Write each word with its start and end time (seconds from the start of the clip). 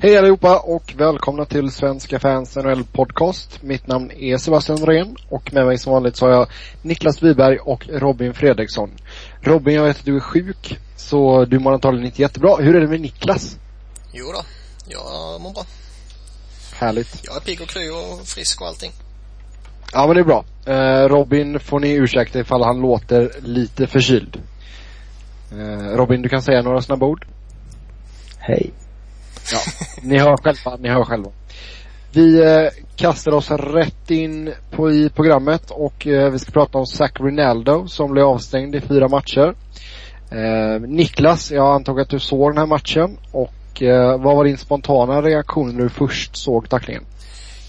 Hej 0.00 0.18
allihopa 0.18 0.58
och 0.58 0.94
välkomna 0.96 1.44
till 1.44 1.70
Svenska 1.70 2.18
fans 2.18 2.56
NHL 2.56 2.84
podcast. 2.84 3.62
Mitt 3.62 3.86
namn 3.86 4.10
är 4.10 4.36
Sebastian 4.36 4.80
Norén 4.80 5.16
och 5.28 5.54
med 5.54 5.66
mig 5.66 5.78
som 5.78 5.92
vanligt 5.92 6.16
så 6.16 6.26
har 6.26 6.32
jag 6.32 6.48
Niklas 6.82 7.22
Wiberg 7.22 7.58
och 7.58 7.88
Robin 7.88 8.34
Fredriksson. 8.34 8.90
Robin, 9.40 9.74
jag 9.74 9.84
vet 9.84 9.98
att 9.98 10.04
du 10.04 10.16
är 10.16 10.20
sjuk 10.20 10.78
så 10.96 11.44
du 11.44 11.58
mår 11.58 11.72
antagligen 11.72 12.06
inte 12.06 12.22
jättebra. 12.22 12.56
Hur 12.56 12.76
är 12.76 12.80
det 12.80 12.86
med 12.86 13.00
Niklas? 13.00 13.58
Jo 14.12 14.24
då, 14.32 14.42
jag 14.88 15.40
mår 15.40 15.52
bra. 15.54 15.64
Härligt. 16.74 17.20
Jag 17.24 17.36
är 17.36 17.40
pigg 17.40 17.60
och 17.60 17.68
kry 17.68 17.90
och 17.90 18.26
frisk 18.26 18.60
och 18.60 18.66
allting. 18.66 18.92
Ja 19.92 20.06
men 20.06 20.16
det 20.16 20.22
är 20.22 20.24
bra. 20.24 20.44
Eh, 20.66 21.08
Robin 21.08 21.60
får 21.60 21.80
ni 21.80 21.92
ursäkta 21.92 22.38
ifall 22.38 22.62
han 22.62 22.80
låter 22.80 23.30
lite 23.42 23.86
förkyld. 23.86 24.42
Eh, 25.52 25.96
Robin, 25.96 26.22
du 26.22 26.28
kan 26.28 26.42
säga 26.42 26.62
några 26.62 26.82
snabba 26.82 27.06
ord? 27.06 27.26
Hej. 28.38 28.72
Ja, 29.52 29.58
ni 30.02 30.18
hör 30.18 30.36
själva, 30.36 30.76
ni 30.76 30.88
hör 30.88 31.04
själva. 31.04 31.30
Vi 32.12 32.40
eh, 32.42 32.70
kastar 32.96 33.32
oss 33.32 33.50
rätt 33.50 34.10
in 34.10 34.54
på, 34.70 34.90
i 34.90 35.10
programmet 35.10 35.70
och 35.70 36.06
eh, 36.06 36.30
vi 36.30 36.38
ska 36.38 36.52
prata 36.52 36.78
om 36.78 36.86
Zach 36.86 37.12
Rinaldo 37.20 37.88
som 37.88 38.12
blev 38.12 38.26
avstängd 38.26 38.74
i 38.74 38.80
fyra 38.80 39.08
matcher. 39.08 39.54
Eh, 40.30 40.80
Niklas, 40.80 41.50
jag 41.50 41.74
antog 41.74 42.00
att 42.00 42.08
du 42.08 42.20
såg 42.20 42.50
den 42.50 42.58
här 42.58 42.66
matchen 42.66 43.18
och 43.32 43.82
eh, 43.82 44.20
vad 44.20 44.36
var 44.36 44.44
din 44.44 44.58
spontana 44.58 45.22
reaktion 45.22 45.76
när 45.76 45.82
du 45.82 45.88
först 45.88 46.36
såg 46.36 46.68
tacklingen? 46.68 47.04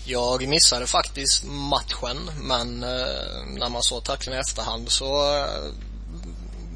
Jag 0.05 0.48
missade 0.48 0.88
faktiskt 0.88 1.44
matchen, 1.45 2.17
men 2.41 2.84
eh, 2.84 3.59
när 3.59 3.70
man 3.70 3.84
såg 3.84 4.03
tacklingen 4.03 4.38
i 4.38 4.41
efterhand 4.41 4.89
så 4.89 5.05
eh, 5.05 5.88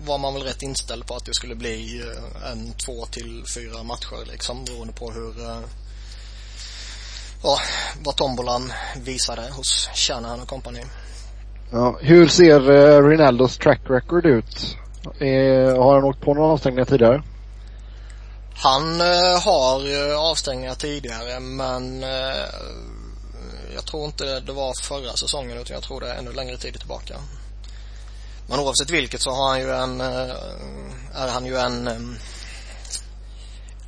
var 0.06 0.18
man 0.18 0.34
väl 0.34 0.44
rätt 0.44 0.62
inställd 0.62 1.06
på 1.08 1.16
att 1.16 1.26
det 1.26 1.34
skulle 1.34 1.56
bli 1.56 2.02
eh, 2.02 2.52
en 2.52 2.74
två 2.74 3.06
till 3.06 3.44
fyra 3.56 3.84
matcher 3.84 4.32
liksom 4.32 4.66
beroende 4.66 4.94
på 4.94 5.12
hur 5.12 5.50
eh, 5.50 5.60
ja, 7.44 7.60
vad 8.04 8.16
tombolan 8.16 8.74
visade 8.98 9.42
hos 9.52 9.90
Shanahan 9.94 10.42
och 10.42 10.48
kompani. 10.48 10.82
Ja, 11.72 11.98
hur 12.02 12.28
ser 12.28 12.72
eh, 12.72 13.08
Rinaldos 13.08 13.58
track 13.58 13.82
record 13.90 14.26
ut? 14.26 14.78
Eh, 15.20 15.84
har 15.84 15.96
han 15.96 16.04
åkt 16.04 16.22
på 16.22 16.34
några 16.34 16.48
avstängningar 16.48 16.86
tidigare? 16.86 17.24
Han 18.56 19.02
eh, 19.02 19.44
har 19.46 20.14
avstängningar 20.32 20.76
tidigare 20.76 21.40
men 21.40 22.04
eh, 22.04 22.10
jag 23.76 23.86
tror 23.86 24.06
inte 24.06 24.40
det 24.40 24.52
var 24.52 24.74
förra 24.84 25.14
säsongen 25.14 25.58
utan 25.58 25.74
jag 25.74 25.84
tror 25.84 26.02
det 26.02 26.10
är 26.10 26.16
ännu 26.16 26.34
längre 26.34 26.58
tid 26.58 26.80
tillbaka. 26.80 27.16
Men 28.48 28.60
oavsett 28.60 28.90
vilket 28.90 29.22
så 29.22 29.32
har 29.32 29.50
han 29.50 29.60
ju 29.60 29.72
en, 29.72 30.02
eh, 30.02 30.36
är 31.14 31.32
han 31.34 31.46
ju 31.46 31.58
en, 31.58 31.88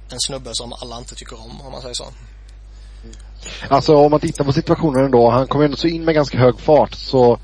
en 0.09 0.20
snubbe 0.20 0.50
som 0.53 0.73
alla 0.73 0.97
inte 0.97 1.16
tycker 1.16 1.42
om, 1.42 1.62
om 1.62 1.72
man 1.72 1.81
säger 1.81 1.95
så. 1.95 2.06
Alltså 3.70 3.95
om 3.95 4.12
man 4.12 4.20
tittar 4.20 4.44
på 4.44 4.53
situationen 4.53 5.06
ändå, 5.06 5.30
han 5.30 5.47
kom 5.47 5.62
ändå 5.62 5.78
så 5.78 5.88
in 5.88 6.06
med 6.06 6.16
ganska 6.16 6.38
hög 6.38 6.59
fart 6.59 6.94
så 6.94 7.39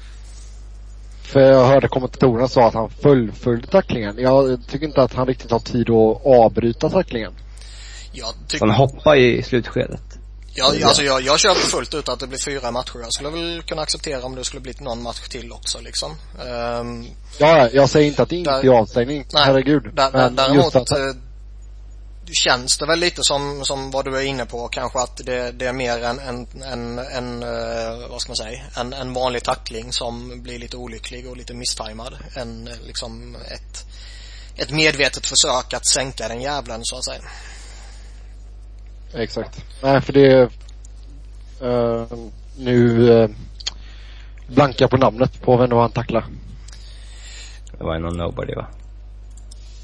för 1.21 1.39
jag 1.39 1.65
hörde 1.65 1.87
kommentatorerna 1.87 2.47
sa 2.47 2.67
att 2.67 2.73
han 2.73 2.89
fullföljde 2.89 3.67
tacklingen. 3.67 4.15
Jag 4.19 4.59
tycker 4.67 4.87
inte 4.87 5.01
att 5.01 5.13
han 5.13 5.27
riktigt 5.27 5.51
har 5.51 5.59
tid 5.59 5.89
att 5.89 6.25
avbryta 6.25 6.89
tacklingen. 6.89 7.33
Jag 8.11 8.33
tycker, 8.47 8.65
Han 8.65 8.75
hoppar 8.75 9.15
i 9.15 9.43
slutskedet. 9.43 10.20
Jag, 10.53 10.83
alltså 10.83 11.03
jag, 11.03 11.21
jag 11.21 11.39
köper 11.39 11.61
fullt 11.61 11.93
ut 11.93 12.09
att 12.09 12.19
det 12.19 12.27
blir 12.27 12.39
fyra 12.45 12.71
matcher. 12.71 12.99
Jag 13.01 13.13
skulle 13.13 13.29
väl 13.29 13.61
kunna 13.63 13.81
acceptera 13.81 14.23
om 14.23 14.35
det 14.35 14.43
skulle 14.43 14.61
blivit 14.61 14.81
någon 14.81 15.01
match 15.03 15.27
till 15.29 15.51
också 15.51 15.79
liksom. 15.79 16.15
Ehm, 16.47 17.05
Ja, 17.37 17.69
jag 17.73 17.89
säger 17.89 18.07
inte 18.07 18.23
att 18.23 18.29
det 18.29 18.35
inte 18.35 18.51
är 18.51 18.69
avstängning. 18.69 19.25
Nej, 19.33 19.43
Herregud. 19.45 19.83
Där, 19.83 19.91
där, 19.93 20.11
Men 20.11 20.35
däremot 20.35 20.75
att, 20.75 20.91
eh, 20.91 20.97
känns 22.31 22.77
det 22.77 22.85
väl 22.85 22.99
lite 22.99 23.23
som, 23.23 23.65
som 23.65 23.91
vad 23.91 24.05
du 24.05 24.17
är 24.17 24.21
inne 24.21 24.45
på 24.45 24.67
kanske 24.67 24.99
att 24.99 25.17
det, 25.17 25.51
det 25.51 25.65
är 25.65 25.73
mer 25.73 26.03
en, 26.03 26.19
en, 26.19 26.47
en, 26.63 26.99
en 26.99 27.43
eh, 27.43 28.09
vad 28.09 28.21
ska 28.21 28.29
man 28.29 28.35
säga, 28.35 28.61
en, 28.77 28.93
en 28.93 29.13
vanlig 29.13 29.43
tackling 29.43 29.93
som 29.93 30.41
blir 30.43 30.59
lite 30.59 30.77
olycklig 30.77 31.27
och 31.27 31.37
lite 31.37 31.53
misstajmad 31.53 32.17
än 32.35 32.67
eh, 32.67 32.73
liksom 32.87 33.35
ett, 33.35 33.85
ett 34.55 34.71
medvetet 34.71 35.25
försök 35.25 35.73
att 35.73 35.87
sänka 35.87 36.27
den 36.27 36.41
jävlen 36.41 36.79
så 36.83 36.97
att 36.97 37.05
säga. 37.05 37.21
Exakt. 39.13 39.65
Nej, 39.83 40.01
för 40.01 40.13
det 40.13 40.49
uh, 41.61 42.05
nu 42.57 42.99
uh, 42.99 43.29
blankar 44.47 44.87
på 44.87 44.97
namnet 44.97 45.41
på 45.41 45.57
vem 45.57 45.69
det 45.69 45.75
var 45.75 45.81
han 45.81 45.91
tacklade. 45.91 46.25
Det 47.77 47.83
var 47.83 47.93
ju 47.93 47.99
någon 47.99 48.17
nobody 48.17 48.53
va? 48.53 48.67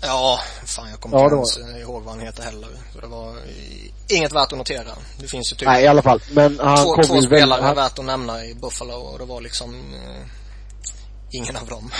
Ja, 0.02 0.40
fan 0.66 0.90
jag 0.90 1.00
kommer 1.00 1.18
Ja, 1.18 1.24
inte 1.24 1.36
ens 1.36 1.82
ihåg 1.82 2.04
vad 2.04 2.16
han 2.16 2.26
heter 2.26 2.44
heller. 2.44 2.70
Så 2.94 3.00
det 3.02 3.08
var 3.08 3.30
eh, 3.30 4.18
inget 4.18 4.32
värt 4.32 4.52
att 4.52 4.58
notera. 4.58 4.92
Det 5.20 5.28
finns 5.28 5.52
ju 5.52 5.56
typ 5.56 5.68
Nej, 5.68 5.84
i 5.84 5.88
alla 5.88 6.02
fall. 6.02 6.22
Men 6.32 6.60
han 6.60 6.78
två, 6.78 6.94
kom 6.94 7.04
två 7.04 7.22
spelare. 7.22 7.62
Han, 7.62 7.76
värt 7.76 8.00
att 8.00 8.06
nämna 8.06 8.46
i 8.46 8.56
Buffalo 8.56 8.94
och 8.94 9.20
det 9.20 9.26
var 9.26 9.42
liksom 9.42 9.76
eh, 9.94 10.28
ingen 11.32 11.56
av 11.56 11.68
dem. 11.68 11.92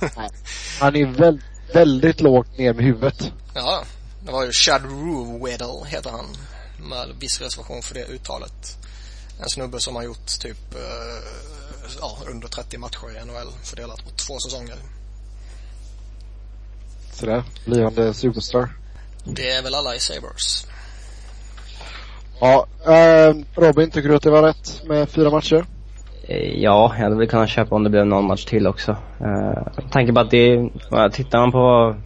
han 0.80 0.96
är 0.96 1.06
väl, 1.06 1.40
väldigt 1.72 2.20
lågt 2.20 2.58
ner 2.58 2.74
med 2.74 2.84
huvudet. 2.84 3.32
Ja, 3.54 3.82
det 4.24 4.32
var 4.32 4.44
ju 4.44 4.52
Chad 4.52 4.82
Ruweddle 4.82 5.86
heter 5.86 6.10
han. 6.10 6.26
Med 6.88 7.08
viss 7.20 7.40
reservation 7.40 7.82
för 7.82 7.94
det 7.94 8.04
uttalet. 8.04 8.78
En 9.42 9.48
snubbe 9.48 9.80
som 9.80 9.96
har 9.96 10.02
gjort 10.02 10.26
typ, 10.40 10.74
eh, 10.74 11.22
ja, 12.00 12.18
under 12.30 12.48
30 12.48 12.78
matcher 12.78 13.16
i 13.16 13.24
NHL 13.24 13.52
fördelat 13.62 14.04
på 14.04 14.10
två 14.10 14.38
säsonger. 14.38 14.76
Sådär, 17.12 17.42
blivande 17.64 18.14
superstar. 18.14 18.68
Det 19.24 19.50
är 19.50 19.62
väl 19.62 19.74
alla 19.74 19.94
i 19.94 20.00
Sabres. 20.00 20.66
Ja, 22.40 22.66
eh, 22.86 23.34
Robin, 23.54 23.90
tycker 23.90 24.08
du 24.08 24.16
att 24.16 24.22
det 24.22 24.30
var 24.30 24.42
rätt 24.42 24.82
med 24.84 25.08
fyra 25.08 25.30
matcher? 25.30 25.66
Eh, 26.28 26.60
Ja, 26.60 26.94
jag 26.96 27.04
hade 27.04 27.16
väl 27.16 27.28
kunnat 27.28 27.48
köpa 27.48 27.74
om 27.74 27.84
det 27.84 27.90
blev 27.90 28.06
någon 28.06 28.26
match 28.26 28.44
till 28.44 28.66
också. 28.66 28.90
Uh, 29.20 29.26
med 29.76 29.90
tanke 29.92 30.12
på 30.12 30.20
att 30.20 30.30
det, 30.30 30.70
tittar 31.12 31.38
man 31.38 31.52
på 31.52 31.96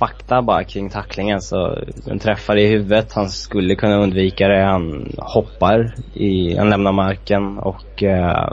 fakta 0.00 0.42
bara 0.42 0.64
kring 0.64 0.90
tacklingen 0.90 1.40
så 1.40 1.78
den 2.04 2.18
träffar 2.18 2.56
i 2.56 2.66
huvudet, 2.66 3.12
han 3.12 3.28
skulle 3.28 3.74
kunna 3.74 4.02
undvika 4.02 4.48
det, 4.48 4.62
han 4.62 5.12
hoppar 5.18 5.94
i, 6.14 6.56
han 6.56 6.70
lämnar 6.70 6.92
marken 6.92 7.58
och 7.58 8.02
eh, 8.02 8.48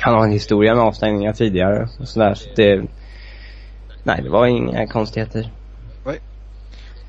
han 0.00 0.14
har 0.14 0.24
en 0.24 0.32
historia 0.32 0.74
med 0.74 0.84
avstängningar 0.84 1.32
tidigare 1.32 1.88
och 2.00 2.08
sådär 2.08 2.34
så 2.34 2.48
det, 2.56 2.84
nej 4.02 4.22
det 4.22 4.30
var 4.30 4.46
inga 4.46 4.86
konstigheter. 4.86 5.52
Nej, 6.06 6.20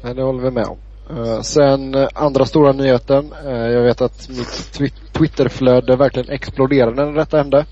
Nej, 0.03 0.15
det 0.15 0.21
håller 0.21 0.43
vi 0.43 0.51
med 0.51 0.65
om. 0.65 0.77
Uh, 1.17 1.41
sen 1.41 1.95
uh, 1.95 2.07
andra 2.13 2.45
stora 2.45 2.71
nyheten. 2.71 3.33
Uh, 3.45 3.51
jag 3.51 3.81
vet 3.81 4.01
att 4.01 4.29
mitt 4.29 4.47
twi- 4.47 5.11
Twitterflöde 5.11 5.95
verkligen 5.95 6.29
exploderade 6.29 7.05
när 7.05 7.13
detta 7.13 7.37
hände. 7.37 7.65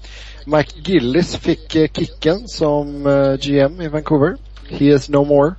Mike 0.46 0.92
Gillis 0.92 1.36
fick 1.36 1.72
kicken 1.72 2.48
som 2.48 3.04
GM 3.42 3.82
i 3.82 3.88
Vancouver. 3.88 4.38
He 4.70 4.86
is 4.86 5.10
no 5.10 5.26
more. 5.26 5.54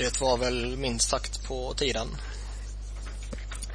Det 0.00 0.20
var 0.20 0.36
väl 0.36 0.76
minst 0.76 1.08
sagt 1.08 1.48
på 1.48 1.74
tiden. 1.76 2.06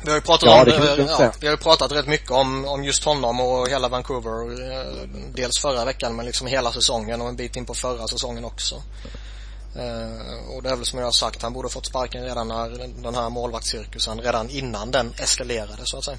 Vi 0.04 0.10
har 0.10 0.18
ju 0.18 0.22
pratat 0.22 0.50
Ja, 0.50 0.62
om, 0.62 1.08
ja, 1.20 1.32
vi 1.42 1.48
har 1.48 1.58
pratat 1.58 1.92
rätt 1.92 2.08
mycket 2.08 2.32
om, 2.32 2.66
om 2.68 2.84
just 2.84 3.04
honom 3.04 3.40
och 3.40 3.70
hela 3.70 3.88
Vancouver. 3.90 4.72
eh, 4.72 5.10
Dels 5.34 5.60
förra 5.62 5.86
veckan 5.86 6.16
men 6.16 6.26
liksom 6.26 6.48
hela 6.48 6.72
säsongen 6.72 7.22
och 7.22 7.30
en 7.30 7.36
bit 7.36 7.56
in 7.56 7.66
på 7.66 7.74
förra 7.74 8.08
säsongen 8.08 8.46
också. 8.46 8.76
Eh, 9.76 10.56
och 10.56 10.64
det 10.64 10.70
är 10.70 10.76
väl 10.76 10.86
som 10.86 11.00
jag 11.00 11.08
har 11.08 11.12
sagt, 11.12 11.42
han 11.42 11.54
borde 11.54 11.70
fått 11.70 11.86
sparken 11.86 12.24
redan 12.24 12.48
när 12.48 12.70
den 13.04 13.16
här 13.16 13.30
målvaktscirkusen, 13.30 14.22
redan 14.22 14.50
innan 14.50 14.92
den 14.92 15.14
eskalerade 15.18 15.82
så 15.84 15.98
att 15.98 16.04
säga. 16.04 16.18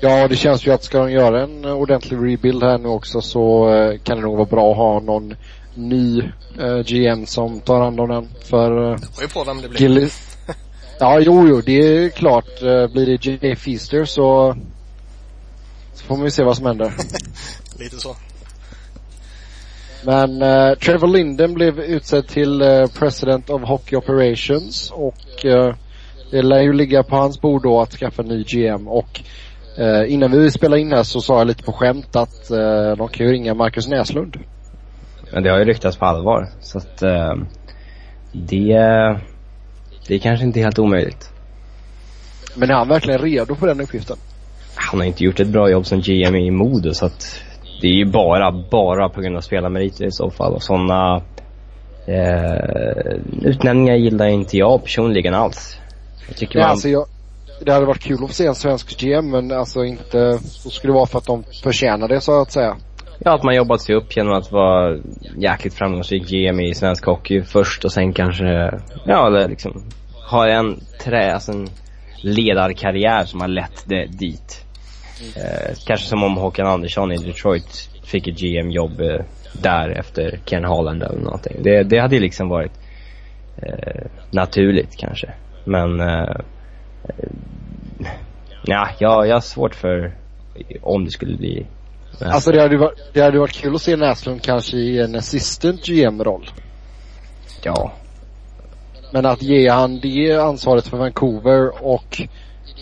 Ja, 0.00 0.28
det 0.28 0.36
känns 0.36 0.66
ju 0.66 0.70
att 0.72 0.84
ska 0.84 0.98
de 0.98 1.12
göra 1.12 1.42
en 1.42 1.64
ordentlig 1.64 2.16
rebuild 2.32 2.62
här 2.62 2.78
nu 2.78 2.88
också 2.88 3.20
så 3.20 3.74
eh, 3.74 3.98
kan 3.98 4.16
det 4.16 4.22
nog 4.22 4.36
vara 4.36 4.48
bra 4.48 4.70
att 4.70 4.76
ha 4.76 5.00
någon 5.00 5.34
ny 5.74 6.22
eh, 6.58 6.78
GM 6.78 7.26
som 7.26 7.60
tar 7.60 7.80
hand 7.80 8.00
om 8.00 8.08
den. 8.08 8.28
För 8.44 8.90
eh, 8.90 8.96
Det 9.00 9.08
beror 9.16 9.22
ju 9.22 9.28
på 9.28 9.44
vem 9.44 9.62
det 9.62 9.68
blir. 9.68 9.80
Gillis... 9.80 10.30
Ja, 10.98 11.20
jo, 11.20 11.48
jo, 11.48 11.60
det 11.60 11.72
är 11.78 12.08
klart. 12.08 12.62
Eh, 12.62 12.86
Blir 12.86 13.06
det 13.06 13.26
Jay 13.26 13.56
Feaster 13.56 14.04
så, 14.04 14.56
så 15.94 16.04
får 16.04 16.16
man 16.16 16.24
ju 16.24 16.30
se 16.30 16.44
vad 16.44 16.56
som 16.56 16.66
händer. 16.66 16.92
Lite 17.78 17.96
så. 17.96 18.16
Men 20.04 20.42
eh, 20.42 20.74
Trevor 20.74 21.08
Linden 21.08 21.54
blev 21.54 21.80
utsedd 21.80 22.28
till 22.28 22.62
eh, 22.62 22.86
President 22.86 23.50
of 23.50 23.62
Hockey 23.62 23.96
Operations 23.96 24.90
och 24.90 25.44
eh, 25.44 25.74
det 26.30 26.42
lär 26.42 26.60
ju 26.60 26.72
ligga 26.72 27.02
på 27.02 27.16
hans 27.16 27.40
bord 27.40 27.62
då 27.62 27.80
att 27.80 27.92
skaffa 27.92 28.22
en 28.22 28.28
ny 28.28 28.42
GM 28.44 28.88
och 28.88 29.20
eh, 29.78 30.12
innan 30.12 30.30
vi 30.32 30.50
spelade 30.50 30.80
in 30.80 30.92
här 30.92 31.02
så 31.02 31.20
sa 31.20 31.38
jag 31.38 31.46
lite 31.46 31.62
på 31.62 31.72
skämt 31.72 32.16
att 32.16 32.50
eh, 32.50 32.96
de 32.98 33.08
kan 33.08 33.26
ju 33.26 33.32
ringa 33.32 33.54
Marcus 33.54 33.88
Näslund. 33.88 34.36
Men 35.34 35.42
det 35.42 35.50
har 35.50 35.58
ju 35.58 35.64
ryktats 35.64 35.96
på 35.96 36.04
allvar 36.04 36.48
så 36.60 36.78
att 36.78 37.02
eh, 37.02 37.34
det, 38.32 38.74
det 40.08 40.14
är 40.14 40.18
kanske 40.18 40.46
inte 40.46 40.60
helt 40.60 40.78
omöjligt. 40.78 41.30
Men 42.54 42.70
är 42.70 42.74
han 42.74 42.88
verkligen 42.88 43.20
redo 43.20 43.54
för 43.54 43.66
den 43.66 43.80
uppgiften? 43.80 44.16
Han 44.74 45.00
har 45.00 45.06
inte 45.06 45.24
gjort 45.24 45.40
ett 45.40 45.48
bra 45.48 45.70
jobb 45.70 45.86
som 45.86 46.00
GM 46.00 46.34
i 46.34 46.50
Modo 46.50 46.94
så 46.94 47.06
att 47.06 47.42
det 47.80 47.86
är 47.86 47.92
ju 47.92 48.04
bara, 48.04 48.52
bara 48.70 49.08
på 49.08 49.20
grund 49.20 49.36
av 49.36 49.40
spelarmeriter 49.40 50.04
i 50.04 50.12
så 50.12 50.30
fall 50.30 50.54
och 50.54 50.62
sådana 50.62 51.22
Eh, 52.06 53.14
utnämningar 53.42 53.94
gillar 53.94 54.26
inte 54.26 54.56
jag 54.56 54.82
personligen 54.82 55.34
alls. 55.34 55.78
Jag 56.28 56.36
tycker 56.36 56.58
Ja, 56.58 56.64
man... 56.64 56.70
alltså 56.70 56.88
jag, 56.88 57.06
det 57.64 57.72
hade 57.72 57.86
varit 57.86 58.02
kul 58.02 58.24
att 58.24 58.34
se 58.34 58.46
en 58.46 58.54
svensk 58.54 59.00
GM 59.00 59.30
men 59.30 59.52
alltså 59.52 59.84
inte, 59.84 60.38
så 60.42 60.70
skulle 60.70 60.92
det 60.92 60.96
vara 60.96 61.06
för 61.06 61.18
att 61.18 61.26
de 61.26 61.44
förtjänar 61.62 62.08
det 62.08 62.20
så 62.20 62.42
att 62.42 62.52
säga. 62.52 62.76
Ja, 63.18 63.34
att 63.34 63.42
man 63.42 63.54
jobbat 63.54 63.80
sig 63.80 63.94
upp 63.94 64.16
genom 64.16 64.32
att 64.32 64.52
vara 64.52 64.98
jäkligt 65.36 65.74
framgångsrik 65.74 66.28
GM 66.28 66.60
i 66.60 66.74
svensk 66.74 67.06
hockey 67.06 67.42
först 67.42 67.84
och 67.84 67.92
sen 67.92 68.12
kanske, 68.12 68.80
ja 69.06 69.26
eller 69.26 69.48
liksom, 69.48 69.84
ha 70.30 70.48
en 70.48 70.80
trä, 71.04 71.34
alltså 71.34 71.52
en 71.52 71.68
ledarkarriär 72.22 73.24
som 73.24 73.40
har 73.40 73.48
lett 73.48 73.84
det 73.86 74.06
dit. 74.06 74.64
Eh, 75.36 75.74
kanske 75.86 76.06
som 76.06 76.22
om 76.22 76.36
Håkan 76.36 76.66
Andersson 76.66 77.12
i 77.12 77.16
Detroit 77.16 77.90
fick 78.04 78.28
ett 78.28 78.38
GM-jobb 78.38 79.00
eh, 79.00 79.20
där 79.62 79.88
efter 79.88 80.40
Ken 80.44 80.64
Holland 80.64 81.02
eller 81.02 81.20
någonting. 81.20 81.62
Det, 81.62 81.82
det 81.82 81.98
hade 81.98 82.14
ju 82.14 82.20
liksom 82.20 82.48
varit 82.48 82.72
eh, 83.56 84.06
naturligt 84.30 84.96
kanske. 84.96 85.32
Men, 85.64 86.00
eh, 86.00 86.36
eh, 87.08 87.30
ja, 88.64 88.88
jag, 88.98 89.26
jag 89.28 89.34
har 89.34 89.40
svårt 89.40 89.74
för 89.74 90.14
om 90.82 91.04
det 91.04 91.10
skulle 91.10 91.36
bli 91.36 91.66
Alltså 92.20 92.52
det 92.52 92.60
hade 92.62 92.76
varit, 92.76 92.98
det 93.12 93.20
hade 93.20 93.38
varit 93.38 93.52
kul 93.52 93.74
att 93.74 93.82
se 93.82 93.96
Näslund 93.96 94.42
kanske 94.42 94.76
i 94.76 95.00
en 95.00 95.14
assistant 95.16 95.86
GM-roll. 95.86 96.50
Ja. 97.62 97.92
Men 99.12 99.26
att 99.26 99.42
ge 99.42 99.68
han 99.68 100.00
det 100.00 100.32
ansvaret 100.32 100.86
för 100.86 100.96
Vancouver 100.96 101.84
och 101.84 102.22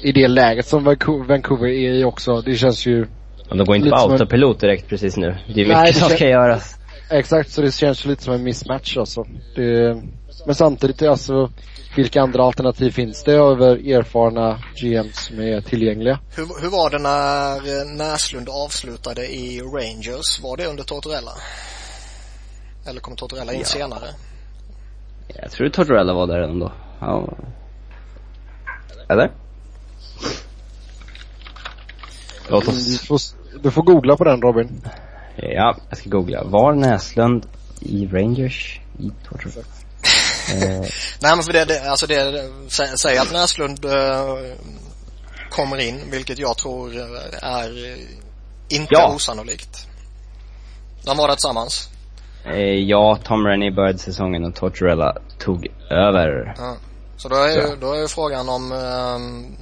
i 0.03 0.13
det 0.13 0.29
läget 0.29 0.67
som 0.67 0.85
Vancouver 0.85 1.67
är 1.67 1.93
i 1.93 2.05
också, 2.05 2.41
det 2.41 2.55
känns 2.55 2.87
ju 2.87 3.07
Men 3.49 3.59
de 3.59 3.65
går 3.65 3.77
inte 3.77 3.91
på 3.91 3.97
som 3.97 4.11
en- 4.11 4.13
autopilot 4.21 4.61
direkt 4.61 4.89
precis 4.89 5.17
nu. 5.17 5.37
Det 5.47 5.53
är 5.53 5.57
mycket 5.57 5.77
Nej, 5.83 5.93
som 5.93 6.09
ska 6.09 6.29
göras. 6.29 6.79
Exakt, 7.13 7.51
så 7.51 7.63
det 7.63 7.73
känns 7.73 8.05
lite 8.05 8.23
som 8.23 8.35
en 8.35 8.43
mismatch 8.43 8.97
alltså. 8.97 9.27
Det, 9.55 10.03
men 10.47 10.55
samtidigt, 10.55 11.03
alltså, 11.03 11.51
vilka 11.97 12.23
andra 12.23 12.43
alternativ 12.45 12.91
finns 12.91 13.25
det 13.25 13.33
över 13.33 13.91
erfarna 13.93 14.59
GMs 14.77 15.27
som 15.27 15.41
är 15.41 15.61
tillgängliga? 15.61 16.19
Hur, 16.37 16.63
hur 16.63 16.71
var 16.71 16.91
det 16.91 16.99
när 16.99 17.57
eh, 17.81 17.97
Näslund 17.97 18.49
avslutade 18.49 19.27
i 19.27 19.61
Rangers? 19.61 20.41
Var 20.43 20.57
det 20.57 20.67
under 20.67 20.85
Tortorella? 20.85 21.33
Eller 22.87 23.01
kom 23.01 23.17
Tortorella 23.17 23.53
in 23.53 23.59
Ja. 23.59 23.65
senare? 23.67 24.09
Jag 25.35 25.51
tror 25.51 25.69
Tortorella 25.69 26.15
var 26.15 26.27
där 26.27 26.41
ändå. 26.41 26.73
Ja. 27.01 27.29
Eller? 29.09 29.31
Låt 32.49 32.65
Du 32.65 32.71
oss... 32.71 33.07
får, 33.07 33.19
du 33.63 33.71
får 33.71 33.83
googla 33.83 34.17
på 34.17 34.25
den 34.25 34.43
Robin. 34.43 34.83
Ja, 35.37 35.77
jag 35.89 35.99
ska 35.99 36.11
googla. 36.11 36.45
Var 36.45 36.73
Näslund 36.75 37.47
i 37.81 38.07
Rangers 38.07 38.81
i 38.99 39.11
Tortorella? 39.29 39.63
eh, 40.55 40.81
Nej 41.23 41.37
men 41.37 41.43
för 41.43 41.53
det, 41.53 41.65
det 41.65 41.91
alltså 41.91 42.07
det, 42.07 42.31
det 42.31 42.51
sä, 42.69 42.97
säg 42.97 43.19
att 43.19 43.33
Näslund 43.33 43.85
eh, 43.85 44.37
kommer 45.51 45.77
in, 45.81 46.01
vilket 46.11 46.39
jag 46.39 46.57
tror 46.59 46.97
eh, 46.97 47.05
är 47.43 47.91
eh, 47.93 47.99
inte 48.69 48.89
Ja. 48.91 49.13
osannolikt. 49.15 49.87
De 51.05 51.17
var 51.17 51.29
där 51.29 51.35
tillsammans. 51.35 51.89
eh, 52.45 52.59
ja, 52.61 53.19
Tom 53.25 53.47
Rennie 53.47 53.71
började 53.71 53.99
säsongen 53.99 54.45
och 54.45 54.55
Tortorella 54.55 55.17
tog 55.39 55.67
över. 55.91 56.55
Ja. 56.59 56.77
Så 57.17 57.29
då 57.29 57.37
är, 57.37 57.49
ju, 57.51 57.77
då 57.81 57.93
är 57.93 58.01
ju 58.01 58.09
frågan 58.09 58.49
om 58.49 58.73
ehm, 58.73 59.57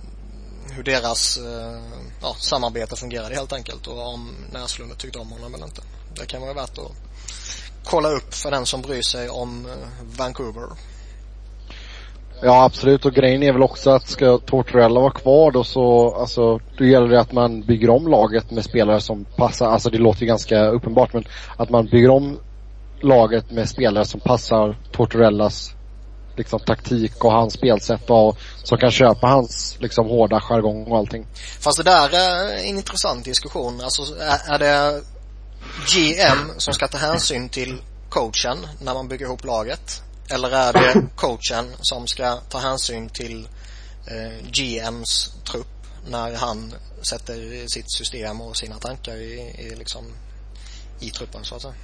hur 0.76 0.82
deras 0.82 1.36
eh, 1.36 1.80
ja, 2.22 2.34
samarbete 2.38 2.96
fungerade 2.96 3.34
helt 3.34 3.52
enkelt 3.52 3.86
och 3.86 4.14
om 4.14 4.34
Näslund 4.52 4.98
tyckte 4.98 5.18
om 5.18 5.30
honom 5.30 5.54
eller 5.54 5.64
inte. 5.64 5.82
Det 6.14 6.26
kan 6.26 6.40
vara 6.40 6.54
värt 6.54 6.78
att 6.78 6.92
kolla 7.84 8.08
upp 8.08 8.34
för 8.34 8.50
den 8.50 8.66
som 8.66 8.82
bryr 8.82 9.02
sig 9.02 9.28
om 9.28 9.66
eh, 9.66 10.16
Vancouver. 10.18 10.68
Ja 12.42 12.64
absolut 12.64 13.04
och 13.04 13.12
grejen 13.12 13.42
är 13.42 13.52
väl 13.52 13.62
också 13.62 13.90
att 13.90 14.08
ska 14.08 14.38
Tortorella 14.38 15.00
vara 15.00 15.12
kvar 15.12 15.50
då 15.50 15.64
så, 15.64 16.14
alltså, 16.14 16.60
då 16.78 16.84
gäller 16.84 17.08
det 17.08 17.20
att 17.20 17.32
man 17.32 17.62
bygger 17.62 17.90
om 17.90 18.08
laget 18.08 18.50
med 18.50 18.64
spelare 18.64 19.00
som 19.00 19.24
passar, 19.36 19.66
alltså 19.66 19.90
det 19.90 19.98
låter 19.98 20.20
ju 20.20 20.26
ganska 20.26 20.68
uppenbart 20.68 21.12
men 21.12 21.24
att 21.56 21.70
man 21.70 21.86
bygger 21.86 22.10
om 22.10 22.38
laget 23.00 23.50
med 23.50 23.68
spelare 23.68 24.04
som 24.04 24.20
passar 24.20 24.76
Tortorellas 24.92 25.74
liksom 26.40 26.60
taktik 26.60 27.24
och 27.24 27.32
hans 27.32 27.54
spelsätt 27.54 28.10
och 28.10 28.38
som 28.64 28.78
kan 28.78 28.90
köpa 28.90 29.26
hans 29.26 29.76
liksom 29.80 30.06
hårda 30.06 30.40
jargong 30.40 30.84
och 30.84 30.98
allting. 30.98 31.26
Fast 31.60 31.78
det 31.78 31.84
där 31.84 32.08
är 32.14 32.58
en 32.58 32.64
intressant 32.64 33.24
diskussion. 33.24 33.80
Alltså 33.80 34.02
är, 34.20 34.54
är 34.54 34.58
det 34.58 35.02
GM 35.92 36.50
som 36.58 36.74
ska 36.74 36.88
ta 36.88 36.98
hänsyn 36.98 37.48
till 37.48 37.82
coachen 38.08 38.66
när 38.80 38.94
man 38.94 39.08
bygger 39.08 39.26
ihop 39.26 39.44
laget? 39.44 40.02
Eller 40.30 40.50
är 40.50 40.72
det 40.72 41.06
coachen 41.16 41.72
som 41.80 42.06
ska 42.06 42.36
ta 42.36 42.58
hänsyn 42.58 43.08
till 43.08 43.48
eh, 44.06 44.46
GMs 44.50 45.32
trupp 45.50 45.66
när 46.08 46.36
han 46.36 46.74
sätter 47.02 47.68
sitt 47.68 47.92
system 47.92 48.40
och 48.40 48.56
sina 48.56 48.78
tankar 48.78 49.16
i, 49.16 49.56
i 49.58 49.74
liksom 49.78 50.04
i 51.00 51.10
truppen 51.10 51.44
så 51.44 51.54
att 51.54 51.62
säga. 51.62 51.74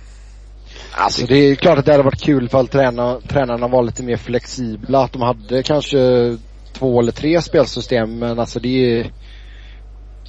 Alltså 0.93 1.27
det 1.27 1.35
är 1.37 1.55
klart 1.55 1.79
att 1.79 1.87
det 1.87 1.93
hade 1.93 2.05
varit 2.05 2.23
kul 2.23 2.47
ifall 2.47 2.69
träna, 2.69 3.21
tränarna 3.29 3.69
var 3.69 3.83
lite 3.83 4.03
mer 4.03 4.17
flexibla. 4.17 5.05
Att 5.05 5.13
de 5.13 5.23
hade 5.23 5.63
kanske 5.63 5.99
två 6.73 7.01
eller 7.01 7.13
tre 7.13 7.43
spelsystem 7.43 8.19
men 8.19 8.39
alltså 8.39 8.61
det 8.61 9.01
är 9.01 9.13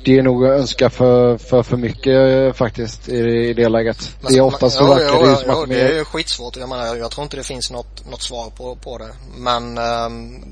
det 0.05 0.17
är 0.17 0.23
nog 0.23 0.45
att 0.45 0.59
önska 0.59 0.89
för, 0.89 1.37
för, 1.37 1.63
för 1.63 1.77
mycket 1.77 2.57
faktiskt 2.57 3.09
i, 3.09 3.17
i 3.49 3.53
det 3.53 3.69
läget. 3.69 4.15
Men 4.21 4.31
det 4.31 4.37
är 4.37 4.41
så- 4.41 4.45
ofta 4.45 4.69
så 4.69 4.85
verkar 4.85 5.13
jo, 5.15 5.23
det 5.23 5.29
ju 5.29 5.35
som 5.35 5.49
att 5.49 5.57
jo, 5.57 5.65
de 5.65 5.73
det 5.75 5.81
är 5.81 5.89
är, 5.89 5.93
ju 5.97 6.05
skitsvårt. 6.05 6.55
Jag 6.57 6.69
menar, 6.69 6.95
jag 6.95 7.11
tror 7.11 7.23
inte 7.23 7.37
det 7.37 7.43
finns 7.43 7.71
något, 7.71 8.09
något 8.11 8.21
svar 8.21 8.49
på, 8.49 8.75
på 8.75 8.97
det. 8.97 9.09
Men 9.37 9.77
ehm, 9.77 10.43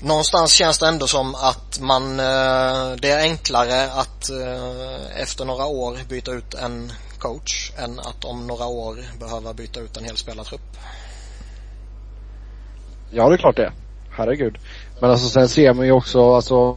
någonstans 0.00 0.52
känns 0.52 0.78
det 0.78 0.86
ändå 0.88 1.06
som 1.06 1.34
att 1.34 1.80
man, 1.80 2.20
eh, 2.20 2.96
det 2.98 3.10
är 3.10 3.18
enklare 3.20 3.84
att 3.92 4.30
eh, 4.30 5.22
efter 5.22 5.44
några 5.44 5.66
år 5.66 5.98
byta 6.08 6.32
ut 6.32 6.54
en 6.54 6.92
coach 7.24 7.72
än 7.78 7.98
att 7.98 8.24
om 8.24 8.46
några 8.46 8.66
år 8.66 8.96
behöva 9.20 9.54
byta 9.54 9.80
ut 9.80 9.96
en 9.96 10.04
hel 10.04 10.16
spelartrupp. 10.16 10.76
Ja 13.10 13.28
det 13.28 13.34
är 13.34 13.38
klart 13.38 13.56
det. 13.56 13.72
Herregud. 14.10 14.58
Men 15.00 15.10
alltså 15.10 15.28
sen 15.28 15.48
ser 15.48 15.74
man 15.74 15.86
ju 15.86 15.92
också 15.92 16.34
alltså 16.34 16.76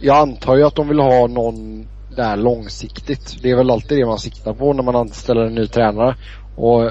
Jag 0.00 0.16
antar 0.16 0.56
ju 0.56 0.62
att 0.62 0.74
de 0.74 0.88
vill 0.88 0.98
ha 0.98 1.26
någon 1.26 1.88
där 2.16 2.36
långsiktigt. 2.36 3.36
Det 3.42 3.50
är 3.50 3.56
väl 3.56 3.70
alltid 3.70 3.98
det 3.98 4.06
man 4.06 4.18
siktar 4.18 4.52
på 4.54 4.72
när 4.72 4.82
man 4.82 4.96
anställer 4.96 5.44
en 5.44 5.54
ny 5.54 5.66
tränare. 5.66 6.16
Och 6.56 6.90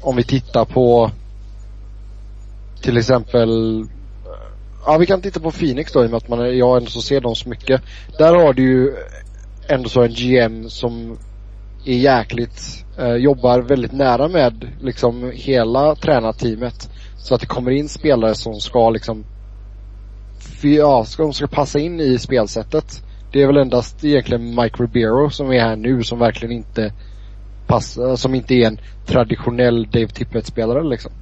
om 0.00 0.16
vi 0.16 0.22
tittar 0.22 0.64
på 0.64 1.10
till 2.82 2.96
exempel 2.96 3.84
Ja 4.86 4.98
vi 4.98 5.06
kan 5.06 5.22
titta 5.22 5.40
på 5.40 5.50
Phoenix 5.50 5.92
då 5.92 6.04
i 6.04 6.06
och 6.06 6.10
med 6.10 6.16
att 6.16 6.28
man, 6.28 6.58
jag 6.58 6.76
ändå 6.76 6.90
så 6.90 7.02
ser 7.02 7.20
dem 7.20 7.34
så 7.34 7.48
mycket. 7.48 7.82
Där 8.18 8.34
har 8.34 8.52
du 8.52 8.62
ju 8.62 8.96
ändå 9.68 9.88
så 9.88 10.02
en 10.02 10.14
GM 10.14 10.70
som 10.70 11.18
är 11.92 11.98
jäkligt, 11.98 12.84
eh, 12.98 13.14
jobbar 13.14 13.60
väldigt 13.60 13.92
nära 13.92 14.28
med 14.28 14.68
liksom 14.80 15.32
hela 15.34 15.94
tränarteamet. 15.94 16.90
Så 17.18 17.34
att 17.34 17.40
det 17.40 17.46
kommer 17.46 17.70
in 17.70 17.88
spelare 17.88 18.34
som 18.34 18.54
ska 18.54 18.90
liksom, 18.90 19.24
ja, 20.62 21.04
ska, 21.04 21.22
de 21.22 21.32
ska 21.32 21.46
passa 21.46 21.78
in 21.78 22.00
i 22.00 22.18
spelsättet. 22.18 23.02
Det 23.32 23.42
är 23.42 23.46
väl 23.46 23.56
endast 23.56 24.04
egentligen 24.04 24.54
Mike 24.54 24.82
Ribeiro 24.82 25.30
som 25.30 25.52
är 25.52 25.60
här 25.60 25.76
nu 25.76 26.02
som 26.02 26.18
verkligen 26.18 26.52
inte 26.52 26.92
passar, 27.66 28.08
eh, 28.08 28.16
som 28.16 28.34
inte 28.34 28.54
är 28.54 28.66
en 28.66 28.80
traditionell 29.06 29.90
Dave 29.90 30.08
Tippett-spelare 30.08 30.88
liksom. 30.88 31.12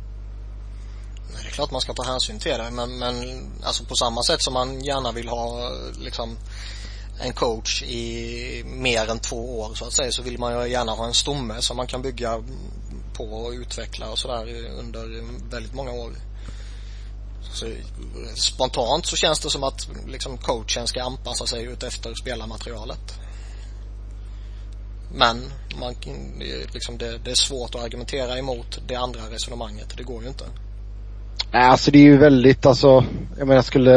Nej, 1.35 1.42
Det 1.42 1.49
är 1.49 1.52
klart 1.52 1.70
man 1.70 1.80
ska 1.80 1.92
ta 1.92 2.02
hänsyn 2.02 2.38
till 2.38 2.52
det 2.52 2.70
men, 2.73 2.99
men 2.99 3.14
alltså 3.62 3.85
på 3.85 3.94
samma 3.94 4.23
sätt 4.23 4.42
som 4.42 4.54
man 4.54 4.80
gärna 4.80 5.12
vill 5.12 5.28
ha 5.28 5.70
liksom 6.04 6.37
en 7.20 7.32
coach 7.32 7.82
i 7.82 8.62
mer 8.66 9.11
än 9.11 9.18
två 9.18 9.61
år 9.61 9.75
så 9.75 9.85
att 9.85 9.92
säga 9.92 10.12
så 10.12 10.23
vill 10.23 10.38
man 10.38 10.62
ju 10.62 10.70
gärna 10.70 10.92
ha 10.92 11.06
en 11.06 11.14
stomme 11.14 11.62
som 11.62 11.76
man 11.76 11.87
kan 11.87 12.02
bygga 12.02 12.42
på 13.16 13.25
och 13.25 13.52
utveckla 13.52 14.11
och 14.11 14.18
sådär 14.18 14.70
under 14.78 15.25
väldigt 15.50 15.75
många 15.75 15.92
år. 15.92 16.12
Så 17.52 17.66
spontant 18.35 19.06
så 19.06 19.16
känns 19.16 19.40
det 19.40 19.50
som 19.50 19.64
att 19.64 19.88
liksom 20.06 20.38
coachen 20.38 20.87
ska 20.87 21.02
anpassa 21.02 21.46
sig 21.46 21.64
ut 21.64 21.82
efter 21.82 22.14
spelarmaterialet. 22.14 23.20
Men 25.14 25.52
man, 25.80 25.94
liksom 26.73 26.99
det, 26.99 27.18
det 27.25 27.30
är 27.30 27.35
svårt 27.35 27.75
att 27.75 27.85
argumentera 27.85 28.38
emot 28.38 28.78
det 28.88 28.94
andra 28.94 29.20
resonemanget. 29.30 29.96
Det 29.96 30.02
går 30.02 30.23
ju 30.23 30.28
inte. 30.28 30.44
Nej, 31.52 31.62
alltså 31.62 31.90
det 31.90 31.99
är 31.99 32.02
ju 32.02 32.16
väldigt 32.16 32.66
alltså, 32.66 33.04
jag 33.38 33.46
menar 33.46 33.54
jag 33.54 33.64
skulle, 33.64 33.90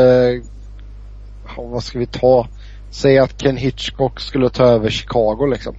ja, 1.56 1.64
vad 1.64 1.84
ska 1.84 2.00
vi 2.00 2.08
ta? 2.08 2.48
Säg 2.92 3.18
att 3.20 3.38
Ken 3.42 3.58
Hitchcock 3.58 4.20
skulle 4.20 4.50
ta 4.50 4.64
över 4.64 4.90
Chicago 4.90 5.46
liksom. 5.52 5.76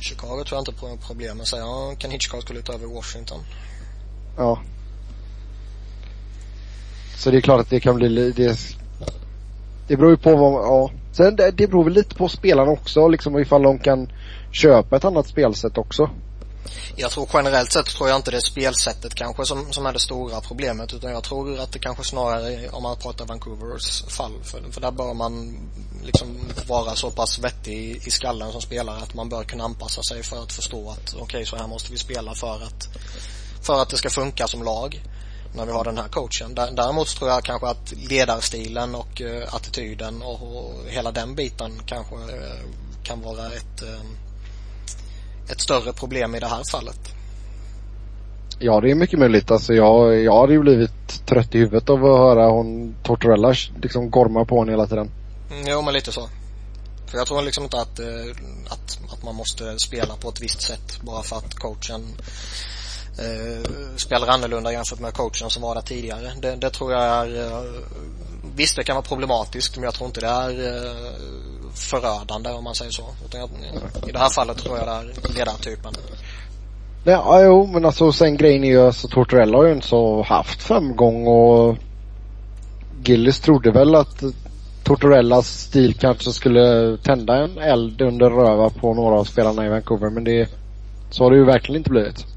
Chicago 0.00 0.44
tror 0.46 0.56
jag 0.56 0.60
inte 0.60 0.72
på 0.72 0.96
problem 1.06 1.40
att 1.40 1.46
säga. 1.46 1.62
Ja, 1.62 1.94
Ken 1.98 2.10
Hitchcock 2.10 2.42
skulle 2.42 2.62
ta 2.62 2.72
över 2.72 2.86
Washington. 2.86 3.40
Ja. 4.36 4.60
Så 7.16 7.30
det 7.30 7.36
är 7.36 7.40
klart 7.40 7.60
att 7.60 7.70
det 7.70 7.80
kan 7.80 7.96
bli, 7.96 8.08
li- 8.08 8.32
det, 8.36 8.58
det 9.88 9.96
beror 9.96 10.10
ju 10.10 10.16
på 10.16 10.36
vad, 10.36 10.52
ja. 10.64 10.90
Sen 11.12 11.36
det, 11.36 11.50
det 11.50 11.66
beror 11.66 11.84
väl 11.84 11.92
lite 11.92 12.14
på 12.14 12.28
spelarna 12.28 12.70
också 12.70 13.08
liksom 13.08 13.38
ifall 13.38 13.62
de 13.62 13.78
kan 13.78 14.08
köpa 14.50 14.96
ett 14.96 15.04
annat 15.04 15.26
spelsätt 15.26 15.78
också. 15.78 16.10
Jag 16.96 17.10
tror 17.10 17.28
generellt 17.32 17.72
sett 17.72 17.86
tror 17.86 18.08
jag 18.08 18.16
inte 18.16 18.30
det 18.30 18.36
är 18.36 18.40
spelsättet 18.40 19.14
kanske 19.14 19.44
som, 19.44 19.72
som 19.72 19.86
är 19.86 19.92
det 19.92 19.98
stora 19.98 20.40
problemet 20.40 20.92
utan 20.92 21.10
jag 21.10 21.22
tror 21.22 21.60
att 21.60 21.72
det 21.72 21.78
kanske 21.78 22.04
snarare 22.04 22.68
om 22.68 22.82
man 22.82 22.96
pratar 22.96 23.26
Vancouvers 23.26 24.02
fall 24.08 24.32
för, 24.42 24.62
för 24.70 24.80
där 24.80 24.90
bör 24.90 25.14
man 25.14 25.58
liksom 26.02 26.38
vara 26.66 26.94
så 26.94 27.10
pass 27.10 27.38
vettig 27.38 27.72
i, 27.72 28.00
i 28.04 28.10
skallen 28.10 28.52
som 28.52 28.60
spelare 28.60 28.96
att 28.96 29.14
man 29.14 29.28
bör 29.28 29.44
kunna 29.44 29.64
anpassa 29.64 30.02
sig 30.02 30.22
för 30.22 30.42
att 30.42 30.52
förstå 30.52 30.90
att 30.90 31.14
okej 31.14 31.22
okay, 31.22 31.46
så 31.46 31.56
här 31.56 31.66
måste 31.66 31.92
vi 31.92 31.98
spela 31.98 32.34
för 32.34 32.62
att 32.62 32.88
för 33.62 33.82
att 33.82 33.88
det 33.88 33.96
ska 33.96 34.10
funka 34.10 34.46
som 34.46 34.62
lag 34.62 35.02
när 35.54 35.66
vi 35.66 35.72
har 35.72 35.84
den 35.84 35.98
här 35.98 36.08
coachen. 36.08 36.54
Däremot 36.54 37.08
tror 37.08 37.30
jag 37.30 37.44
kanske 37.44 37.66
att 37.66 37.92
ledarstilen 38.10 38.94
och 38.94 39.20
eh, 39.20 39.54
attityden 39.54 40.22
och, 40.22 40.74
hela 40.88 41.12
den 41.12 41.34
biten 41.34 41.82
kanske 41.86 42.14
eh, 42.14 42.64
kan 43.02 43.22
vara 43.22 43.46
ett 43.46 43.82
eh, 43.82 44.00
ett 45.48 45.60
större 45.60 45.92
problem 45.92 46.34
i 46.34 46.40
det 46.40 46.46
här 46.46 46.62
fallet. 46.70 47.14
Ja, 48.58 48.80
det 48.80 48.90
är 48.90 48.94
mycket 48.94 49.18
möjligt. 49.18 49.50
Alltså 49.50 49.74
jag, 49.74 50.22
jag 50.22 50.40
hade 50.40 50.52
ju 50.52 50.60
blivit 50.60 51.26
trött 51.26 51.54
i 51.54 51.58
huvudet 51.58 51.90
av 51.90 52.04
att 52.04 52.18
höra 52.18 52.46
hon 52.46 52.94
Tortorella 53.02 53.54
liksom 53.82 54.10
gorma 54.10 54.44
på 54.44 54.54
honom 54.54 54.70
hela 54.70 54.86
tiden. 54.86 55.10
Mm, 55.50 55.64
jo, 55.66 55.82
men 55.82 55.94
lite 55.94 56.12
så. 56.12 56.28
För 57.06 57.18
jag 57.18 57.26
tror 57.26 57.42
liksom 57.42 57.64
inte 57.64 57.80
att, 57.80 58.00
att, 58.68 58.98
att 59.12 59.24
man 59.24 59.34
måste 59.34 59.78
spela 59.78 60.16
på 60.16 60.28
ett 60.28 60.40
visst 60.40 60.62
sätt 60.62 61.00
bara 61.02 61.22
för 61.22 61.36
att 61.36 61.54
coachen 61.54 62.02
eh, 63.18 63.70
spelar 63.96 64.28
annorlunda 64.28 64.72
jämfört 64.72 65.00
med 65.00 65.14
coachen 65.14 65.50
som 65.50 65.62
var 65.62 65.74
där 65.74 65.82
tidigare. 65.82 66.32
Det, 66.40 66.56
det 66.56 66.70
tror 66.70 66.92
jag 66.92 67.02
är, 67.02 67.46
eh, 67.46 67.64
visst 68.56 68.76
det 68.76 68.84
kan 68.84 68.96
vara 68.96 69.06
problematiskt 69.06 69.76
men 69.76 69.84
jag 69.84 69.94
tror 69.94 70.06
inte 70.06 70.20
det 70.20 70.26
är 70.26 70.50
eh, 70.50 71.12
förödande 71.74 72.50
om 72.50 72.64
man 72.64 72.74
säger 72.74 72.90
så. 72.90 73.02
Utan 73.24 73.40
jag, 73.40 73.50
I 74.08 74.12
det 74.12 74.18
här 74.18 74.30
fallet 74.30 74.58
tror 74.58 74.78
jag 74.78 74.86
det 74.86 74.92
är 74.92 75.38
ledartypen. 75.38 75.92
Ja, 77.04 77.42
jo, 77.42 77.66
men 77.66 77.84
alltså 77.84 78.12
sen 78.12 78.36
grejen 78.36 78.64
är 78.64 78.68
ju 78.68 78.86
alltså 78.86 79.08
Tortorella 79.08 79.58
har 79.58 79.64
ju 79.64 79.72
inte 79.72 79.86
så 79.86 80.22
haft 80.22 80.62
framgång 80.62 81.26
och 81.26 81.76
Gillis 83.04 83.40
trodde 83.40 83.70
väl 83.70 83.94
att 83.94 84.22
Tortorellas 84.84 85.48
stil 85.48 85.94
kanske 85.94 86.32
skulle 86.32 86.96
tända 86.96 87.36
en 87.44 87.58
eld 87.58 88.02
under 88.02 88.30
röva 88.30 88.70
på 88.70 88.94
några 88.94 89.14
av 89.14 89.24
spelarna 89.24 89.66
i 89.66 89.68
Vancouver 89.68 90.10
men 90.10 90.24
det 90.24 90.48
så 91.10 91.24
har 91.24 91.30
det 91.30 91.36
ju 91.36 91.44
verkligen 91.44 91.78
inte 91.80 91.90
blivit. 91.90 92.33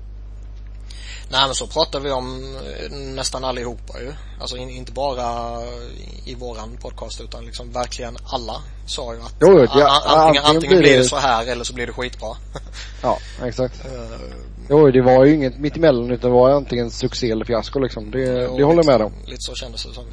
Nej 1.29 1.45
men 1.45 1.55
så 1.55 1.67
pratar 1.67 1.99
vi 1.99 2.11
om 2.11 2.55
eh, 2.55 2.97
nästan 2.97 3.43
allihopa 3.43 3.99
ju. 3.99 4.13
Alltså 4.39 4.57
in, 4.57 4.69
inte 4.69 4.91
bara 4.91 5.61
i 6.25 6.35
våran 6.35 6.77
podcast 6.77 7.21
utan 7.21 7.45
liksom 7.45 7.71
verkligen 7.71 8.17
alla 8.33 8.61
sa 8.85 9.13
ju 9.13 9.21
att 9.21 9.35
jo, 9.41 9.59
ja, 9.59 9.65
antingen, 9.65 10.17
antingen, 10.17 10.43
antingen 10.45 10.79
blir 10.79 10.97
det 10.97 11.03
så 11.03 11.15
här 11.15 11.47
eller 11.47 11.63
så 11.63 11.73
blir 11.73 11.87
det 11.87 11.93
skitbra. 11.93 12.29
ja, 13.01 13.17
exakt. 13.43 13.85
Uh, 13.85 13.91
jo, 14.69 14.91
det 14.91 15.01
var 15.01 15.25
ju 15.25 15.33
inget 15.33 15.59
mittemellan 15.59 16.11
utan 16.11 16.31
det 16.31 16.37
var 16.37 16.49
antingen 16.49 16.91
succé 16.91 17.31
eller 17.31 17.45
fiasko 17.45 17.79
liksom. 17.79 18.11
Det, 18.11 18.19
jo, 18.19 18.57
det 18.57 18.63
håller 18.63 18.83
jag 18.83 18.85
med 18.85 19.01
om. 19.01 19.13
Lite 19.25 19.41
så 19.41 19.55
kändes 19.55 19.83
det 19.85 19.93
som. 19.93 20.05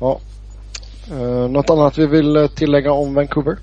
Ja. 0.00 0.20
Uh, 1.10 1.48
något 1.48 1.70
annat 1.70 1.98
vi 1.98 2.06
vill 2.06 2.48
tillägga 2.54 2.92
om 2.92 3.14
Vancouver? 3.14 3.58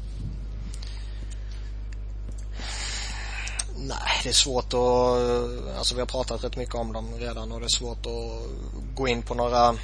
Det 4.26 4.32
är 4.32 4.34
svårt 4.34 4.74
att, 4.74 5.78
alltså 5.78 5.96
vi 5.96 6.02
har 6.02 6.08
pratat 6.08 6.44
rätt 6.44 6.58
mycket 6.58 6.76
om 6.76 6.94
dem 6.94 7.06
redan 7.20 7.52
och 7.52 7.60
det 7.60 7.66
är 7.66 7.78
svårt 7.80 8.06
att 8.06 8.96
gå 8.96 9.08
in 9.08 9.22
på 9.22 9.34
några 9.34 9.76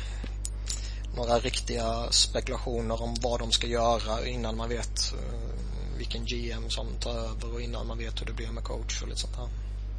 några 1.18 1.40
riktiga 1.40 1.84
spekulationer 2.10 3.04
om 3.04 3.16
vad 3.24 3.40
de 3.40 3.52
ska 3.52 3.68
göra 3.68 4.28
innan 4.28 4.58
man 4.58 4.70
vet 4.70 5.14
eh, 5.14 5.98
vilken 5.98 6.26
GM 6.26 6.70
som 6.70 6.88
tar 7.00 7.12
över 7.12 7.54
och 7.54 7.62
innan 7.62 7.88
man 7.88 7.98
vet 7.98 8.22
hur 8.22 8.26
det 8.26 8.34
blir 8.34 8.52
med 8.52 8.64
coach 8.64 9.02
och 9.02 9.08
lite 9.08 9.20
sånt 9.20 9.36
här. 9.36 9.48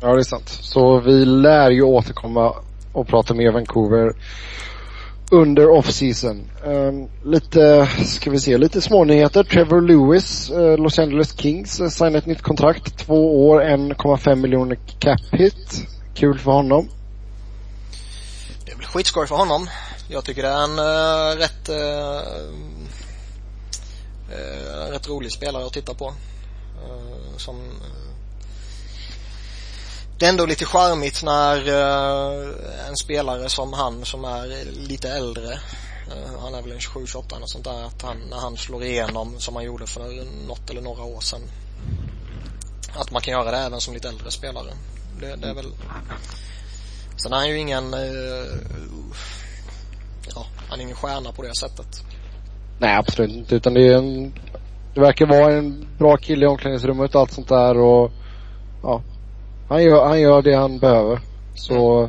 Ja, 0.01 0.15
det 0.15 0.21
är 0.21 0.25
sant. 0.25 0.49
Så 0.49 1.01
vi 1.01 1.25
lär 1.25 1.71
ju 1.71 1.83
återkomma 1.83 2.55
och 2.93 3.09
prata 3.09 3.35
mer 3.35 3.53
Vancouver 3.53 4.13
under 5.33 5.71
off-season. 5.71 6.51
Um, 6.65 7.09
lite, 7.25 7.89
ska 8.07 8.31
vi 8.31 8.41
se, 8.41 8.59
lite 8.59 8.81
smånyheter. 8.81 9.45
Trevor 9.45 9.81
Lewis, 9.81 10.51
uh, 10.51 10.77
Los 10.77 10.99
Angeles 10.99 11.33
Kings, 11.41 11.81
uh, 11.81 11.89
signar 11.89 12.19
ett 12.19 12.27
nytt 12.27 12.43
kontrakt. 12.43 12.99
Två 12.99 13.49
år, 13.49 13.63
1,5 13.63 14.35
miljoner 14.37 14.79
cap 14.99 15.21
hit. 15.33 15.89
Kul 16.15 16.39
för 16.39 16.53
honom. 16.53 16.89
Det 18.67 18.77
blir 18.77 18.89
skitskoj 18.89 19.27
för 19.27 19.37
honom. 19.37 19.67
Jag 20.09 20.25
tycker 20.25 20.43
det 20.43 20.49
är 20.49 20.65
en 20.65 20.79
uh, 20.79 21.39
rätt 21.39 21.71
rätt 24.91 25.09
rolig 25.09 25.33
spelare 25.33 25.67
att 25.67 25.73
titta 25.73 25.95
på. 25.95 26.15
som 27.37 27.57
det 30.23 30.27
är 30.27 30.31
ändå 30.31 30.47
lite 30.47 30.65
charmigt 30.65 31.23
när 31.23 31.69
uh, 31.69 32.55
en 32.89 32.97
spelare 32.97 33.49
som 33.49 33.73
han 33.73 34.05
som 34.05 34.25
är 34.25 34.73
lite 34.89 35.11
äldre 35.11 35.49
uh, 35.49 36.41
han 36.43 36.55
är 36.55 36.63
väl 36.63 36.73
en 36.73 36.79
27-28 36.79 37.43
och 37.43 37.51
sånt 37.51 37.65
där 37.65 37.85
att 37.85 38.03
han, 38.03 38.17
när 38.31 38.37
han 38.37 38.57
slår 38.57 38.85
igenom 38.85 39.35
som 39.39 39.57
han 39.57 39.65
gjorde 39.65 39.87
för 39.87 40.01
något 40.47 40.71
eller 40.71 40.81
några 40.81 41.03
år 41.03 41.21
sedan 41.21 41.41
att 42.95 43.11
man 43.11 43.23
kan 43.23 43.33
göra 43.33 43.51
det 43.51 43.57
även 43.57 43.81
som 43.81 43.95
lite 43.95 44.09
äldre 44.09 44.31
spelare. 44.31 44.73
Det, 45.21 45.37
det 45.37 45.49
är 45.49 45.55
väl 45.55 45.73
sen 47.17 47.33
är 47.33 47.37
han 47.37 47.49
ju 47.49 47.59
ingen 47.59 47.95
uh, 47.95 48.47
ja, 50.35 50.47
han 50.69 50.79
är 50.79 50.85
ingen 50.85 50.97
stjärna 50.97 51.33
på 51.33 51.43
det 51.43 51.55
sättet. 51.55 52.03
Nej 52.79 52.97
absolut 52.97 53.37
inte. 53.37 53.55
Utan 53.55 53.75
det 53.75 53.89
är 53.89 53.97
en 53.97 54.35
det 54.95 55.01
verkar 55.01 55.27
vara 55.27 55.53
en 55.53 55.89
bra 55.99 56.17
kille 56.17 56.45
i 56.45 56.49
omklädningsrummet 56.49 57.15
och 57.15 57.21
allt 57.21 57.33
sånt 57.33 57.49
där 57.49 57.77
och 57.79 58.11
ja, 58.83 59.03
han 59.73 59.83
gör, 59.83 60.05
han 60.05 60.21
gör 60.21 60.43
det 60.43 60.57
han 60.57 60.79
behöver. 60.79 61.21
Så 61.55 62.09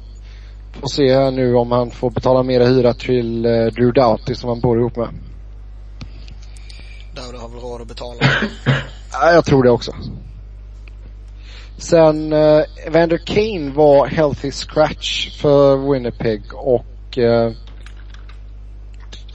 får 0.72 0.88
se 0.88 1.14
här 1.14 1.32
nu 1.32 1.56
om 1.56 1.72
han 1.72 1.92
får 1.92 2.10
betala 2.10 2.44
mer 2.44 2.62
hyra 2.62 2.94
till 2.94 3.46
eh, 3.46 3.66
Drew 3.66 3.94
Doughty 3.94 4.36
som 4.36 4.50
han 4.50 4.60
bor 4.60 4.80
ihop 4.80 4.96
med. 4.96 5.10
Dowdy 7.16 7.38
har 7.38 7.50
väl 7.50 7.60
råd 7.60 7.82
att 7.82 7.88
betala? 7.88 8.20
ja, 9.12 9.32
jag 9.32 9.46
tror 9.46 9.64
det 9.64 9.70
också. 9.70 9.92
Sen 11.78 12.34
eh, 12.34 12.62
Vander 12.90 13.18
Kane 13.18 13.72
var 13.72 14.08
healthy 14.08 14.52
scratch 14.52 15.42
för 15.42 15.92
Winnipeg 15.92 16.42
och 16.54 17.18
eh, 17.18 17.52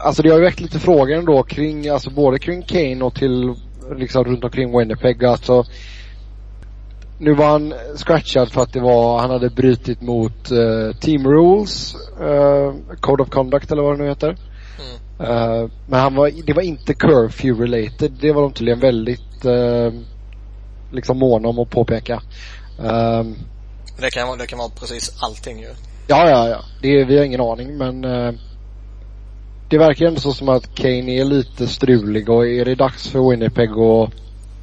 Alltså 0.00 0.22
det 0.22 0.28
har 0.30 0.38
ju 0.38 0.44
väckt 0.44 0.60
lite 0.60 0.78
frågor 0.78 1.12
ändå 1.12 1.42
kring, 1.42 1.88
alltså 1.88 2.10
både 2.10 2.38
kring 2.38 2.62
Kane 2.62 3.04
och 3.04 3.14
till 3.14 3.54
liksom 3.96 4.24
runt 4.24 4.44
omkring 4.44 4.78
Winnipeg. 4.78 5.24
Alltså 5.24 5.64
nu 7.18 7.34
var 7.34 7.46
han 7.46 7.74
scratchad 7.96 8.52
för 8.52 8.62
att 8.62 8.72
det 8.72 8.80
var, 8.80 9.18
han 9.18 9.30
hade 9.30 9.50
brutit 9.50 10.00
mot 10.00 10.52
uh, 10.52 10.92
team 11.00 11.26
rules, 11.26 11.94
uh, 12.20 12.96
code 13.00 13.22
of 13.22 13.30
conduct 13.30 13.72
eller 13.72 13.82
vad 13.82 13.98
det 13.98 14.02
nu 14.02 14.08
heter. 14.08 14.28
Mm. 14.28 15.30
Uh, 15.30 15.70
men 15.86 16.00
han 16.00 16.14
var, 16.14 16.30
det 16.46 16.52
var 16.52 16.62
inte 16.62 16.94
curfew 16.94 17.64
related. 17.64 18.12
Det 18.20 18.32
var 18.32 18.42
de 18.42 18.52
tydligen 18.52 18.80
väldigt 18.80 19.20
liksom 20.92 21.18
måna 21.18 21.48
om 21.48 21.58
att 21.58 21.70
påpeka. 21.70 22.22
det 24.00 24.10
kan, 24.10 24.38
det 24.38 24.46
kan 24.46 24.58
vara 24.58 24.68
precis 24.68 25.16
allting 25.22 25.60
ju. 25.60 25.68
Ja, 26.06 26.30
ja, 26.30 26.48
ja. 26.48 26.60
Det, 26.82 27.04
vi 27.04 27.18
har 27.18 27.24
ingen 27.24 27.40
aning 27.40 27.76
men 27.76 28.00
det 29.70 29.78
verkar 29.78 30.06
ändå 30.06 30.20
så 30.20 30.32
som 30.32 30.48
att 30.48 30.74
Kane 30.74 31.12
är 31.12 31.24
lite 31.24 31.66
strulig 31.66 32.28
och 32.28 32.46
är 32.46 32.64
det 32.64 32.74
dags 32.74 33.08
för 33.08 33.30
Winnipeg 33.30 33.70
att 33.70 34.10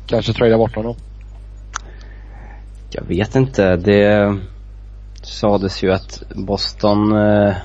kanske 0.07 0.33
trada 0.33 0.57
bort 0.57 0.75
honom? 0.75 0.95
Jag 2.95 3.03
vet 3.03 3.35
inte. 3.35 3.75
Det 3.75 4.37
sades 5.21 5.83
ju 5.83 5.91
att 5.91 6.23
Boston 6.35 7.11
eh, 7.11 7.55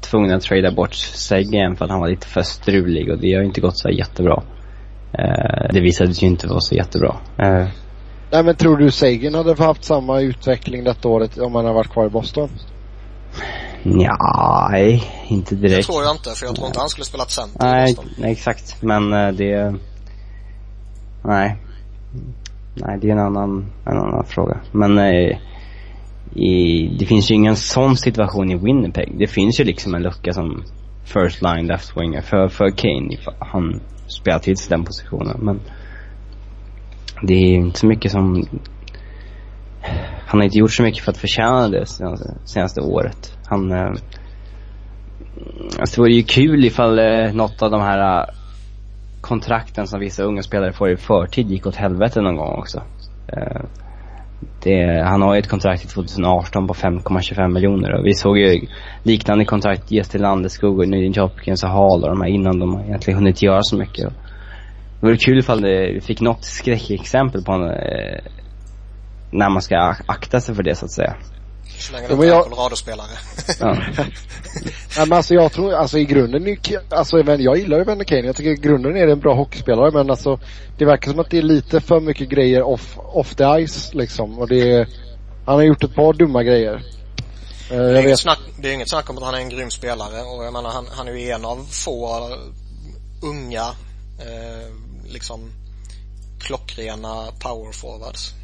tvungna 0.00 0.36
att 0.36 0.42
trada 0.42 0.72
bort 0.72 0.94
Seguin 0.94 1.76
för 1.76 1.84
att 1.84 1.90
han 1.90 2.00
var 2.00 2.08
lite 2.08 2.26
för 2.26 2.42
strulig 2.42 3.10
och 3.10 3.18
det 3.18 3.34
har 3.34 3.42
inte 3.42 3.60
gått 3.60 3.78
så 3.78 3.90
jättebra. 3.90 4.42
Eh, 5.12 5.72
det 5.72 5.80
visade 5.80 6.14
sig 6.14 6.24
ju 6.24 6.30
inte 6.30 6.48
vara 6.48 6.60
så 6.60 6.74
jättebra. 6.74 7.16
Eh. 7.38 7.68
Nej 8.30 8.44
men 8.44 8.56
tror 8.56 8.76
du 8.76 8.90
Seguin 8.90 9.34
hade 9.34 9.64
haft 9.64 9.84
samma 9.84 10.20
utveckling 10.20 10.84
detta 10.84 11.08
året 11.08 11.38
om 11.38 11.54
han 11.54 11.64
hade 11.64 11.74
varit 11.74 11.90
kvar 11.90 12.06
i 12.06 12.10
Boston? 12.10 12.48
Nej, 13.82 15.04
inte 15.28 15.54
direkt. 15.54 15.86
Det 15.86 15.92
tror 15.92 16.04
jag 16.04 16.14
inte 16.14 16.30
för 16.30 16.46
jag 16.46 16.56
tror 16.56 16.66
inte 16.66 16.80
han 16.80 16.88
skulle 16.88 17.04
spelat 17.04 17.30
center 17.30 17.58
Nej, 17.60 17.96
nej 18.18 18.32
exakt. 18.32 18.82
Men 18.82 19.10
det... 19.36 19.74
Nej. 21.24 21.56
Nej, 22.86 22.98
det 23.00 23.08
är 23.08 23.12
en 23.12 23.18
annan, 23.18 23.72
en 23.84 23.96
annan 23.96 24.24
fråga. 24.24 24.60
Men 24.72 24.98
eh, 24.98 25.38
i, 26.34 26.88
det 26.98 27.06
finns 27.06 27.30
ju 27.30 27.34
ingen 27.34 27.56
sån 27.56 27.96
situation 27.96 28.50
i 28.50 28.56
Winnipeg. 28.56 29.18
Det 29.18 29.26
finns 29.26 29.60
ju 29.60 29.64
liksom 29.64 29.94
en 29.94 30.02
lucka 30.02 30.32
som 30.32 30.62
first 31.04 31.42
line 31.42 31.66
left 31.66 31.96
winger 31.96 32.20
för, 32.20 32.48
för 32.48 32.70
Kane. 32.70 33.16
Han 33.38 33.80
spelar 34.06 34.38
till 34.38 34.56
den 34.68 34.84
positionen. 34.84 35.36
Men 35.42 35.60
det 37.22 37.34
är 37.34 37.54
inte 37.54 37.78
så 37.78 37.86
mycket 37.86 38.12
som... 38.12 38.46
Han 40.26 40.40
har 40.40 40.44
inte 40.44 40.58
gjort 40.58 40.72
så 40.72 40.82
mycket 40.82 41.04
för 41.04 41.12
att 41.12 41.18
förtjäna 41.18 41.68
det 41.68 41.86
senaste, 41.86 42.34
senaste 42.44 42.80
året. 42.80 43.38
Han... 43.46 43.72
Eh, 43.72 43.92
alltså 45.80 45.96
det 45.96 46.00
vore 46.00 46.12
ju 46.12 46.22
kul 46.22 46.64
ifall 46.64 46.98
eh, 46.98 47.32
något 47.32 47.62
av 47.62 47.70
de 47.70 47.80
här 47.80 48.30
kontrakten 49.28 49.86
som 49.86 50.00
vissa 50.00 50.22
unga 50.22 50.42
spelare 50.42 50.72
får 50.72 50.90
i 50.90 50.96
förtid 50.96 51.50
gick 51.50 51.66
åt 51.66 51.76
helvete 51.76 52.20
någon 52.20 52.36
gång 52.36 52.58
också. 52.58 52.82
Eh, 53.32 53.62
det, 54.62 55.02
han 55.02 55.22
har 55.22 55.34
ju 55.34 55.38
ett 55.38 55.48
kontrakt 55.48 55.84
i 55.84 55.88
2018 55.88 56.66
på 56.66 56.74
5,25 56.74 57.48
miljoner 57.48 57.94
och 57.94 58.06
vi 58.06 58.14
såg 58.14 58.38
ju 58.38 58.66
liknande 59.02 59.44
kontrakt 59.44 59.90
ges 59.90 60.08
till 60.08 60.22
Landeskog 60.22 60.78
och 60.78 60.88
Nugent 60.88 61.16
Jopkins 61.16 61.64
och 61.64 61.70
Hall 61.70 62.02
och 62.02 62.08
de 62.08 62.20
här 62.20 62.28
innan 62.28 62.58
de 62.58 62.80
egentligen 62.80 63.18
hunnit 63.18 63.42
göra 63.42 63.62
så 63.62 63.76
mycket. 63.76 64.12
Det 65.00 65.06
vore 65.06 65.16
kul 65.16 65.38
ifall 65.38 65.62
vi 65.62 66.00
fick 66.00 66.20
något 66.20 66.44
skräckexempel 66.44 67.42
på 67.42 67.52
en, 67.52 67.62
eh, 67.62 68.20
när 69.30 69.50
man 69.50 69.62
ska 69.62 69.94
akta 70.06 70.40
sig 70.40 70.54
för 70.54 70.62
det 70.62 70.74
så 70.74 70.84
att 70.84 70.90
säga. 70.92 71.14
Så 71.78 71.92
länge 71.92 72.08
det 72.08 72.12
inte 72.12 72.26
är 72.26 72.28
jag... 72.28 72.44
Colorado-spelare. 72.44 73.10
ja. 73.60 73.72
Nej 74.96 75.06
men 75.06 75.12
alltså 75.12 75.34
jag 75.34 75.52
tror, 75.52 75.72
alltså 75.72 75.98
i 75.98 76.04
grunden, 76.04 76.56
alltså 76.88 77.18
jag 77.18 77.58
gillar 77.58 77.78
ju 77.78 77.84
Vander 77.84 78.04
Kane. 78.04 78.26
Jag 78.26 78.36
tycker 78.36 78.50
i 78.50 78.54
grunden 78.54 78.96
är 78.96 79.06
det 79.06 79.12
en 79.12 79.20
bra 79.20 79.34
hockeyspelare 79.34 79.90
men 79.90 80.10
alltså 80.10 80.40
det 80.78 80.84
verkar 80.84 81.10
som 81.10 81.20
att 81.20 81.30
det 81.30 81.38
är 81.38 81.42
lite 81.42 81.80
för 81.80 82.00
mycket 82.00 82.28
grejer 82.28 82.62
off, 82.62 82.98
off 82.98 83.34
the 83.34 83.66
ice 83.66 83.94
liksom. 83.94 84.38
Och 84.38 84.48
det 84.48 84.72
är, 84.72 84.88
han 85.46 85.54
har 85.54 85.62
gjort 85.62 85.84
ett 85.84 85.94
par 85.94 86.12
dumma 86.12 86.42
grejer. 86.42 86.74
Eh, 87.70 87.76
det 87.76 87.98
är, 87.98 88.02
inget 88.02 88.18
snack, 88.18 88.40
det 88.58 88.68
är 88.68 88.72
inget 88.72 88.90
snack 88.90 89.10
om 89.10 89.18
att 89.18 89.24
han 89.24 89.34
är 89.34 89.38
en 89.38 89.48
grym 89.48 89.70
spelare 89.70 90.22
och 90.22 90.44
jag 90.44 90.52
menar 90.52 90.70
han, 90.70 90.86
han 90.90 91.08
är 91.08 91.12
ju 91.12 91.30
en 91.30 91.44
av 91.44 91.66
få 91.70 92.30
unga, 93.22 93.64
eh, 94.18 94.72
liksom 95.06 95.52
klockrena 96.40 97.26
power 97.40 97.72
forwards. 97.72 98.34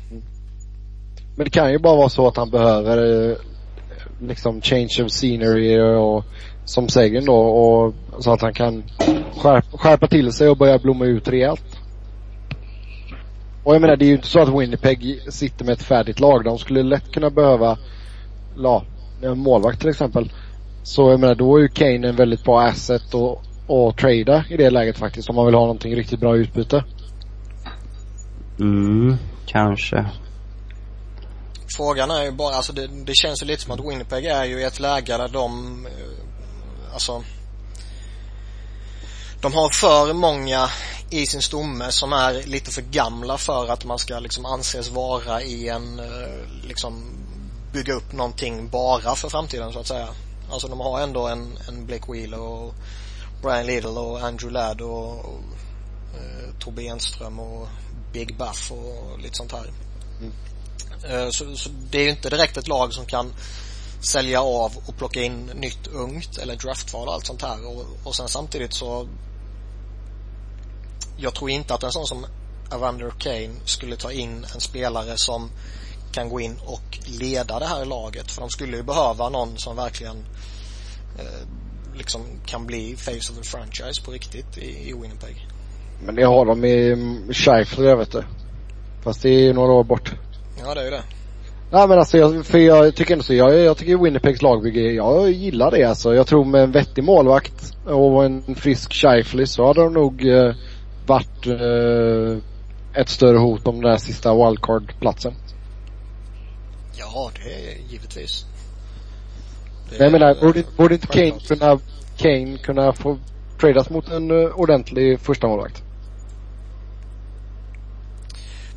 Men 1.36 1.44
det 1.44 1.50
kan 1.50 1.72
ju 1.72 1.78
bara 1.78 1.96
vara 1.96 2.08
så 2.08 2.28
att 2.28 2.36
han 2.36 2.50
behöver 2.50 3.30
eh, 3.30 3.36
liksom 4.20 4.60
change 4.60 5.02
of 5.04 5.10
scenery 5.10 5.80
och 5.80 6.24
som 6.64 6.88
Sagan 6.88 7.24
då 7.24 7.36
och 7.36 7.94
så 8.18 8.32
att 8.32 8.42
han 8.42 8.54
kan 8.54 8.82
skärpa, 9.36 9.78
skärpa 9.78 10.06
till 10.06 10.32
sig 10.32 10.48
och 10.48 10.56
börja 10.56 10.78
blomma 10.78 11.04
ut 11.04 11.28
rejält. 11.28 11.80
Och 13.64 13.74
jag 13.74 13.80
menar 13.80 13.96
det 13.96 14.04
är 14.04 14.08
ju 14.08 14.14
inte 14.14 14.26
så 14.26 14.40
att 14.40 14.60
Winnipeg 14.60 15.20
sitter 15.28 15.64
med 15.64 15.72
ett 15.72 15.82
färdigt 15.82 16.20
lag. 16.20 16.44
De 16.44 16.58
skulle 16.58 16.82
lätt 16.82 17.12
kunna 17.12 17.30
behöva, 17.30 17.78
ja, 18.56 18.84
en 19.22 19.38
målvakt 19.38 19.80
till 19.80 19.88
exempel. 19.88 20.32
Så 20.82 21.10
jag 21.10 21.20
menar 21.20 21.34
då 21.34 21.56
är 21.56 21.62
ju 21.62 21.68
Kane 21.68 22.08
en 22.08 22.16
väldigt 22.16 22.44
bra 22.44 22.62
asset 22.62 23.14
och, 23.14 23.42
och 23.66 23.96
trada 23.96 24.44
i 24.50 24.56
det 24.56 24.70
läget 24.70 24.98
faktiskt 24.98 25.30
om 25.30 25.36
man 25.36 25.46
vill 25.46 25.54
ha 25.54 25.60
någonting 25.60 25.96
riktigt 25.96 26.20
bra 26.20 26.36
utbyte. 26.36 26.84
Mm, 28.58 29.16
kanske. 29.46 30.06
Frågan 31.76 32.10
är 32.10 32.22
ju 32.22 32.30
bara, 32.30 32.54
alltså 32.54 32.72
det, 32.72 32.86
det 32.86 33.14
känns 33.14 33.42
ju 33.42 33.46
lite 33.46 33.62
som 33.62 33.72
att 33.72 33.80
Winnipeg 33.80 34.24
är 34.24 34.44
ju 34.44 34.60
i 34.60 34.64
ett 34.64 34.80
läge 34.80 35.16
där 35.16 35.28
de, 35.28 35.86
eh, 35.86 36.92
alltså 36.92 37.24
de 39.40 39.54
har 39.54 39.68
för 39.68 40.12
många 40.12 40.68
i 41.10 41.26
sin 41.26 41.42
stomme 41.42 41.92
som 41.92 42.12
är 42.12 42.42
lite 42.42 42.70
för 42.70 42.82
gamla 42.82 43.38
för 43.38 43.68
att 43.72 43.84
man 43.84 43.98
ska 43.98 44.18
liksom 44.18 44.46
anses 44.46 44.88
vara 44.88 45.42
i 45.42 45.68
en, 45.68 45.98
eh, 45.98 46.66
liksom 46.68 47.04
bygga 47.72 47.94
upp 47.94 48.12
någonting 48.12 48.68
bara 48.68 49.14
för 49.14 49.28
framtiden 49.28 49.72
så 49.72 49.78
att 49.78 49.86
säga. 49.86 50.08
Alltså 50.50 50.68
de 50.68 50.80
har 50.80 51.00
ändå 51.00 51.28
en, 51.28 51.58
en 51.68 51.86
Blake 51.86 52.12
Wheeler 52.12 52.40
och 52.40 52.74
Brian 53.42 53.66
Little 53.66 53.90
och 53.90 54.20
Andrew 54.20 54.50
Ladd 54.52 54.80
och, 54.80 55.18
och 55.18 55.40
eh, 56.14 56.58
Tobbe 56.58 56.82
Enström 56.82 57.40
och 57.40 57.68
Big 58.12 58.38
Buff 58.38 58.72
och 58.72 59.18
lite 59.18 59.36
sånt 59.36 59.52
här. 59.52 59.66
Mm. 60.20 60.32
Eh, 61.08 61.28
så, 61.30 61.56
så, 61.56 61.70
det 61.90 61.98
är 61.98 62.02
ju 62.02 62.10
inte 62.10 62.30
direkt 62.30 62.56
ett 62.56 62.68
lag 62.68 62.92
som 62.92 63.06
kan 63.06 63.32
sälja 64.00 64.42
av 64.42 64.72
och 64.86 64.96
plocka 64.96 65.22
in 65.22 65.46
nytt 65.54 65.86
ungt 65.86 66.38
eller 66.38 66.56
draftval 66.56 67.08
och 67.08 67.14
allt 67.14 67.26
sånt 67.26 67.42
här 67.42 67.66
och, 67.66 67.86
och 68.04 68.16
sen 68.16 68.28
samtidigt 68.28 68.74
så 68.74 69.08
jag 71.16 71.34
tror 71.34 71.50
inte 71.50 71.74
att 71.74 71.82
en 71.82 71.92
sån 71.92 72.06
som 72.06 72.26
Evander 72.74 73.10
Kane 73.18 73.54
skulle 73.64 73.96
ta 73.96 74.12
in 74.12 74.46
en 74.54 74.60
spelare 74.60 75.16
som 75.16 75.50
kan 76.12 76.28
gå 76.28 76.40
in 76.40 76.56
och 76.66 76.98
leda 77.20 77.58
det 77.58 77.66
här 77.66 77.84
laget 77.84 78.30
för 78.30 78.40
de 78.40 78.50
skulle 78.50 78.76
ju 78.76 78.82
behöva 78.82 79.28
någon 79.28 79.58
som 79.58 79.76
verkligen 79.76 80.16
eh, 81.18 81.48
liksom 81.94 82.20
kan 82.46 82.66
bli 82.66 82.96
face 82.96 83.32
of 83.32 83.38
the 83.38 83.44
franchise 83.44 84.02
på 84.04 84.10
riktigt 84.10 84.58
i, 84.58 84.88
i 84.88 84.92
Winnipeg. 84.92 85.48
Men 86.04 86.14
det 86.14 86.24
har 86.24 86.46
de 86.46 86.64
i 86.64 86.96
Scheifler 87.32 87.96
vet 87.96 88.12
du. 88.12 88.24
Fast 89.02 89.22
det 89.22 89.28
är 89.28 89.40
ju 89.40 89.52
några 89.52 89.72
år 89.72 89.84
bort. 89.84 90.14
Ja, 90.64 90.74
det 90.74 90.80
är 90.80 90.84
ju 90.84 90.90
det. 90.90 91.02
Nej 91.70 91.88
men 91.88 91.98
alltså 91.98 92.18
jag, 92.18 92.46
för 92.46 92.58
jag 92.58 92.94
tycker 92.94 93.12
ändå 93.12 93.24
så, 93.24 93.34
jag, 93.34 93.58
jag 93.58 93.76
tycker 93.76 93.96
Winnipegs 93.96 94.42
lagbygge, 94.42 94.80
jag 94.80 95.30
gillar 95.30 95.70
det 95.70 95.84
alltså. 95.84 96.14
Jag 96.14 96.26
tror 96.26 96.44
med 96.44 96.62
en 96.62 96.72
vettig 96.72 97.04
målvakt 97.04 97.76
och 97.84 98.24
en 98.24 98.54
frisk 98.54 98.92
Scheifly 98.92 99.46
så 99.46 99.66
hade 99.66 99.80
de 99.80 99.92
nog 99.92 100.28
eh, 100.28 100.54
varit 101.06 101.46
eh, 101.46 102.38
ett 103.00 103.08
större 103.08 103.38
hot 103.38 103.66
om 103.66 103.74
den 103.74 103.90
där 103.90 103.96
sista 103.96 104.34
wildcard-platsen. 104.34 105.34
Ja, 106.98 107.30
det 107.34 107.70
är 107.70 107.92
givetvis. 107.92 108.44
Det 109.90 110.04
jag 110.04 110.12
menar, 110.12 110.34
borde, 110.40 110.64
borde 110.76 110.94
inte 110.94 111.06
Kane 111.06 111.40
kunna, 111.48 111.78
Kane 112.16 112.58
kunna 112.58 112.92
få 112.92 113.18
tradas 113.60 113.90
mot 113.90 114.08
en 114.08 114.30
uh, 114.30 114.60
ordentlig 114.60 115.20
första 115.20 115.46
målvakt? 115.46 115.83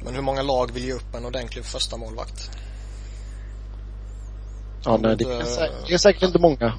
Men 0.08 0.16
hur 0.16 0.22
många 0.22 0.42
lag 0.42 0.72
vill 0.74 0.86
ge 0.86 0.94
upp 0.94 1.16
en 1.16 1.26
ordentlig 1.26 1.66
första 1.66 1.98
målvakt? 1.98 2.50
Ja, 4.86 4.98
nej, 4.98 5.16
det 5.16 5.24
är, 5.24 5.44
säkert, 5.44 5.88
det 5.88 5.94
är 5.94 5.98
säkert 5.98 6.24
inte 6.24 6.40
många. 6.40 6.74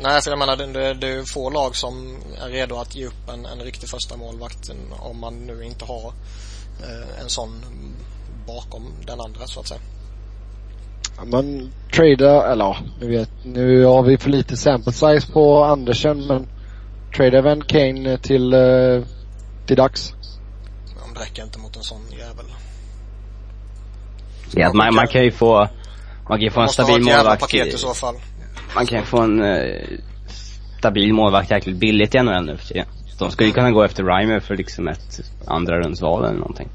Nej, 0.00 0.22
för 0.22 0.30
jag 0.30 0.38
menar 0.38 0.56
det, 0.56 0.94
det 0.94 1.08
är 1.08 1.32
få 1.32 1.50
lag 1.50 1.76
som 1.76 2.16
är 2.42 2.48
redo 2.48 2.76
att 2.76 2.96
ge 2.96 3.06
upp 3.06 3.28
en, 3.28 3.46
en 3.46 3.60
riktig 3.60 3.88
första 3.88 4.16
målvakt 4.16 4.70
om 4.98 5.20
man 5.20 5.34
nu 5.34 5.64
inte 5.64 5.84
har 5.84 6.12
eh, 6.82 7.20
en 7.22 7.28
sån 7.28 7.50
bakom 8.46 8.92
den 9.06 9.20
andra 9.20 9.46
så 9.46 9.60
att 9.60 9.66
säga. 9.66 9.80
Ja, 11.16 11.24
man 11.24 11.72
trada, 11.94 12.52
eller 12.52 12.64
ja, 12.64 12.76
nu 13.00 13.08
vet, 13.08 13.30
nu 13.44 13.84
har 13.84 14.02
vi 14.02 14.18
för 14.18 14.30
lite 14.30 14.56
sample 14.56 14.92
size 14.92 15.32
på 15.32 15.64
Andersen 15.64 16.26
men 16.26 16.48
trada 17.16 17.42
Van 17.42 17.60
Kane 17.60 18.18
till, 18.18 18.52
eh, 18.54 19.02
till 19.66 19.76
dags. 19.76 20.12
Det 21.16 21.22
räcker 21.22 21.42
inte 21.42 21.58
mot 21.58 21.76
en 21.76 21.82
sån 21.82 22.00
jävel. 22.10 22.46
Ja, 24.54 24.72
man, 24.72 24.94
man 24.94 25.06
kan 25.06 25.24
ju 25.24 25.30
få, 25.30 25.68
man 26.28 26.38
kan 26.38 26.40
ju 26.40 26.50
få 26.50 26.60
en 26.60 26.68
stabil 26.68 27.02
målvakt. 27.02 27.40
paket 27.40 27.66
i 27.66 27.78
så 27.78 27.94
fall. 27.94 28.14
Man 28.74 28.86
kan 28.86 28.98
ju 28.98 29.04
få 29.04 29.20
en 29.20 29.42
eh, 29.42 29.82
stabil 30.78 31.12
målvakt 31.12 31.50
jäkligt 31.50 31.76
billigt 31.76 32.14
i 32.14 32.18
NHL 32.18 32.46
nu 32.46 32.56
för 32.56 32.66
tiden. 32.66 32.86
De 33.18 33.30
skulle 33.30 33.48
ju 33.48 33.54
kunna 33.54 33.70
gå 33.70 33.82
efter 33.82 34.04
Reimer 34.04 34.40
för 34.40 34.56
liksom 34.56 34.88
ett 34.88 35.20
andra 35.46 35.78
rundsval 35.78 36.24
eller 36.24 36.38
någonting. 36.38 36.68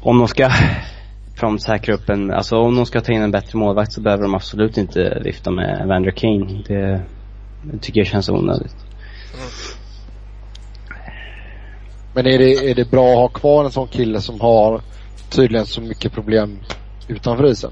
Om 0.00 0.18
de 0.18 0.28
ska 0.28 0.50
prompt 1.36 1.62
säkra 1.62 1.94
upp 1.94 2.08
en, 2.08 2.30
alltså 2.30 2.56
om 2.56 2.76
de 2.76 2.86
ska 2.86 3.00
ta 3.00 3.12
in 3.12 3.22
en 3.22 3.30
bättre 3.30 3.58
målvakt 3.58 3.92
så 3.92 4.00
behöver 4.00 4.22
de 4.22 4.34
absolut 4.34 4.76
inte 4.76 5.20
vifta 5.24 5.50
med 5.50 5.86
Vander 5.88 6.12
King. 6.12 6.64
Det, 6.68 7.02
det 7.62 7.78
tycker 7.78 8.00
jag 8.00 8.06
känns 8.06 8.28
onödigt. 8.28 8.76
Mm. 9.34 9.48
Men 12.14 12.26
är 12.26 12.38
det, 12.38 12.70
är 12.70 12.74
det 12.74 12.90
bra 12.90 13.10
att 13.10 13.16
ha 13.16 13.28
kvar 13.28 13.64
en 13.64 13.70
sån 13.70 13.88
kille 13.88 14.20
som 14.20 14.40
har 14.40 14.80
tydligen 15.30 15.66
så 15.66 15.80
mycket 15.80 16.12
problem 16.12 16.58
utanför 17.08 17.46
isen. 17.46 17.70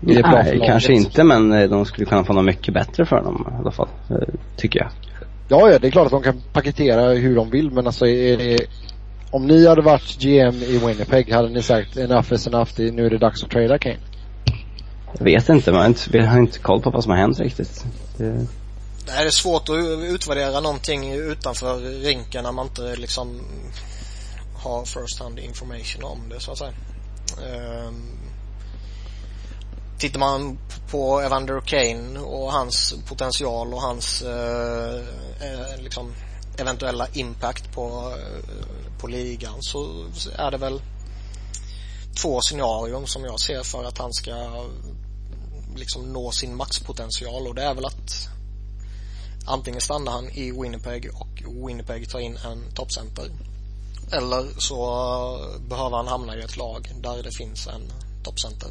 Det 0.00 0.22
bra 0.22 0.42
Nej, 0.42 0.62
kanske 0.66 0.92
inte 0.92 1.24
men 1.24 1.52
eh, 1.52 1.68
de 1.68 1.84
skulle 1.84 2.06
kunna 2.06 2.24
få 2.24 2.32
något 2.32 2.44
mycket 2.44 2.74
bättre 2.74 3.06
för 3.06 3.22
dem 3.22 3.46
i 3.50 3.60
alla 3.60 3.70
fall. 3.70 3.88
Eh, 4.10 4.16
tycker 4.56 4.80
jag. 4.80 4.88
Ja, 5.48 5.70
ja, 5.70 5.78
det 5.78 5.86
är 5.86 5.90
klart 5.90 6.06
att 6.06 6.12
de 6.12 6.22
kan 6.22 6.42
paketera 6.52 7.12
hur 7.12 7.36
de 7.36 7.50
vill 7.50 7.70
men 7.70 7.86
alltså 7.86 8.06
är 8.06 8.36
det, 8.36 8.58
om 9.30 9.46
ni 9.46 9.66
hade 9.66 9.82
varit 9.82 10.18
GM 10.20 10.62
i 10.62 10.78
Winnipeg 10.86 11.32
hade 11.32 11.48
ni 11.48 11.62
sagt 11.62 11.96
enough 11.96 12.32
is 12.32 12.46
enough, 12.46 12.70
nu 12.78 13.06
är 13.06 13.10
det 13.10 13.18
dags 13.18 13.44
att 13.44 13.50
trada 13.50 13.78
Kane? 13.78 13.96
Jag 15.18 15.24
vet 15.24 15.48
inte, 15.48 15.70
man 15.70 15.80
har 15.80 15.86
inte, 15.86 16.00
vi 16.12 16.18
har 16.18 16.38
inte 16.38 16.58
koll 16.58 16.80
på 16.80 16.90
vad 16.90 17.02
som 17.02 17.10
har 17.10 17.18
hänt 17.18 17.40
riktigt. 17.40 17.84
Det... 18.16 18.46
Nej, 19.08 19.24
det 19.24 19.28
är 19.28 19.30
svårt 19.30 19.68
att 19.68 19.76
utvärdera 20.02 20.60
någonting 20.60 21.12
utanför 21.12 21.80
rinken 21.80 22.44
när 22.44 22.52
man 22.52 22.66
inte 22.66 22.96
liksom 22.96 23.42
har 24.54 24.84
first 24.84 25.18
hand 25.18 25.38
information 25.38 26.04
om 26.04 26.28
det 26.28 26.40
så 26.40 26.52
att 26.52 26.58
säga. 26.58 26.72
Um, 27.86 28.18
tittar 29.98 30.20
man 30.20 30.58
på 30.90 31.20
Evander 31.20 31.60
Kane 31.60 32.20
och 32.20 32.52
hans 32.52 32.94
potential 33.08 33.74
och 33.74 33.82
hans 33.82 34.22
uh, 34.22 34.28
uh, 34.28 35.82
liksom 35.82 36.14
eventuella 36.58 37.08
impact 37.12 37.72
på, 37.72 38.14
uh, 38.16 38.98
på 39.00 39.06
ligan 39.06 39.56
så 39.60 40.04
är 40.36 40.50
det 40.50 40.58
väl 40.58 40.82
två 42.22 42.40
scenarion 42.40 43.06
som 43.06 43.24
jag 43.24 43.40
ser 43.40 43.62
för 43.62 43.84
att 43.84 43.98
han 43.98 44.12
ska 44.12 44.64
liksom 45.76 46.12
nå 46.12 46.30
sin 46.30 46.56
maxpotential 46.56 47.46
och 47.46 47.54
det 47.54 47.62
är 47.62 47.74
väl 47.74 47.84
att 47.84 48.28
antingen 49.48 49.80
stannar 49.80 50.12
han 50.12 50.28
i 50.28 50.52
Winnipeg 50.62 51.10
och 51.14 51.68
Winnipeg 51.68 52.10
tar 52.10 52.18
in 52.18 52.36
en 52.36 52.74
toppcenter 52.74 53.30
eller 54.12 54.60
så 54.60 54.76
behöver 55.68 55.96
han 55.96 56.08
hamna 56.08 56.36
i 56.36 56.40
ett 56.40 56.56
lag 56.56 56.88
där 57.02 57.22
det 57.22 57.36
finns 57.36 57.66
en 57.66 57.82
toppcenter. 58.24 58.68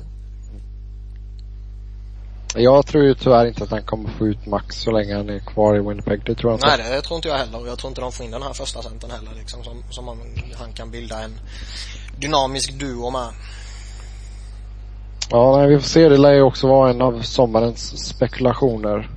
Jag 2.55 2.85
tror 2.85 3.03
ju 3.03 3.15
tyvärr 3.15 3.47
inte 3.47 3.63
att 3.63 3.71
han 3.71 3.83
kommer 3.83 4.09
få 4.09 4.27
ut 4.27 4.45
max 4.45 4.75
så 4.75 4.91
länge 4.91 5.15
han 5.15 5.29
är 5.29 5.39
kvar 5.39 5.75
i 5.75 5.79
Winnipeg. 5.79 6.25
Det 6.25 6.35
tror 6.35 6.51
jag 6.51 6.57
inte. 6.57 6.67
Nej, 6.67 6.95
det 6.95 7.01
tror 7.01 7.15
inte 7.15 7.27
jag 7.27 7.37
heller. 7.37 7.67
Jag 7.67 7.79
tror 7.79 7.89
inte 7.89 8.01
de 8.01 8.11
får 8.11 8.25
in 8.25 8.31
den 8.31 8.43
här 8.43 8.53
första 8.53 8.81
centern 8.81 9.11
heller 9.11 9.31
liksom 9.37 9.63
som, 9.63 9.83
som 9.89 10.07
han, 10.07 10.17
han 10.55 10.73
kan 10.73 10.91
bilda 10.91 11.23
en 11.23 11.39
dynamisk 12.17 12.79
duo 12.79 13.09
med. 13.09 13.29
Ja, 15.29 15.57
nej, 15.57 15.67
vi 15.69 15.79
får 15.79 15.89
se. 15.89 16.09
Det 16.09 16.17
lär 16.17 16.33
ju 16.33 16.41
också 16.41 16.67
vara 16.67 16.89
en 16.89 17.01
av 17.01 17.21
sommarens 17.21 18.07
spekulationer. 18.07 19.16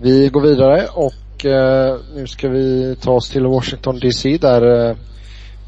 Vi 0.00 0.28
går 0.28 0.40
vidare 0.40 0.88
och 0.92 1.44
eh, 1.44 1.96
nu 2.14 2.26
ska 2.26 2.48
vi 2.48 2.96
ta 3.00 3.12
oss 3.12 3.30
till 3.30 3.46
Washington 3.46 3.98
DC 3.98 4.38
där 4.38 4.88
eh, 4.90 4.96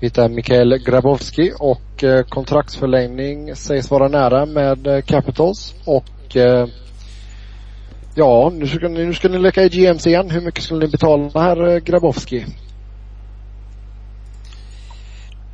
vi 0.00 0.06
hittar 0.06 0.28
Mikael 0.28 0.78
Grabowski 0.78 1.52
och 1.58 2.04
eh, 2.04 2.22
kontraktsförlängning 2.22 3.56
sägs 3.56 3.90
vara 3.90 4.08
nära 4.08 4.46
med 4.46 4.86
eh, 4.86 5.00
Capitals 5.00 5.74
och 5.84 6.36
eh, 6.36 6.66
ja, 8.14 8.52
nu 8.54 8.66
ska, 8.66 8.88
ni, 8.88 9.04
nu 9.04 9.14
ska 9.14 9.28
ni 9.28 9.38
leka 9.38 9.62
i 9.62 9.68
GMs 9.68 10.06
igen. 10.06 10.30
Hur 10.30 10.40
mycket 10.40 10.64
skulle 10.64 10.84
ni 10.84 10.90
betala 10.90 11.30
här 11.34 11.68
eh, 11.68 11.78
Grabowski? 11.78 12.46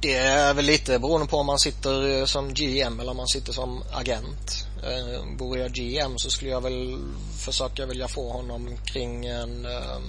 Det 0.03 0.17
är 0.17 0.55
väl 0.55 0.65
lite 0.65 0.99
beroende 0.99 1.27
på 1.27 1.37
om 1.37 1.47
man 1.47 1.59
sitter 1.59 2.19
eh, 2.19 2.25
som 2.25 2.55
GM 2.55 3.01
eller 3.01 3.11
om 3.11 3.17
man 3.17 3.27
sitter 3.27 3.53
som 3.53 3.83
agent. 3.93 4.67
Eh, 4.83 5.39
vore 5.39 5.61
jag 5.61 5.71
GM 5.73 6.13
så 6.17 6.31
skulle 6.31 6.51
jag 6.51 6.61
väl 6.61 6.99
försöka 7.45 7.87
vilja 7.87 8.09
få 8.09 8.33
honom 8.33 8.69
kring 8.85 9.27
en 9.27 9.65
eh, 9.65 10.01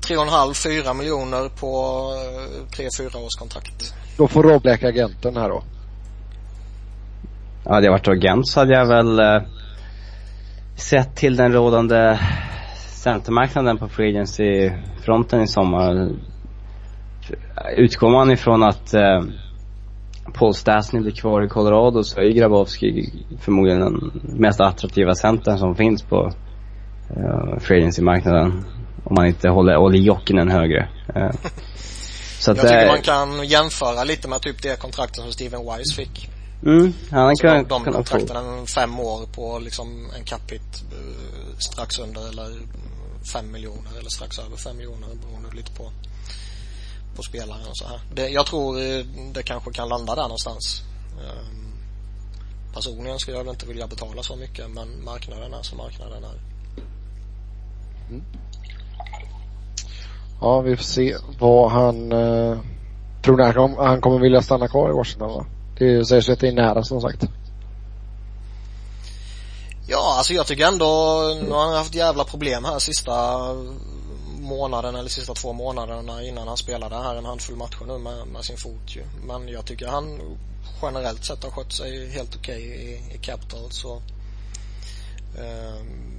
3,5-4 0.00 0.94
miljoner 0.94 1.48
på 1.48 1.66
3-4 2.76 3.24
års 3.24 3.34
kontrakt. 3.38 3.94
Då 4.16 4.28
får 4.28 4.42
Rob 4.42 4.64
leka 4.64 4.88
agenten 4.88 5.36
här 5.36 5.48
då. 5.48 5.64
Ja, 7.64 7.72
hade 7.72 7.86
jag 7.86 7.92
varit 7.92 8.08
agent 8.08 8.48
så 8.48 8.60
hade 8.60 8.74
jag 8.74 8.86
väl 8.86 9.18
eh, 9.18 9.42
sett 10.76 11.16
till 11.16 11.36
den 11.36 11.52
rådande 11.52 12.18
centermarknaden 12.88 13.78
på 13.78 13.88
Free 13.88 14.08
Agency-fronten 14.08 15.42
i 15.42 15.46
sommar. 15.46 16.10
Utgår 17.76 18.10
man 18.10 18.30
ifrån 18.30 18.62
att 18.62 18.94
eh, 18.94 19.22
Paul 20.32 20.54
Stastny 20.54 21.00
blir 21.00 21.12
kvar 21.12 21.44
i 21.44 21.48
Colorado 21.48 22.04
så 22.04 22.20
är 22.20 22.30
Grabowski 22.30 23.12
förmodligen 23.40 23.80
den 23.80 24.10
mest 24.24 24.60
attraktiva 24.60 25.14
centern 25.14 25.58
som 25.58 25.76
finns 25.76 26.02
på 26.02 26.32
eh, 27.10 27.58
Free 27.60 27.78
Agency-marknaden. 27.78 28.64
Om 29.04 29.14
man 29.14 29.26
inte 29.26 29.48
håller 29.48 29.76
Olli 29.76 29.98
Jokinen 29.98 30.50
högre. 30.50 30.88
Eh, 31.14 31.30
så 32.38 32.50
att, 32.50 32.56
jag 32.56 32.66
tycker 32.66 32.86
man 32.86 33.02
kan 33.02 33.46
jämföra 33.46 34.04
lite 34.04 34.28
med 34.28 34.40
typ 34.40 34.62
det 34.62 34.80
kontraktet 34.80 35.16
som 35.16 35.32
Steven 35.32 35.60
Wise 35.60 35.94
fick. 35.94 36.30
Mm, 36.62 36.92
han 37.10 37.36
kan, 37.36 37.56
de, 37.56 37.68
de 37.68 37.84
kan 37.84 37.92
kontrakten 37.92 38.66
fem 38.66 39.00
år 39.00 39.26
på 39.26 39.58
liksom 39.58 40.10
en 40.18 40.24
capita 40.24 40.64
uh, 40.64 41.56
strax 41.58 41.98
under 41.98 42.28
eller 42.28 42.48
fem 43.32 43.52
miljoner 43.52 43.98
eller 43.98 44.10
strax 44.10 44.38
över 44.38 44.56
fem 44.56 44.76
miljoner 44.76 45.08
beroende 45.22 45.56
lite 45.56 45.72
på 45.72 45.90
på 47.16 47.22
spelaren 47.22 47.66
och 47.70 47.76
så 47.76 47.86
här. 47.86 48.00
Det, 48.14 48.28
jag 48.28 48.46
tror 48.46 48.80
eh, 48.80 49.04
det 49.34 49.42
kanske 49.42 49.72
kan 49.72 49.88
landa 49.88 50.14
där 50.14 50.22
någonstans. 50.22 50.82
Um, 51.18 51.72
personligen 52.74 53.18
skulle 53.18 53.36
jag 53.36 53.44
väl 53.44 53.52
inte 53.52 53.66
vilja 53.66 53.86
betala 53.86 54.22
så 54.22 54.36
mycket 54.36 54.70
men 54.70 55.04
marknaden 55.04 55.54
är 55.54 55.62
som 55.62 55.78
marknaden 55.78 56.24
är. 56.24 56.40
Mm. 58.08 58.24
Ja, 60.40 60.60
vi 60.60 60.76
får 60.76 60.84
se 60.84 61.16
vad 61.38 61.70
han... 61.70 62.12
Uh, 62.12 62.58
tror 63.22 63.36
ni 63.36 63.52
han, 63.52 63.76
han 63.86 64.00
kommer 64.00 64.18
vilja 64.18 64.42
stanna 64.42 64.68
kvar 64.68 64.90
i 64.90 64.92
Washington 64.92 65.28
va? 65.28 65.46
Det 65.78 66.04
sägs 66.04 66.28
att 66.28 66.40
det 66.40 66.48
är 66.48 66.52
nära 66.52 66.82
som 66.82 67.00
sagt. 67.00 67.24
Ja, 69.86 70.14
alltså 70.18 70.32
jag 70.32 70.46
tycker 70.46 70.66
ändå, 70.66 70.86
nu 71.42 71.50
har 71.50 71.66
han 71.66 71.74
haft 71.74 71.94
jävla 71.94 72.24
problem 72.24 72.64
här 72.64 72.78
sista 72.78 73.40
månaden 74.44 74.94
eller 74.96 75.08
sista 75.08 75.34
två 75.34 75.52
månaderna 75.52 76.22
innan 76.22 76.48
han 76.48 76.56
spelade 76.56 76.96
här 76.96 77.16
en 77.16 77.24
handfull 77.24 77.56
matcher 77.56 77.84
nu 77.86 77.98
med, 77.98 78.26
med 78.26 78.44
sin 78.44 78.56
fot 78.56 78.96
ju. 78.96 79.04
Men 79.26 79.48
jag 79.48 79.64
tycker 79.64 79.86
han 79.86 80.38
generellt 80.82 81.24
sett 81.24 81.42
har 81.42 81.50
skött 81.50 81.72
sig 81.72 82.10
helt 82.10 82.36
okej 82.36 82.68
okay 82.68 82.74
i, 82.74 83.14
i 83.14 83.18
Capital 83.18 83.70
så 83.70 84.02
um, 85.38 86.14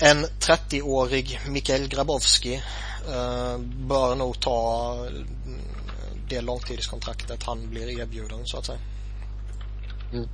en 0.00 0.26
30-årig 0.26 1.40
Mikael 1.48 1.88
Grabowski 1.88 2.62
uh, 3.08 3.58
bör 3.58 4.14
nog 4.14 4.40
ta 4.40 4.94
mm, 5.08 5.60
det 6.28 6.40
långtidskontraktet 6.40 7.42
han 7.42 7.70
blir 7.70 8.00
erbjuden 8.00 8.46
så 8.46 8.58
att 8.58 8.66
säga. 8.66 8.80
Mm. 10.12 10.28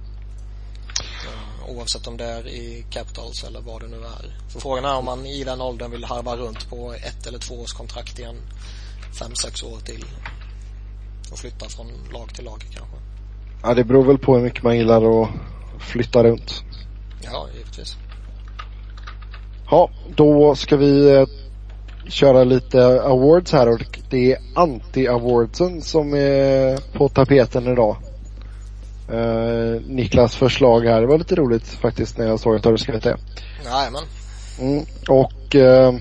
Oavsett 1.69 2.07
om 2.07 2.17
det 2.17 2.25
är 2.25 2.47
i 2.47 2.85
Capitals 2.91 3.45
eller 3.45 3.61
vad 3.61 3.81
det 3.81 3.89
nu 3.89 3.97
är. 3.97 4.51
För 4.53 4.61
frågan 4.61 4.85
är 4.85 4.97
om 4.97 5.05
man 5.05 5.27
i 5.27 5.45
den 5.45 5.61
åldern 5.61 5.91
vill 5.91 6.05
harva 6.05 6.37
runt 6.37 6.71
på 6.71 6.93
ett 6.93 7.27
eller 7.27 7.39
två 7.39 7.55
års 7.55 7.73
kontrakt 7.73 8.19
igen. 8.19 8.37
Fem, 9.19 9.35
sex 9.35 9.63
år 9.63 9.79
till. 9.85 10.05
Och 11.33 11.39
flytta 11.39 11.69
från 11.69 11.87
lag 12.13 12.35
till 12.35 12.45
lag 12.45 12.61
kanske. 12.61 12.97
Ja, 13.63 13.75
det 13.75 13.85
beror 13.85 14.05
väl 14.05 14.19
på 14.19 14.37
hur 14.37 14.43
mycket 14.43 14.63
man 14.63 14.77
gillar 14.77 15.23
att 15.23 15.29
flytta 15.79 16.25
runt. 16.25 16.63
Ja, 17.23 17.49
givetvis. 17.55 17.97
Ja, 19.71 19.91
då 20.17 20.55
ska 20.55 20.77
vi 20.77 21.17
eh, 21.17 21.27
köra 22.09 22.45
lite 22.45 23.03
awards 23.03 23.53
här 23.53 23.69
och 23.69 23.99
det 24.11 24.33
är 24.33 24.39
anti-awardsen 24.55 25.81
som 25.81 26.15
är 26.15 26.79
på 26.99 27.09
tapeten 27.09 27.67
idag. 27.67 27.97
Uh, 29.13 29.81
Niklas 29.87 30.37
förslag 30.37 30.81
här, 30.81 31.01
det 31.01 31.07
var 31.07 31.19
lite 31.19 31.35
roligt 31.35 31.67
faktiskt 31.67 32.19
när 32.19 32.27
jag 32.27 32.41
såg 32.41 32.57
att 32.57 32.63
du 32.63 32.69
hade 32.69 32.79
skrivit 32.79 33.03
det. 33.03 33.17
Jajamän. 33.65 34.03
Mm, 34.61 34.85
och 35.09 35.55
uh, 35.55 36.01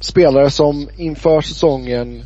spelare 0.00 0.50
som 0.50 0.88
inför 0.96 1.40
säsongen 1.40 2.22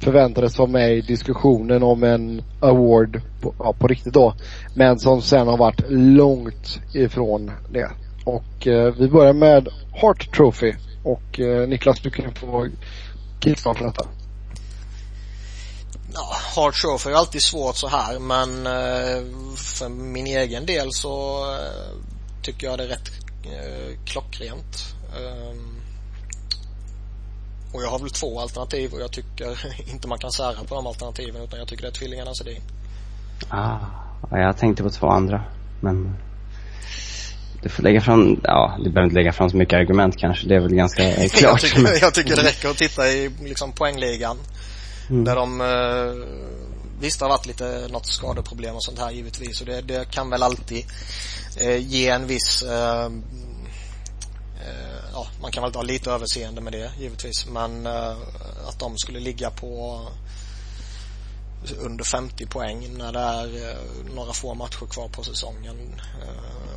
förväntades 0.00 0.58
vara 0.58 0.68
med 0.68 0.96
i 0.96 1.00
diskussionen 1.00 1.82
om 1.82 2.02
en 2.02 2.42
award 2.60 3.20
på, 3.40 3.54
ja, 3.58 3.74
på 3.78 3.86
riktigt 3.88 4.14
då. 4.14 4.34
Men 4.74 4.98
som 4.98 5.22
sen 5.22 5.46
har 5.48 5.56
varit 5.56 5.82
långt 5.88 6.80
ifrån 6.94 7.50
det. 7.70 7.90
Och 8.24 8.66
uh, 8.66 8.94
vi 8.98 9.08
börjar 9.08 9.32
med 9.32 9.68
Hart 10.00 10.36
Trophy. 10.36 10.74
Och 11.02 11.40
eh, 11.40 11.68
Niklas, 11.68 12.00
du 12.00 12.10
kan 12.10 12.34
få 12.34 12.68
kickstarta 13.40 13.84
detta. 13.84 14.04
Hard 16.58 17.00
för 17.00 17.10
är 17.10 17.14
alltid 17.14 17.42
svårt 17.42 17.76
så 17.76 17.88
här 17.88 18.18
men 18.18 18.66
eh, 18.66 19.24
för 19.56 19.88
min 19.88 20.26
egen 20.26 20.66
del 20.66 20.92
så 20.92 21.44
eh, 21.54 21.96
tycker 22.42 22.66
jag 22.66 22.78
det 22.78 22.84
är 22.84 22.88
rätt 22.88 23.10
eh, 23.44 24.04
klockrent. 24.04 24.94
Um, 25.16 25.74
och 27.72 27.82
jag 27.82 27.88
har 27.88 27.98
väl 27.98 28.10
två 28.10 28.40
alternativ 28.40 28.92
och 28.92 29.00
jag 29.00 29.12
tycker 29.12 29.66
inte 29.92 30.08
man 30.08 30.18
kan 30.18 30.32
sära 30.32 30.64
på 30.68 30.74
de 30.74 30.86
alternativen 30.86 31.42
utan 31.42 31.58
jag 31.58 31.68
tycker 31.68 31.82
det 31.82 31.88
är 31.88 31.92
tvillingarnas 31.92 32.40
idé. 32.40 32.60
Ah, 33.48 33.78
jag 34.30 34.56
tänkte 34.56 34.82
på 34.82 34.90
två 34.90 35.08
andra 35.08 35.44
men 35.80 36.16
du 37.62 37.68
får 37.68 37.82
lägga 37.82 38.00
fram, 38.00 38.40
ja, 38.44 38.76
du 38.78 38.90
behöver 38.90 39.04
inte 39.04 39.14
lägga 39.14 39.32
fram 39.32 39.50
så 39.50 39.56
mycket 39.56 39.74
argument 39.74 40.16
kanske. 40.16 40.48
Det 40.48 40.54
är 40.54 40.60
väl 40.60 40.74
ganska 40.74 41.02
klart. 41.28 41.40
jag, 41.42 41.60
tycker, 41.60 42.00
jag 42.00 42.14
tycker 42.14 42.36
det 42.36 42.42
räcker 42.42 42.68
att 42.68 42.76
titta 42.76 43.08
i 43.08 43.30
liksom 43.40 43.72
poängligan. 43.72 44.36
Mm. 45.10 45.24
Där 45.24 45.36
de, 45.36 45.60
eh, 45.60 46.28
visst 47.00 47.18
det 47.18 47.24
har 47.24 47.30
varit 47.30 47.46
lite 47.46 47.88
något 47.90 48.06
skadeproblem 48.06 48.76
och 48.76 48.84
sånt 48.84 48.98
här 48.98 49.10
givetvis. 49.10 49.60
Och 49.60 49.66
det, 49.66 49.80
det 49.80 50.10
kan 50.10 50.30
väl 50.30 50.42
alltid 50.42 50.84
eh, 51.56 51.76
ge 51.76 52.08
en 52.08 52.26
viss 52.26 52.62
eh, 52.62 53.04
eh, 54.60 55.04
ja, 55.12 55.26
man 55.42 55.50
kan 55.50 55.62
väl 55.62 55.74
ha 55.74 55.82
lite 55.82 56.10
överseende 56.10 56.60
med 56.60 56.72
det 56.72 56.90
givetvis. 56.98 57.46
Men 57.46 57.86
eh, 57.86 58.16
att 58.68 58.78
de 58.78 58.98
skulle 58.98 59.20
ligga 59.20 59.50
på 59.50 60.00
under 61.78 62.04
50 62.04 62.46
poäng 62.46 62.98
när 62.98 63.12
det 63.12 63.18
är 63.18 63.70
eh, 63.70 64.14
några 64.14 64.32
få 64.32 64.54
matcher 64.54 64.86
kvar 64.86 65.08
på 65.08 65.24
säsongen. 65.24 65.76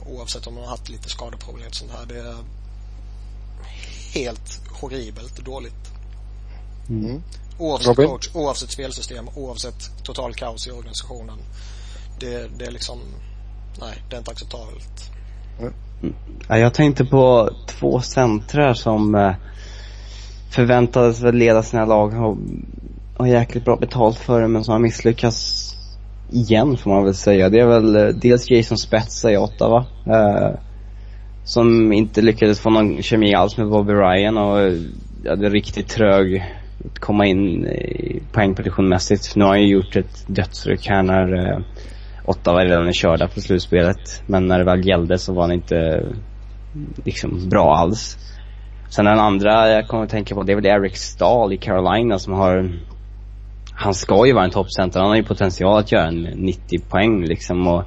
Oavsett 0.06 0.48
om 0.48 0.56
de 0.56 0.62
har 0.62 0.70
haft 0.70 0.90
lite 0.90 1.10
skadeproblem 1.10 1.68
och 1.68 1.76
sånt 1.76 1.92
här. 1.92 2.06
Det 2.06 2.20
är 2.20 2.36
helt 4.14 4.60
horribelt 4.70 5.46
dåligt. 5.46 5.92
Mm. 6.90 7.24
Oavsett 7.62 7.88
Robin? 7.88 8.08
coach, 8.08 8.30
oavsett 8.34 8.72
spelsystem, 8.72 9.30
oavsett 9.36 10.04
total 10.04 10.34
kaos 10.34 10.68
i 10.68 10.72
organisationen. 10.72 11.38
Det, 12.20 12.48
det 12.58 12.66
är 12.66 12.72
liksom, 12.72 13.00
nej, 13.80 14.04
det 14.10 14.16
är 14.16 14.20
inte 14.20 14.32
acceptabelt. 14.32 15.12
Mm. 15.60 15.74
Jag 16.48 16.74
tänkte 16.74 17.06
på 17.06 17.50
två 17.68 18.02
centrar 18.02 18.74
som 18.74 19.16
eh, 19.16 19.34
förväntades 20.50 21.22
väl 21.22 21.36
leda 21.36 21.64
sina 21.64 21.86
lag 21.86 22.14
och 22.14 22.38
har 23.18 23.28
jäkligt 23.28 23.66
bra 23.66 23.76
betalt 23.76 24.18
för 24.18 24.42
det 24.42 24.48
men 24.48 24.64
som 24.64 24.72
har 24.72 24.80
misslyckats 24.80 25.68
igen 26.32 26.78
får 26.78 26.90
man 26.92 27.04
väl 27.04 27.16
säga. 27.16 27.50
Det 27.50 27.60
är 27.60 27.68
väl 27.68 27.96
eh, 27.96 28.08
dels 28.08 28.52
Jason 28.52 28.78
Spezza 28.78 29.32
i 29.32 29.38
Ottawa. 29.38 29.86
Eh, 30.06 30.50
som 31.44 31.94
inte 31.94 32.22
lyckades 32.22 32.60
få 32.60 32.70
någon 32.70 33.02
kemi 33.02 33.36
alls 33.36 33.58
med 33.58 33.70
Bobby 33.70 33.94
Ryan 33.94 34.38
och 34.38 34.60
eh, 34.60 34.74
hade 35.30 35.50
riktigt 35.50 35.88
trög 35.88 36.44
komma 37.00 37.26
in 37.26 37.66
i 37.66 38.22
poängproduktionmässigt. 38.32 39.36
Nu 39.36 39.44
har 39.44 39.52
han 39.52 39.62
ju 39.62 39.68
gjort 39.68 39.96
ett 39.96 40.26
dödsryck 40.28 40.88
här 40.88 41.04
när 41.04 41.52
eh, 41.52 41.60
var 42.26 42.66
redan 42.66 42.94
körda 42.94 43.28
på 43.28 43.42
slutspelet. 43.42 44.24
Men 44.26 44.48
när 44.48 44.58
det 44.58 44.66
väl 44.66 44.88
gällde 44.88 45.18
så 45.18 45.34
var 45.34 45.42
han 45.42 45.52
inte 45.52 45.78
eh, 45.78 46.04
liksom 47.06 47.50
bra 47.50 47.76
alls. 47.76 48.18
Sen 48.90 49.06
den 49.06 49.20
andra 49.20 49.70
jag 49.70 49.88
kommer 49.88 50.04
att 50.04 50.10
tänka 50.10 50.36
på 50.36 50.44
det 50.44 50.52
är 50.52 50.56
väl 50.56 50.66
Eric 50.66 50.98
Stahl 50.98 51.54
i 51.54 51.58
Carolina 51.58 52.20
som 52.20 52.34
har 52.34 52.72
han 53.74 53.94
ska 53.94 54.28
ju 54.28 54.34
vara 54.34 54.44
en 54.44 54.52
toppcenter. 54.52 55.00
Han 55.00 55.10
har 55.10 55.16
ju 55.16 55.24
potential 55.24 55.80
att 55.80 55.92
göra 55.92 56.08
en 56.08 56.22
90 56.22 56.80
poäng 56.90 57.26
liksom 57.26 57.68
och 57.68 57.84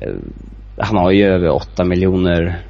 eh, 0.00 0.14
han 0.78 0.96
har 0.96 1.10
ju 1.10 1.24
över 1.24 1.50
8 1.50 1.84
miljoner 1.84 2.64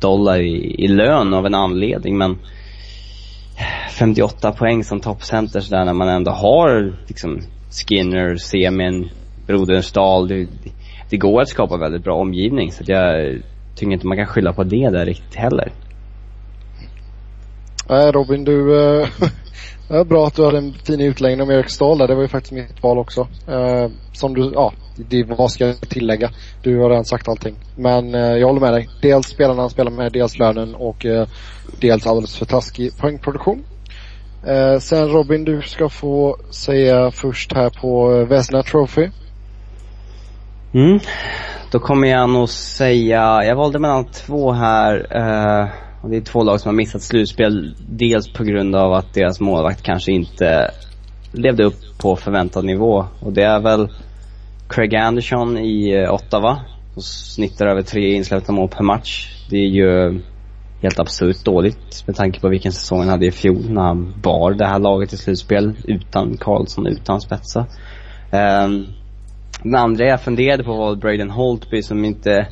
dollar 0.00 0.40
i, 0.40 0.84
i 0.84 0.88
lön 0.88 1.34
av 1.34 1.46
en 1.46 1.54
anledning 1.54 2.18
men 2.18 2.38
58 3.90 4.52
poäng 4.52 4.84
som 4.84 5.00
toppcenter 5.00 5.60
sådär 5.60 5.84
när 5.84 5.92
man 5.92 6.08
ändå 6.08 6.30
har 6.30 6.96
liksom 7.06 7.40
Skinner, 7.70 8.36
Semin, 8.36 9.08
Brodernsdal. 9.46 10.28
Det, 10.28 10.48
det 11.10 11.16
går 11.16 11.40
att 11.40 11.48
skapa 11.48 11.76
väldigt 11.76 12.04
bra 12.04 12.14
omgivning 12.14 12.72
så 12.72 12.82
att 12.82 12.88
jag 12.88 13.38
tycker 13.74 13.92
inte 13.92 14.06
man 14.06 14.16
kan 14.16 14.26
skylla 14.26 14.52
på 14.52 14.64
det 14.64 14.90
där 14.90 15.06
riktigt 15.06 15.34
heller. 15.34 15.72
Nej 17.88 18.12
Robin, 18.12 18.44
du, 18.44 18.80
eh, 18.80 19.08
Ja, 19.88 20.04
bra 20.04 20.26
att 20.26 20.34
du 20.34 20.44
hade 20.44 20.58
en 20.58 20.72
fin 20.72 21.00
utläggning 21.00 21.42
om 21.42 21.50
Erik 21.50 21.70
Ståhl 21.70 21.98
där. 21.98 22.08
Det 22.08 22.14
var 22.14 22.22
ju 22.22 22.28
faktiskt 22.28 22.52
mitt 22.52 22.82
val 22.82 22.98
också. 22.98 23.28
Eh, 23.48 23.90
som 24.12 24.34
du, 24.34 24.50
ja, 24.54 24.72
det, 24.96 25.22
vad 25.24 25.50
ska 25.50 25.66
jag 25.66 25.80
tillägga? 25.80 26.30
Du 26.62 26.78
har 26.78 26.90
redan 26.90 27.04
sagt 27.04 27.28
allting. 27.28 27.56
Men 27.76 28.14
eh, 28.14 28.20
jag 28.20 28.46
håller 28.46 28.60
med 28.60 28.72
dig. 28.72 28.88
Dels 29.02 29.26
spelarna 29.26 29.62
han 29.62 29.70
spelar 29.70 29.90
med, 29.90 30.12
dels 30.12 30.38
lönen 30.38 30.74
och 30.74 31.06
eh, 31.06 31.26
dels 31.80 32.06
alldeles 32.06 32.36
för 32.36 32.46
taskig 32.46 32.98
poängproduktion. 32.98 33.64
Eh, 34.46 34.78
sen 34.78 35.08
Robin, 35.08 35.44
du 35.44 35.62
ska 35.62 35.88
få 35.88 36.36
säga 36.50 37.10
först 37.10 37.52
här 37.52 37.70
på 37.70 38.14
eh, 38.14 38.26
Vesna 38.26 38.62
Trophy. 38.62 39.08
Mm. 40.74 41.00
Då 41.70 41.78
kommer 41.78 42.08
jag 42.08 42.30
nog 42.30 42.48
säga, 42.48 43.44
jag 43.44 43.56
valde 43.56 43.78
mellan 43.78 44.04
två 44.04 44.52
här. 44.52 45.06
Eh, 45.10 45.68
och 46.06 46.12
det 46.12 46.16
är 46.16 46.20
två 46.20 46.42
lag 46.42 46.60
som 46.60 46.68
har 46.68 46.76
missat 46.76 47.02
slutspel. 47.02 47.74
Dels 47.88 48.32
på 48.32 48.44
grund 48.44 48.76
av 48.76 48.92
att 48.92 49.14
deras 49.14 49.40
målvakt 49.40 49.82
kanske 49.82 50.12
inte 50.12 50.70
levde 51.32 51.64
upp 51.64 51.98
på 51.98 52.16
förväntad 52.16 52.64
nivå. 52.64 53.06
Och 53.20 53.32
det 53.32 53.42
är 53.42 53.60
väl 53.60 53.88
Craig 54.68 54.96
Anderson 54.96 55.58
i 55.58 55.94
eh, 55.94 56.14
Ottawa. 56.14 56.60
Som 56.94 57.02
snittar 57.02 57.66
över 57.66 57.82
tre 57.82 58.14
insläppta 58.14 58.52
mål 58.52 58.68
per 58.68 58.82
match. 58.82 59.28
Det 59.50 59.56
är 59.56 59.68
ju 59.68 60.20
helt 60.82 60.98
absurt 60.98 61.44
dåligt 61.44 62.06
med 62.06 62.16
tanke 62.16 62.40
på 62.40 62.48
vilken 62.48 62.72
säsong 62.72 62.98
han 62.98 63.08
hade 63.08 63.26
i 63.26 63.32
fjol 63.32 63.70
när 63.70 63.82
han 63.82 64.14
bar 64.22 64.52
det 64.52 64.66
här 64.66 64.78
laget 64.78 65.12
i 65.12 65.16
slutspel 65.16 65.76
utan 65.84 66.36
Karlsson, 66.36 66.86
utan 66.86 67.20
spetsa. 67.20 67.60
Um, 67.60 68.38
ehm, 68.40 68.86
den 69.62 69.74
andra 69.74 70.04
jag 70.04 70.20
funderade 70.20 70.64
på 70.64 70.76
var 70.76 70.96
Braden 70.96 71.30
Holtby 71.30 71.82
som 71.82 72.04
inte 72.04 72.48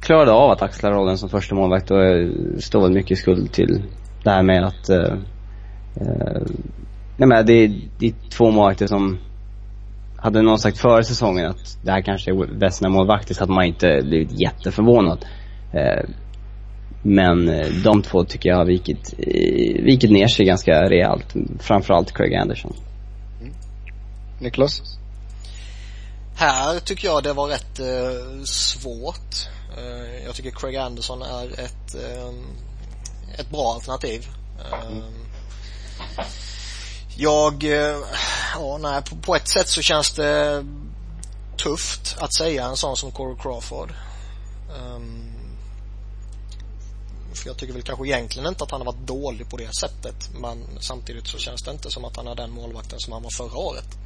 klarade 0.00 0.32
av 0.32 0.50
att 0.50 0.62
axla 0.62 0.90
rollen 0.90 1.18
som 1.18 1.28
första 1.28 1.54
målvakt 1.54 1.90
och 1.90 1.98
står 2.58 2.80
väl 2.80 2.92
mycket 2.92 3.18
skuld 3.18 3.52
till 3.52 3.82
det 4.24 4.30
här 4.30 4.42
med 4.42 4.64
att 4.64 4.90
uh, 4.90 5.14
uh, 6.00 6.46
nej 7.16 7.28
men 7.28 7.46
det, 7.46 7.66
det 7.98 8.06
är 8.06 8.30
två 8.30 8.50
målvakter 8.50 8.86
som 8.86 9.18
hade 10.16 10.42
någon 10.42 10.58
sagt 10.58 10.78
före 10.78 11.04
säsongen 11.04 11.46
att 11.46 11.78
det 11.84 11.90
här 11.90 12.02
kanske 12.02 12.30
är 12.30 12.58
bästa 12.58 12.88
målvakter 12.88 13.34
så 13.34 13.42
hade 13.42 13.52
man 13.52 13.64
inte 13.64 14.00
blivit 14.02 14.40
jätteförvånad. 14.40 15.24
Uh, 15.74 16.10
men 17.02 17.46
de 17.84 18.02
två 18.02 18.24
tycker 18.24 18.48
jag 18.48 18.56
har 18.56 18.64
vikit, 18.64 19.14
vikit 19.84 20.10
ner 20.10 20.26
sig 20.26 20.46
ganska 20.46 20.72
rejält. 20.72 21.34
Framförallt 21.58 22.12
Craig 22.12 22.34
Anderson. 22.34 22.74
Mm. 23.40 23.52
Niklas? 24.40 24.82
Här 26.36 26.80
tycker 26.80 27.08
jag 27.08 27.22
det 27.22 27.32
var 27.32 27.48
rätt 27.48 27.78
eh, 27.80 28.42
svårt. 28.44 29.48
Eh, 29.78 30.24
jag 30.24 30.34
tycker 30.34 30.50
Craig 30.50 30.76
Anderson 30.76 31.22
är 31.22 31.60
ett, 31.60 31.94
eh, 31.94 32.32
ett 33.38 33.50
bra 33.50 33.72
alternativ. 33.74 34.28
Mm. 34.82 35.02
Jag, 37.16 37.62
ja 38.54 38.78
nej, 38.80 39.02
på, 39.22 39.34
ett 39.34 39.48
sätt 39.48 39.68
så 39.68 39.82
känns 39.82 40.12
det 40.12 40.64
tufft 41.56 42.16
att 42.18 42.34
säga 42.34 42.64
en 42.64 42.76
sån 42.76 42.96
som 42.96 43.10
Corey 43.10 43.36
Crawford. 43.42 43.92
Um, 44.78 45.30
för 47.34 47.48
jag 47.48 47.56
tycker 47.56 47.72
väl 47.72 47.82
kanske 47.82 48.06
egentligen 48.06 48.48
inte 48.48 48.64
att 48.64 48.70
han 48.70 48.80
har 48.80 48.86
varit 48.86 49.06
dålig 49.06 49.50
på 49.50 49.56
det 49.56 49.74
sättet. 49.74 50.30
Men 50.40 50.64
samtidigt 50.80 51.26
så 51.26 51.38
känns 51.38 51.62
det 51.62 51.70
inte 51.70 51.90
som 51.90 52.04
att 52.04 52.16
han 52.16 52.26
är 52.26 52.34
den 52.34 52.50
målvakten 52.50 52.98
som 53.00 53.12
han 53.12 53.22
var 53.22 53.30
förra 53.30 53.58
året. 53.58 53.98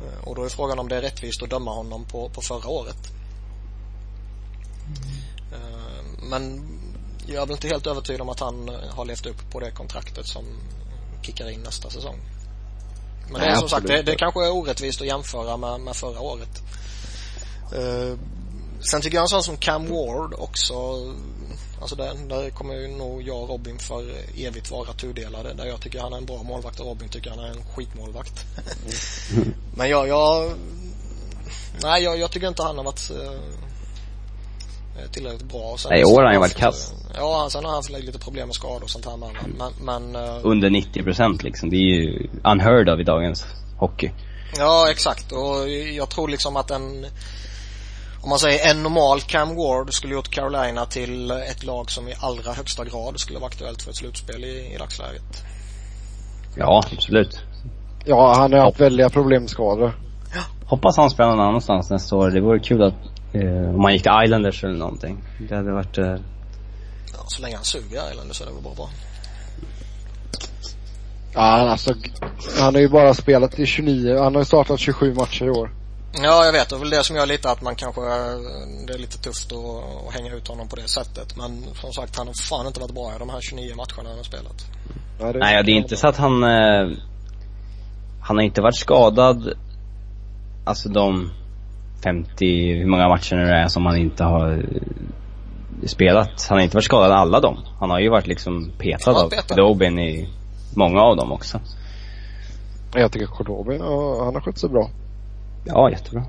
Eh, 0.00 0.28
och 0.28 0.34
då 0.34 0.44
är 0.44 0.48
frågan 0.48 0.78
om 0.78 0.88
det 0.88 0.96
är 0.96 1.02
rättvist 1.02 1.42
att 1.42 1.50
döma 1.50 1.74
honom 1.74 2.04
på, 2.04 2.28
på 2.28 2.40
förra 2.40 2.68
året. 2.68 3.12
Mm. 4.86 6.30
Men 6.30 6.68
jag 7.26 7.42
är 7.42 7.46
väl 7.46 7.54
inte 7.54 7.68
helt 7.68 7.86
övertygad 7.86 8.20
om 8.20 8.28
att 8.28 8.40
han 8.40 8.70
har 8.90 9.04
levt 9.04 9.26
upp 9.26 9.50
på 9.50 9.60
det 9.60 9.70
kontraktet 9.70 10.26
som 10.26 10.44
kickar 11.22 11.50
in 11.50 11.60
nästa 11.60 11.90
säsong. 11.90 12.20
Men 13.30 13.40
Nej, 13.40 13.50
det 13.50 13.56
är 13.56 13.56
som 13.56 13.68
sagt, 13.68 13.86
det, 13.86 14.02
det 14.02 14.16
kanske 14.16 14.46
är 14.46 14.52
orättvist 14.52 15.00
att 15.00 15.06
jämföra 15.06 15.56
med, 15.56 15.80
med 15.80 15.96
förra 15.96 16.20
året. 16.20 16.62
Uh, 17.78 18.18
sen 18.90 19.00
tycker 19.00 19.16
jag 19.16 19.22
en 19.22 19.28
sån 19.28 19.42
som 19.42 19.56
Cam 19.56 19.86
Ward 19.88 20.34
också 20.38 20.74
Alltså 21.82 21.96
där, 21.96 22.14
där 22.28 22.50
kommer 22.50 22.74
ju 22.74 22.88
nog 22.88 23.22
jag 23.22 23.42
och 23.42 23.48
Robin 23.48 23.78
för 23.78 24.14
evigt 24.36 24.70
vara 24.70 24.92
tudelade. 24.92 25.54
Där 25.54 25.66
jag 25.66 25.80
tycker 25.80 26.00
han 26.00 26.12
är 26.12 26.16
en 26.16 26.26
bra 26.26 26.42
målvakt 26.42 26.80
och 26.80 26.86
Robin 26.86 27.08
tycker 27.08 27.30
han 27.30 27.38
är 27.38 27.48
en 27.48 27.64
skitmålvakt. 27.64 28.46
Mm. 29.32 29.54
Men 29.76 29.88
jag, 29.88 30.08
jag 30.08 30.52
Nej, 31.82 32.02
jag, 32.02 32.18
jag, 32.18 32.30
tycker 32.30 32.48
inte 32.48 32.62
han 32.62 32.76
har 32.76 32.84
varit 32.84 33.10
eh, 33.10 33.40
tillräckligt 35.12 35.52
bra. 35.52 35.74
Sen, 35.78 35.90
Nej, 35.90 36.00
i 36.00 36.04
år 36.04 36.16
har 36.16 36.24
han 36.24 36.32
ju 36.32 36.40
varit 36.40 36.54
kass. 36.54 36.94
Ja, 37.14 37.48
sen 37.50 37.64
har 37.64 37.70
han 37.70 37.78
haft 37.78 37.90
lite 37.90 38.18
problem 38.18 38.48
med 38.48 38.54
skador 38.54 38.82
och 38.82 38.90
sånt 38.90 39.06
här 39.06 39.16
men, 39.16 39.32
men, 39.58 39.72
men 40.12 40.22
uh, 40.22 40.40
Under 40.42 40.70
90 40.70 41.02
procent 41.02 41.42
liksom. 41.42 41.70
Det 41.70 41.76
är 41.76 41.78
ju 41.78 42.28
unheard 42.44 42.88
of 42.88 43.00
i 43.00 43.04
dagens 43.04 43.44
hockey. 43.78 44.10
Ja, 44.58 44.90
exakt. 44.90 45.32
Och 45.32 45.68
jag 45.94 46.10
tror 46.10 46.28
liksom 46.28 46.56
att 46.56 46.70
en 46.70 47.06
om 48.22 48.28
man 48.28 48.38
säger 48.38 48.70
en 48.70 48.82
normal 48.82 49.20
Cam 49.20 49.56
Ward 49.56 49.92
skulle 49.92 50.14
gjort 50.14 50.30
Carolina 50.30 50.86
till 50.86 51.30
ett 51.30 51.64
lag 51.64 51.90
som 51.90 52.08
i 52.08 52.14
allra 52.20 52.52
högsta 52.52 52.84
grad 52.84 53.20
skulle 53.20 53.38
vara 53.38 53.48
aktuellt 53.48 53.82
för 53.82 53.90
ett 53.90 53.96
slutspel 53.96 54.44
i, 54.44 54.74
i 54.74 54.76
dagsläget. 54.78 55.44
Ja, 56.56 56.82
absolut. 56.92 57.40
Ja, 58.04 58.34
han 58.36 58.52
har 58.52 58.60
haft 58.60 58.80
väldiga 58.80 59.10
problem 59.10 59.42
med 59.42 59.50
skador. 59.50 59.92
Ja. 60.34 60.40
Hoppas 60.66 60.96
han 60.96 61.10
spelar 61.10 61.30
någon 61.30 61.46
annanstans 61.46 61.90
nästa 61.90 62.16
år. 62.16 62.30
Det 62.30 62.40
vore 62.40 62.60
kul 62.60 62.82
att, 62.82 62.94
eh, 63.32 63.74
om 63.74 63.84
han 63.84 63.92
gick 63.92 64.02
till 64.02 64.12
Islanders 64.24 64.64
eller 64.64 64.78
någonting. 64.78 65.24
Det 65.48 65.54
hade 65.54 65.72
varit... 65.72 65.98
Eh... 65.98 66.16
Ja, 67.12 67.24
så 67.26 67.42
länge 67.42 67.56
han 67.56 67.64
suger 67.64 68.10
Islanders 68.10 68.36
så 68.36 68.44
är 68.44 68.48
det 68.48 68.54
väl 68.54 68.62
bara 68.62 68.74
bra. 68.74 68.90
Ja, 71.34 71.40
alltså, 71.40 71.94
han 72.60 72.74
har 72.74 72.80
ju 72.80 72.88
bara 72.88 73.14
spelat 73.14 73.58
i 73.58 73.66
29, 73.66 74.18
han 74.18 74.34
har 74.34 74.40
ju 74.42 74.44
startat 74.44 74.80
27 74.80 75.14
matcher 75.14 75.44
i 75.44 75.50
år. 75.50 75.70
Ja, 76.12 76.44
jag 76.44 76.52
vet. 76.52 76.68
Det 76.68 76.76
är 76.76 76.80
väl 76.80 76.90
det 76.90 77.04
som 77.04 77.16
gör 77.16 77.26
lite 77.26 77.50
att 77.50 77.62
man 77.62 77.74
kanske, 77.74 78.00
det 78.86 78.94
är 78.94 78.98
lite 78.98 79.18
tufft 79.18 79.52
att, 79.52 80.08
att 80.08 80.14
hänga 80.14 80.34
ut 80.34 80.48
honom 80.48 80.68
på 80.68 80.76
det 80.76 80.88
sättet. 80.88 81.36
Men 81.36 81.64
som 81.74 81.92
sagt, 81.92 82.16
han 82.16 82.26
har 82.26 82.34
fan 82.34 82.66
inte 82.66 82.80
varit 82.80 82.94
bra 82.94 83.12
i 83.16 83.18
de 83.18 83.30
här 83.30 83.40
29 83.40 83.74
matcherna 83.76 84.08
han 84.08 84.16
har 84.16 84.24
spelat. 84.24 84.66
Nej, 85.20 85.32
det, 85.32 85.38
Nej, 85.38 85.64
det 85.64 85.72
är 85.72 85.76
inte 85.76 85.96
så 85.96 86.08
att 86.08 86.16
han, 86.16 86.44
eh, 86.44 86.96
han 88.22 88.36
har 88.36 88.42
inte 88.42 88.60
varit 88.60 88.76
skadad, 88.76 89.52
alltså 90.64 90.88
de 90.88 91.30
50, 92.04 92.74
hur 92.78 92.86
många 92.86 93.08
matcher 93.08 93.36
det 93.36 93.54
är 93.54 93.68
som 93.68 93.86
han 93.86 93.96
inte 93.96 94.24
har 94.24 94.52
eh, 94.52 95.86
spelat. 95.86 96.46
Han 96.48 96.58
har 96.58 96.64
inte 96.64 96.76
varit 96.76 96.84
skadad 96.84 97.12
alla 97.12 97.40
dem. 97.40 97.56
Han 97.80 97.90
har 97.90 98.00
ju 98.00 98.10
varit 98.10 98.26
liksom 98.26 98.70
petad 98.78 99.10
av 99.10 99.30
Dobin 99.56 99.98
i 99.98 100.28
många 100.76 101.00
av 101.00 101.16
dem 101.16 101.32
också. 101.32 101.60
Jag 102.94 103.12
tycker 103.12 103.26
Kordobin, 103.26 103.80
han 103.80 104.34
har 104.34 104.40
skött 104.40 104.58
sig 104.58 104.70
bra. 104.70 104.90
Ja, 105.64 105.90
jättebra. 105.90 106.22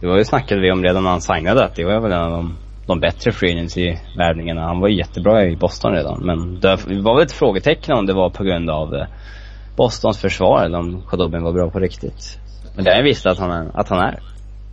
Det 0.00 0.06
var 0.06 0.18
ju 0.18 0.24
snackade 0.24 0.60
vi 0.60 0.72
om 0.72 0.82
redan 0.82 1.02
när 1.02 1.10
han 1.10 1.20
signade 1.20 1.64
att 1.64 1.74
det 1.74 1.84
var 1.84 2.00
väl 2.00 2.12
en 2.12 2.18
av 2.18 2.30
de, 2.30 2.56
de 2.86 3.00
bättre 3.00 3.32
free 3.32 3.68
i 3.76 3.98
värvningarna. 4.16 4.60
Han 4.60 4.80
var 4.80 4.88
ju 4.88 4.96
jättebra 4.96 5.44
i 5.44 5.56
Boston 5.56 5.92
redan. 5.92 6.26
Men 6.26 6.60
det 6.60 6.76
var 7.02 7.14
väl 7.14 7.24
ett 7.24 7.32
frågetecken 7.32 7.96
om 7.96 8.06
det 8.06 8.14
var 8.14 8.30
på 8.30 8.44
grund 8.44 8.70
av 8.70 8.94
eh, 8.94 9.06
Bostons 9.76 10.18
försvar 10.18 10.64
eller 10.64 10.78
om 10.78 11.02
Khadobin 11.08 11.42
var 11.42 11.52
bra 11.52 11.70
på 11.70 11.78
riktigt. 11.78 12.38
Men 12.74 12.84
det 12.84 12.90
har 12.90 12.96
jag 12.96 13.04
visst 13.04 13.26
att 13.26 13.38
han 13.38 13.50
är. 13.50 13.70
Att 13.74 13.88
han 13.88 13.98
är. 13.98 14.20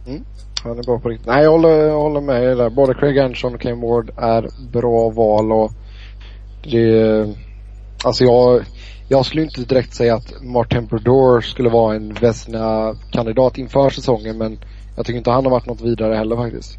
Mm. 0.07 0.23
Han 0.63 0.79
är 0.79 0.83
bra 0.83 0.99
på 0.99 1.09
riktigt. 1.09 1.27
Nej, 1.27 1.43
jag 1.43 1.51
håller, 1.51 1.69
jag 1.69 1.99
håller 1.99 2.21
med 2.21 2.57
där. 2.57 2.69
Både 2.69 2.93
Craig 2.93 3.19
Anderson 3.19 3.55
och 3.55 3.61
Ken 3.61 3.81
Ward 3.81 4.11
är 4.17 4.49
bra 4.71 5.09
val 5.09 5.51
och 5.51 5.71
det, 6.63 7.27
alltså 8.03 8.23
jag, 8.23 8.63
jag 9.09 9.25
skulle 9.25 9.43
inte 9.43 9.61
direkt 9.61 9.93
säga 9.93 10.15
att 10.15 10.43
Martin 10.43 10.85
Brodeur 10.85 11.41
skulle 11.41 11.69
vara 11.69 11.95
en 11.95 12.13
Vesna-kandidat 12.13 13.57
inför 13.57 13.89
säsongen 13.89 14.37
men 14.37 14.59
jag 14.95 15.05
tycker 15.05 15.17
inte 15.17 15.31
han 15.31 15.45
har 15.45 15.51
varit 15.51 15.65
något 15.65 15.81
vidare 15.81 16.15
heller 16.15 16.35
faktiskt. 16.35 16.77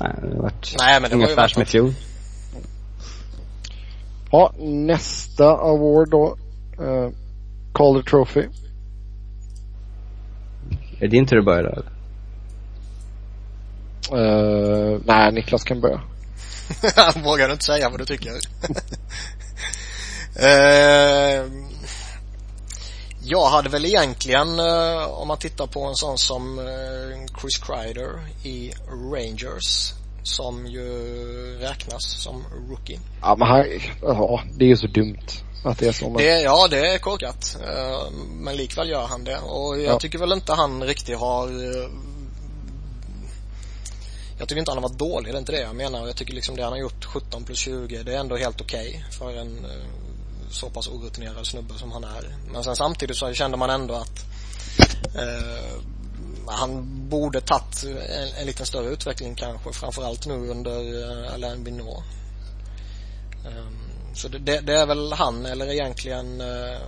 Nej, 0.00 0.14
det 0.22 0.36
har 0.36 0.42
varit 0.42 0.76
Nej, 0.78 1.00
men 1.00 1.10
det 1.10 1.16
ungefär 1.16 1.48
som 1.48 1.62
i 1.62 1.64
fjol. 1.64 1.92
Ja, 4.30 4.52
nästa 4.58 5.50
award 5.50 6.10
då. 6.10 6.36
Uh, 6.80 7.10
Calder 7.74 8.02
Trophy. 8.02 8.40
Är 10.98 11.00
det 11.00 11.06
din 11.06 11.26
tur 11.26 11.38
att 11.38 11.44
börja 11.44 11.62
då 11.62 11.82
Uh, 14.12 15.00
nej, 15.04 15.32
Niklas 15.32 15.64
kan 15.64 15.80
börja. 15.80 16.00
Vågar 17.24 17.46
du 17.46 17.52
inte 17.52 17.64
säga 17.64 17.88
vad 17.88 18.00
du 18.00 18.04
tycker? 18.06 18.30
Uh, 20.36 21.50
Jag 23.22 23.46
hade 23.46 23.68
väl 23.68 23.84
egentligen, 23.84 24.58
eh, 24.58 25.10
om 25.10 25.28
man 25.28 25.38
tittar 25.38 25.66
på 25.66 25.84
en 25.84 25.94
sån 25.94 26.18
som 26.18 26.58
eh, 26.58 27.40
Chris 27.40 27.58
Kreider 27.58 28.20
i 28.44 28.72
Rangers, 29.12 29.92
som 30.22 30.66
ju 30.66 30.88
räknas 31.60 32.22
som 32.22 32.44
rookie. 32.70 33.00
Ja 33.22 33.36
men 33.38 33.48
han, 33.48 33.64
ja 34.02 34.42
det 34.58 34.64
är 34.64 34.68
ju 34.68 34.76
så 34.76 34.86
dumt 34.86 35.26
att 35.64 35.78
det 35.78 35.86
är 35.86 35.92
så. 35.92 36.04
Men... 36.04 36.16
Det, 36.16 36.40
ja, 36.40 36.68
det 36.70 36.94
är 36.94 36.98
korkat. 36.98 37.56
Men 38.32 38.56
likväl 38.56 38.88
gör 38.88 39.06
han 39.06 39.24
det. 39.24 39.38
Och 39.38 39.78
jag 39.80 39.94
Ja. 39.94 39.98
tycker 39.98 40.18
väl 40.18 40.32
inte 40.32 40.52
han 40.52 40.82
riktigt 40.84 41.18
har 41.18 41.48
jag 44.40 44.48
tycker 44.48 44.58
inte 44.58 44.70
han 44.70 44.82
har 44.82 44.88
varit 44.88 44.98
dålig, 44.98 45.32
det 45.32 45.36
är 45.36 45.38
inte 45.38 45.52
det 45.52 45.60
jag 45.60 45.76
menar. 45.76 46.06
Jag 46.06 46.16
tycker 46.16 46.34
liksom 46.34 46.56
det 46.56 46.62
han 46.62 46.72
har 46.72 46.80
gjort 46.80 47.04
17 47.04 47.44
plus 47.44 47.58
20, 47.58 48.02
det 48.02 48.14
är 48.14 48.18
ändå 48.18 48.36
helt 48.36 48.60
okej 48.60 49.04
för 49.10 49.36
en 49.36 49.64
eh, 49.64 50.50
så 50.50 50.70
pass 50.70 50.88
orutinerad 50.88 51.46
snubbe 51.46 51.74
som 51.78 51.92
han 51.92 52.04
är. 52.04 52.36
Men 52.52 52.64
sen 52.64 52.76
samtidigt 52.76 53.16
så 53.16 53.32
kände 53.32 53.56
man 53.56 53.70
ändå 53.70 53.94
att 53.94 54.24
eh, 55.14 55.82
han 56.46 56.86
borde 57.08 57.40
tagit 57.40 57.84
en, 57.84 58.28
en 58.40 58.46
liten 58.46 58.66
större 58.66 58.88
utveckling 58.88 59.34
kanske, 59.34 59.72
framförallt 59.72 60.26
nu 60.26 60.48
under 60.48 61.02
eh, 61.02 61.34
Alain 61.34 61.64
Binot. 61.64 62.04
Eh, 63.46 63.66
så 64.14 64.28
det, 64.28 64.38
det, 64.38 64.60
det 64.60 64.74
är 64.74 64.86
väl 64.86 65.12
han 65.12 65.46
eller 65.46 65.72
egentligen 65.72 66.40
eh, 66.40 66.78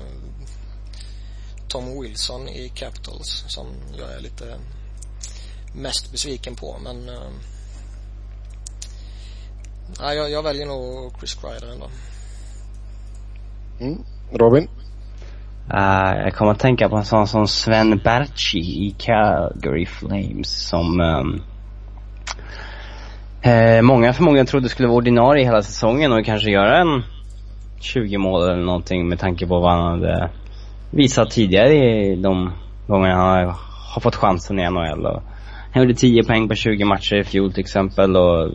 Tom 1.69 2.01
Wilson 2.01 2.49
i 2.49 2.69
Capitals 2.69 3.45
som 3.49 3.67
jag 3.99 4.13
är 4.13 4.21
lite 4.21 4.59
mest 5.75 6.13
besviken 6.13 6.55
på 6.55 6.77
men 6.85 7.11
nej, 10.01 10.17
jag, 10.17 10.31
jag 10.31 10.43
väljer 10.43 10.67
nog 10.67 11.13
Chris 11.19 11.35
Kreider 11.35 11.73
ändå. 11.73 11.87
Mm. 13.81 13.99
Robin? 14.33 14.69
Eh, 15.71 16.23
jag 16.25 16.35
kommer 16.35 16.53
att 16.53 16.59
tänka 16.59 16.89
på 16.89 16.97
en 16.97 17.05
sån 17.05 17.27
som 17.27 17.47
Sven 17.47 18.01
Berchi 18.05 18.59
i 18.59 18.95
Calgary 18.99 19.87
Flames 19.87 20.69
som 20.69 21.01
ehm, 21.01 21.43
eh, 23.43 23.83
många 23.83 24.13
förmodligen 24.13 24.47
trodde 24.47 24.69
skulle 24.69 24.89
vara 24.89 24.97
ordinarie 24.97 25.45
hela 25.45 25.63
säsongen 25.63 26.13
och 26.13 26.25
kanske 26.25 26.51
göra 26.51 26.81
en 26.81 27.03
20 27.81 28.19
mål 28.19 28.43
eller 28.43 28.65
någonting 28.65 29.09
med 29.09 29.19
tanke 29.19 29.47
på 29.47 29.61
vad 29.61 29.73
han 29.73 29.91
hade 29.91 30.31
visat 30.91 31.31
tidigare 31.31 31.75
i 31.75 32.17
de 32.17 32.53
gångerna 32.87 33.15
han 33.15 33.47
har, 33.47 33.55
har 33.95 34.01
fått 34.01 34.17
chansen 34.17 34.59
i 34.59 34.71
NHL. 34.71 35.07
Och 35.07 35.23
han 35.73 35.83
gjorde 35.83 35.95
10 35.95 36.25
poäng 36.25 36.49
på 36.49 36.55
20 36.55 36.85
matcher 36.85 37.17
i 37.17 37.25
fjol 37.25 37.53
till 37.53 37.61
exempel 37.61 38.17
och 38.17 38.51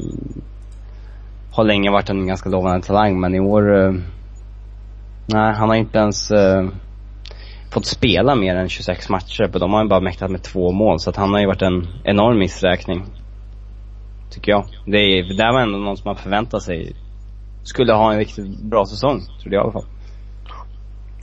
har 1.51 1.63
länge 1.63 1.91
varit 1.91 2.09
en 2.09 2.27
ganska 2.27 2.49
lovande 2.49 2.87
talang 2.87 3.19
men 3.19 3.35
i 3.35 3.39
år 3.39 3.85
eh, 3.85 3.93
Nej, 5.29 5.53
han 5.53 5.69
har 5.69 5.75
inte 5.75 5.99
ens 5.99 6.31
eh, 6.31 6.67
fått 7.71 7.85
spela 7.85 8.35
mer 8.35 8.55
än 8.55 8.69
26 8.69 9.09
matcher. 9.09 9.47
På 9.47 9.59
de 9.59 9.71
har 9.71 9.77
han 9.77 9.87
bara 9.87 9.99
mäktat 9.99 10.31
med 10.31 10.43
två 10.43 10.71
mål. 10.71 10.99
Så 10.99 11.09
att 11.09 11.15
han 11.15 11.33
har 11.33 11.39
ju 11.39 11.47
varit 11.47 11.61
en 11.61 11.87
enorm 12.03 12.39
missräkning. 12.39 13.03
Tycker 14.31 14.51
jag. 14.51 14.65
Det, 14.85 14.97
är, 14.97 15.23
det 15.23 15.37
där 15.37 15.53
var 15.53 15.61
ändå 15.61 15.77
någon 15.77 15.97
som 15.97 16.09
man 16.09 16.15
förväntade 16.15 16.61
sig 16.63 16.95
skulle 17.63 17.93
ha 17.93 18.13
en 18.13 18.19
riktigt 18.19 18.61
bra 18.61 18.85
säsong. 18.85 19.21
Trodde 19.41 19.55
jag 19.55 19.61
i 19.61 19.63
alla 19.63 19.71
fall. 19.71 19.85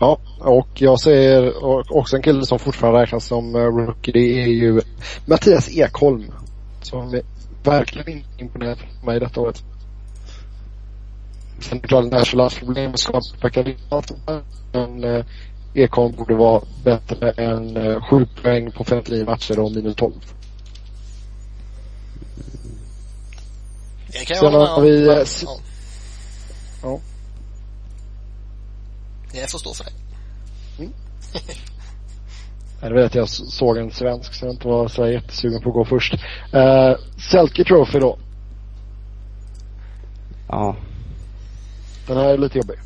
Ja, 0.05 0.19
och 0.39 0.69
jag 0.75 1.01
ser 1.01 1.53
också 1.97 2.17
en 2.17 2.23
kille 2.23 2.47
som 2.47 2.59
fortfarande 2.59 3.03
räknas 3.03 3.27
som 3.27 3.57
eh, 3.57 3.61
rookie. 3.61 4.13
Det 4.13 4.43
är 4.43 4.47
ju 4.47 4.81
Mattias 5.27 5.77
Ekholm. 5.77 6.33
Som 6.83 7.15
är 7.15 7.23
verkligen 7.63 8.09
inte 8.09 8.29
imponerat 8.39 8.79
på 9.01 9.07
mig 9.07 9.21
detta 9.21 9.41
året. 9.41 9.63
Sen 11.61 11.79
är 11.79 11.83
det 11.83 11.89
klart, 11.89 12.05
Nashvilles 12.05 12.59
problem 12.59 12.97
skapar 12.97 13.77
allt 13.89 14.13
Men 14.73 15.05
eh, 15.05 15.25
Ekholm 15.75 16.15
borde 16.17 16.35
vara 16.35 16.63
bättre 16.85 17.31
än 17.31 17.77
eh, 17.77 18.03
7 18.11 18.27
poäng 18.43 18.71
på 18.73 18.85
59 18.85 19.25
matcher 19.25 19.59
och 19.59 19.73
minus 19.73 19.97
12. 19.97 20.13
Det 24.07 24.25
kan 24.25 24.37
jag 24.37 24.53
Sen 24.53 24.55
har 24.55 24.81
med 24.81 24.91
vi, 24.91 25.09
eh. 25.09 25.27
Ja. 26.83 27.01
Det 29.35 29.51
får 29.51 29.59
stå 29.59 29.75
för 29.75 29.85
dig. 29.85 29.95
Jag 32.83 32.95
vet 32.95 33.07
att 33.07 33.15
jag 33.15 33.29
såg 33.29 33.77
en 33.77 33.91
svensk 33.91 34.35
så 34.35 34.47
jag 34.47 34.55
inte 34.55 34.69
var 34.69 34.89
så 34.89 35.09
jättesugen 35.09 35.63
på 35.63 35.69
att 35.69 35.75
gå 35.75 35.85
först. 35.85 36.15
Uh, 36.55 36.95
Selke 37.31 37.65
Trophy 37.65 37.99
då. 37.99 38.19
Ja. 40.49 40.77
Den 42.07 42.17
här 42.17 42.25
är 42.25 42.39
lite 42.39 42.59
jobbig. 42.59 42.77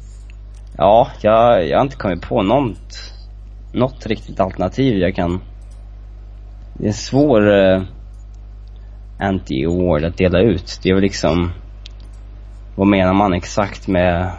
Ja, 0.77 1.11
jag, 1.21 1.69
jag 1.69 1.79
har 1.79 1.85
inte 1.85 1.97
kommit 1.97 2.23
på 2.23 2.43
något, 2.43 3.13
något 3.73 4.07
riktigt 4.07 4.41
alternativ 4.41 4.97
jag 4.97 5.15
kan... 5.15 5.41
Det 6.75 6.85
är 6.85 6.89
en 6.89 6.95
svår 6.95 7.49
uh, 7.49 7.83
anti-award 9.19 10.07
att 10.07 10.17
dela 10.17 10.41
ut. 10.41 10.81
Det 10.83 10.89
är 10.91 10.95
väl 10.95 11.03
liksom... 11.03 11.53
Vad 12.77 12.87
menar 12.87 13.13
man 13.13 13.33
exakt 13.33 13.89
med 13.89 14.33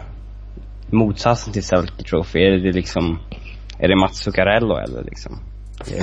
motsatsen 0.92 1.52
till 1.52 1.64
Selke 1.64 2.04
Trophy? 2.04 2.38
Är 2.38 2.50
det 2.50 2.72
liksom... 2.72 3.20
Är 3.78 3.88
det 3.88 3.96
Mats 3.96 4.18
Zuccarello 4.18 4.76
eller 4.76 5.04
liksom? 5.04 5.38
Är, 5.86 5.96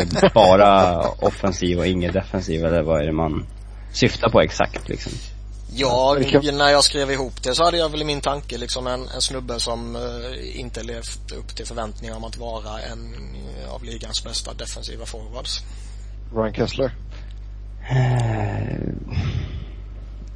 är 0.00 0.20
det 0.20 0.34
bara 0.34 1.00
offensiv 1.00 1.78
och 1.78 1.86
ingen 1.86 2.12
defensiv 2.12 2.64
eller 2.64 2.82
vad 2.82 3.02
är 3.02 3.06
det 3.06 3.12
man 3.12 3.46
syftar 3.92 4.28
på 4.28 4.40
exakt 4.40 4.88
liksom? 4.88 5.12
Ja, 5.74 6.16
när 6.52 6.70
jag 6.70 6.84
skrev 6.84 7.10
ihop 7.10 7.42
det 7.42 7.54
så 7.54 7.64
hade 7.64 7.78
jag 7.78 7.88
väl 7.88 8.02
i 8.02 8.04
min 8.04 8.20
tanke 8.20 8.58
liksom 8.58 8.86
en, 8.86 9.00
en 9.00 9.20
snubbe 9.20 9.60
som 9.60 9.96
eh, 9.96 10.60
inte 10.60 10.82
levt 10.82 11.32
upp 11.32 11.56
till 11.56 11.66
förväntningar 11.66 12.16
om 12.16 12.24
att 12.24 12.38
vara 12.38 12.80
en 12.92 13.14
eh, 13.34 13.74
av 13.74 13.84
ligans 13.84 14.24
bästa 14.24 14.54
defensiva 14.54 15.06
forwards. 15.06 15.64
Ryan 16.34 16.54
Kessler. 16.54 16.94
Eh, 17.90 18.76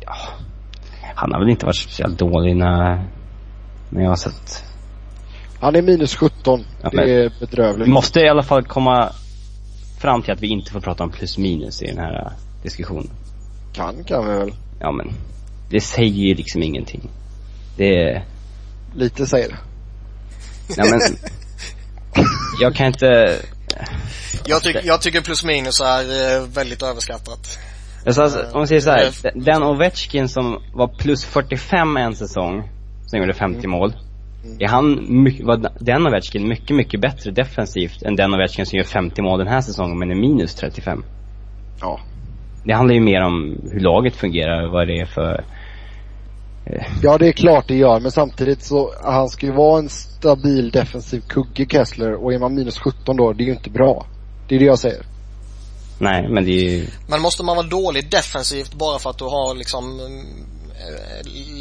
ja, 0.01 0.17
han 1.15 1.33
har 1.33 1.41
väl 1.41 1.51
inte 1.51 1.67
varit 1.67 1.77
speciellt 1.77 2.19
dålig 2.19 2.57
när, 2.57 3.11
när 3.91 4.03
jag 4.03 4.09
har 4.09 4.17
sett. 4.17 4.65
Han 5.61 5.77
är 5.77 5.83
minus 5.83 6.15
17. 6.17 6.65
Ja, 6.83 6.91
det 6.91 6.97
men- 6.97 7.09
är 7.11 7.33
bedrövligt. 7.41 7.89
Vi 7.89 7.93
måste 7.93 8.21
i 8.21 8.29
alla 8.29 8.43
fall 8.43 8.63
komma 8.67 9.13
fram 10.01 10.23
till 10.23 10.33
att 10.33 10.41
vi 10.43 10.47
inte 10.49 10.71
får 10.73 10.81
prata 10.81 11.05
om 11.05 11.11
plus 11.11 11.39
minus 11.39 11.83
i 11.83 11.87
den 11.87 11.99
här 11.99 12.23
eh, 12.27 12.33
diskussionen. 12.63 13.11
Kan 13.73 14.05
kan 14.05 14.29
vi 14.29 14.39
väl. 14.39 14.53
Ja 14.81 14.93
men, 14.93 15.13
det 15.71 15.81
säger 15.81 16.25
ju 16.27 16.35
liksom 16.35 16.63
ingenting. 16.63 17.11
Det 17.77 18.03
är, 18.03 18.25
Lite 18.95 19.27
säger 19.27 19.49
det. 19.49 19.57
nej 20.77 20.91
men, 20.91 21.01
jag 22.61 22.75
kan 22.75 22.87
inte, 22.87 23.39
Jag, 24.47 24.63
tyck, 24.63 24.77
jag 24.85 25.01
tycker 25.03 25.21
plus 25.21 25.45
minus 25.45 25.81
är 25.81 26.37
eh, 26.37 26.43
väldigt 26.49 26.83
överskattat. 26.83 27.59
alltså, 28.07 28.23
alltså, 28.23 28.43
om 28.53 28.59
man 28.59 28.69
säger 28.69 28.81
så 28.81 28.91
här, 28.91 29.11
den 29.35 29.63
Ovechkin 29.63 30.29
som 30.29 30.63
var 30.75 30.89
plus 30.99 31.25
45 31.25 31.97
en 31.97 32.17
säsong, 32.17 32.71
som 33.07 33.19
gjorde 33.19 33.35
50 33.35 33.67
mål. 33.67 33.93
Är 34.59 34.69
han, 34.69 35.07
mycket, 35.23 35.47
var 35.47 35.71
den 35.81 36.07
Ovechkin 36.07 36.49
mycket, 36.49 36.77
mycket 36.77 37.01
bättre 37.01 37.31
defensivt 37.31 38.03
än 38.03 38.17
den 38.17 38.35
Ovechkin 38.35 38.67
som 38.67 38.77
gör 38.77 38.85
50 38.85 39.23
mål 39.23 39.39
den 39.39 39.49
här 39.49 39.61
säsongen 39.61 39.99
men 39.99 40.11
är 40.11 40.15
minus 40.15 40.55
35? 40.55 41.05
Ja. 41.81 42.01
Det 42.65 42.73
handlar 42.73 42.95
ju 42.95 43.01
mer 43.01 43.23
om 43.23 43.59
hur 43.73 43.81
laget 43.81 44.17
fungerar, 44.17 44.69
vad 44.73 44.89
det 44.89 45.01
är 45.01 45.07
för... 45.07 45.45
Ja 47.03 47.19
det 47.19 47.29
är 47.29 47.33
klart 47.33 47.69
det 47.69 47.77
gör 47.77 48.01
men 48.01 48.11
samtidigt 48.11 48.63
så 48.63 48.93
han 49.05 49.29
ska 49.29 49.47
ju 49.47 49.53
vara 49.53 49.79
en 49.79 49.89
stabil 49.89 50.71
defensiv 50.71 51.21
kugge 51.21 51.67
Kessler 51.67 52.25
och 52.25 52.33
är 52.33 52.39
man 52.39 52.55
minus 52.55 52.79
17 52.79 53.17
då, 53.17 53.33
det 53.33 53.45
är 53.45 53.47
ju 53.47 53.53
inte 53.53 53.71
bra. 53.71 54.07
Det 54.49 54.55
är 54.55 54.59
det 54.59 54.65
jag 54.65 54.79
säger. 54.79 55.03
Nej, 55.99 56.29
men 56.29 56.45
det 56.45 56.51
är 56.51 56.71
ju... 56.71 56.87
Men 57.09 57.23
måste 57.23 57.45
man 57.45 57.57
vara 57.57 57.67
dålig 57.67 58.11
defensivt 58.11 58.75
bara 58.75 58.99
för 58.99 59.11
att 59.11 59.19
du 59.19 59.25
har 59.25 59.55
liksom 59.55 60.01
eh, 60.01 60.56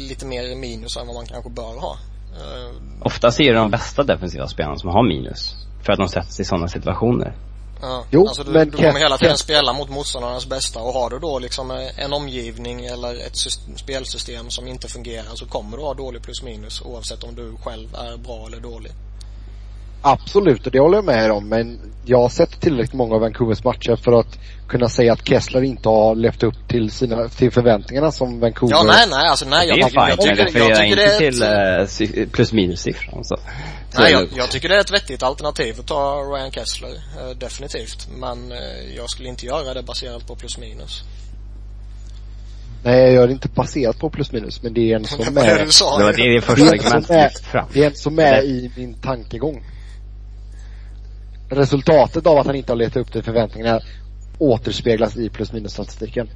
lite 0.08 0.26
mer 0.26 0.56
minus 0.56 0.96
än 0.96 1.06
vad 1.06 1.16
man 1.16 1.26
kanske 1.26 1.50
bör 1.50 1.80
ha? 1.80 1.98
Eh, 2.36 2.76
Oftast 3.00 3.40
är 3.40 3.52
det 3.52 3.58
de 3.58 3.70
bästa 3.70 4.02
defensiva 4.02 4.48
spelarna 4.48 4.76
som 4.78 4.88
har 4.90 5.08
minus. 5.08 5.54
För 5.82 5.92
att 5.92 5.98
de 5.98 6.08
sätts 6.08 6.40
i 6.40 6.44
sådana 6.44 6.68
situationer. 6.68 7.36
Ja, 7.82 8.04
Jo, 8.10 8.26
alltså 8.28 8.44
du, 8.44 8.50
men 8.50 8.70
du 8.70 8.76
kommer 8.76 8.98
hela 8.98 9.16
tiden 9.18 9.36
spela 9.36 9.72
mot 9.72 9.88
motståndarnas 9.90 10.46
bästa 10.46 10.80
och 10.80 10.92
har 10.92 11.10
du 11.10 11.18
då 11.18 11.38
liksom 11.38 11.70
eh, 11.70 12.04
en 12.04 12.12
omgivning 12.12 12.84
eller 12.84 13.14
ett 13.14 13.34
sys- 13.34 13.76
spelsystem 13.76 14.50
som 14.50 14.68
inte 14.68 14.88
fungerar 14.88 15.34
så 15.34 15.46
kommer 15.46 15.76
du 15.76 15.82
ha 15.82 15.94
dålig 15.94 16.22
plus 16.22 16.42
minus 16.42 16.82
oavsett 16.82 17.24
om 17.24 17.34
du 17.34 17.56
själv 17.64 17.94
är 17.94 18.16
bra 18.16 18.46
eller 18.46 18.60
dålig. 18.60 18.92
Absolut, 20.02 20.66
och 20.66 20.72
det 20.72 20.80
håller 20.80 20.98
jag 20.98 21.04
med 21.04 21.30
om. 21.32 21.48
Men 21.48 21.80
jag 22.04 22.18
har 22.18 22.28
sett 22.28 22.60
tillräckligt 22.60 22.92
många 22.94 23.14
av 23.14 23.20
Vancouvers 23.20 23.64
matcher 23.64 23.96
för 23.96 24.12
att 24.20 24.38
kunna 24.68 24.88
säga 24.88 25.12
att 25.12 25.28
Kessler 25.28 25.62
inte 25.62 25.88
har 25.88 26.14
levt 26.14 26.42
upp 26.42 26.68
till 26.68 26.90
sina, 26.90 27.28
till 27.28 27.50
förväntningarna 27.52 28.12
som 28.12 28.40
Vancouver. 28.40 28.74
Ja, 28.76 28.82
nej, 28.82 29.06
nej, 29.10 29.28
alltså 29.28 29.44
nej. 29.48 29.66
det 29.66 29.72
är 29.72 29.78
Jag, 29.78 29.90
fine, 29.90 30.00
jag, 30.08 30.20
tycker, 30.20 30.58
jag 30.58 30.68
tycker 30.68 30.84
inte 30.84 30.96
det 30.96 31.14
är 31.14 31.86
till 31.86 32.14
ett, 32.16 32.18
eh, 32.18 32.28
plus 32.32 32.52
minus-siffran. 32.52 33.24
Så. 33.24 33.36
Så 33.90 34.00
Nej, 34.02 34.12
är 34.12 34.18
jag, 34.18 34.28
jag 34.36 34.50
tycker 34.50 34.68
det 34.68 34.76
är 34.76 34.80
ett 34.80 34.92
vettigt 34.92 35.22
alternativ 35.22 35.74
att 35.80 35.86
ta 35.86 36.14
Ryan 36.34 36.50
Kessler, 36.50 36.90
eh, 36.90 37.36
definitivt. 37.38 38.08
Men 38.18 38.52
eh, 38.52 38.58
jag 38.96 39.10
skulle 39.10 39.28
inte 39.28 39.46
göra 39.46 39.74
det 39.74 39.82
baserat 39.82 40.26
på 40.26 40.36
plus 40.36 40.58
minus. 40.58 41.02
nej, 42.84 43.00
jag 43.00 43.12
gör 43.12 43.26
det 43.26 43.32
inte 43.32 43.48
baserat 43.48 43.98
på 43.98 44.10
plus 44.10 44.32
minus. 44.32 44.62
Men 44.62 44.74
det 44.74 44.92
är 44.92 44.96
en 44.96 45.04
som 45.04 45.18
Det 45.24 45.30
var 45.30 45.42
det 45.42 45.50
är, 45.50 45.64
du 45.64 45.72
sa. 45.72 45.98
Det 46.12 46.40
första 46.40 46.54
Det 46.54 46.68
är 46.68 46.72
argumentet 46.72 47.04
som 47.04 47.14
är- 47.16 47.30
jag 47.52 47.64
det 47.72 47.82
är 47.82 47.86
en 47.86 47.96
som 47.96 48.18
är 48.18 48.42
i 48.42 48.70
min 48.76 48.94
tankegång. 48.94 49.64
Resultatet 51.48 52.26
av 52.26 52.38
att 52.38 52.46
han 52.46 52.54
inte 52.56 52.72
har 52.72 52.76
letat 52.76 52.96
upp 52.96 53.12
till 53.12 53.22
förväntningarna 53.22 53.80
återspeglas 54.38 55.16
i 55.16 55.28
plus 55.28 55.52
minus 55.52 55.72
statistiken. 55.72 56.28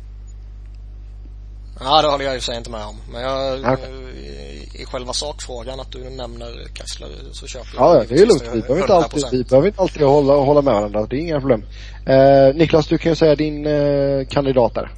Ja, 1.80 2.02
det 2.02 2.08
håller 2.08 2.24
jag 2.24 2.34
ju 2.34 2.40
sig 2.40 2.56
inte 2.56 2.70
med 2.70 2.84
om. 2.84 2.96
Men 3.12 3.22
jag, 3.22 3.60
okay. 3.60 3.90
i, 4.16 4.82
i 4.82 4.84
själva 4.84 5.12
sakfrågan 5.12 5.80
att 5.80 5.92
du 5.92 6.10
nämner 6.10 6.68
Kessler 6.74 7.08
så 7.32 7.46
köper 7.46 7.68
jag 7.76 7.96
Ja, 7.96 8.04
det 8.08 8.14
är 8.14 8.26
lugnt. 8.26 8.42
Vi 8.52 8.60
behöver 8.60 8.80
inte 8.80 8.94
alltid, 8.94 9.24
vi 9.32 9.44
behöver 9.44 9.68
inte 9.68 9.80
alltid 9.80 10.02
hålla, 10.02 10.34
hålla 10.34 10.62
med 10.62 10.74
varandra. 10.74 11.06
Det 11.06 11.16
är 11.16 11.20
inga 11.20 11.40
problem. 11.40 11.64
Eh, 12.06 12.54
Niklas, 12.54 12.86
du 12.86 12.98
kan 12.98 13.12
ju 13.12 13.16
säga 13.16 13.34
din 13.34 13.66
eh, 13.66 14.26
kandidat 14.28 14.74
där. 14.74 14.92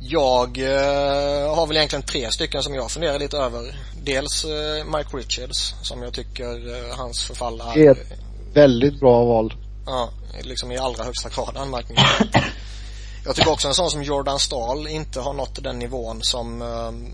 Jag 0.00 0.58
eh, 0.58 1.54
har 1.54 1.66
väl 1.66 1.76
egentligen 1.76 2.02
tre 2.02 2.30
stycken 2.30 2.62
som 2.62 2.74
jag 2.74 2.90
funderar 2.90 3.18
lite 3.18 3.36
över. 3.36 3.76
Dels 4.02 4.44
eh, 4.44 4.96
Mike 4.96 5.16
Richards 5.16 5.74
som 5.82 6.02
jag 6.02 6.12
tycker 6.12 6.44
eh, 6.44 6.96
hans 6.96 7.26
förfall 7.26 7.60
är... 7.60 7.74
Det 7.74 8.23
väldigt 8.54 9.00
bra 9.00 9.24
val. 9.24 9.54
Ja, 9.86 10.10
liksom 10.42 10.72
i 10.72 10.78
allra 10.78 11.04
högsta 11.04 11.28
grad 11.28 11.56
anmärkningsvärt. 11.56 12.44
Jag 13.26 13.36
tycker 13.36 13.50
också 13.50 13.68
en 13.68 13.74
sån 13.74 13.90
som 13.90 14.02
Jordan 14.02 14.38
Stahl 14.38 14.88
inte 14.88 15.20
har 15.20 15.32
nått 15.32 15.62
den 15.62 15.78
nivån 15.78 16.22
som 16.22 16.62
ehm, 16.62 17.06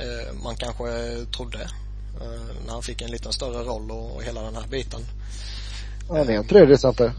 eh, 0.00 0.34
man 0.44 0.56
kanske 0.56 0.84
trodde. 1.36 1.60
Eh, 2.20 2.56
när 2.66 2.72
han 2.72 2.82
fick 2.82 3.02
en 3.02 3.10
lite 3.10 3.32
större 3.32 3.64
roll 3.64 3.90
och, 3.90 4.16
och 4.16 4.22
hela 4.22 4.42
den 4.42 4.54
här 4.54 4.68
biten. 4.68 5.00
Det 6.08 6.18
är 6.18 6.30
en 6.30 6.48
tredje 6.48 6.78
center. 6.78 7.12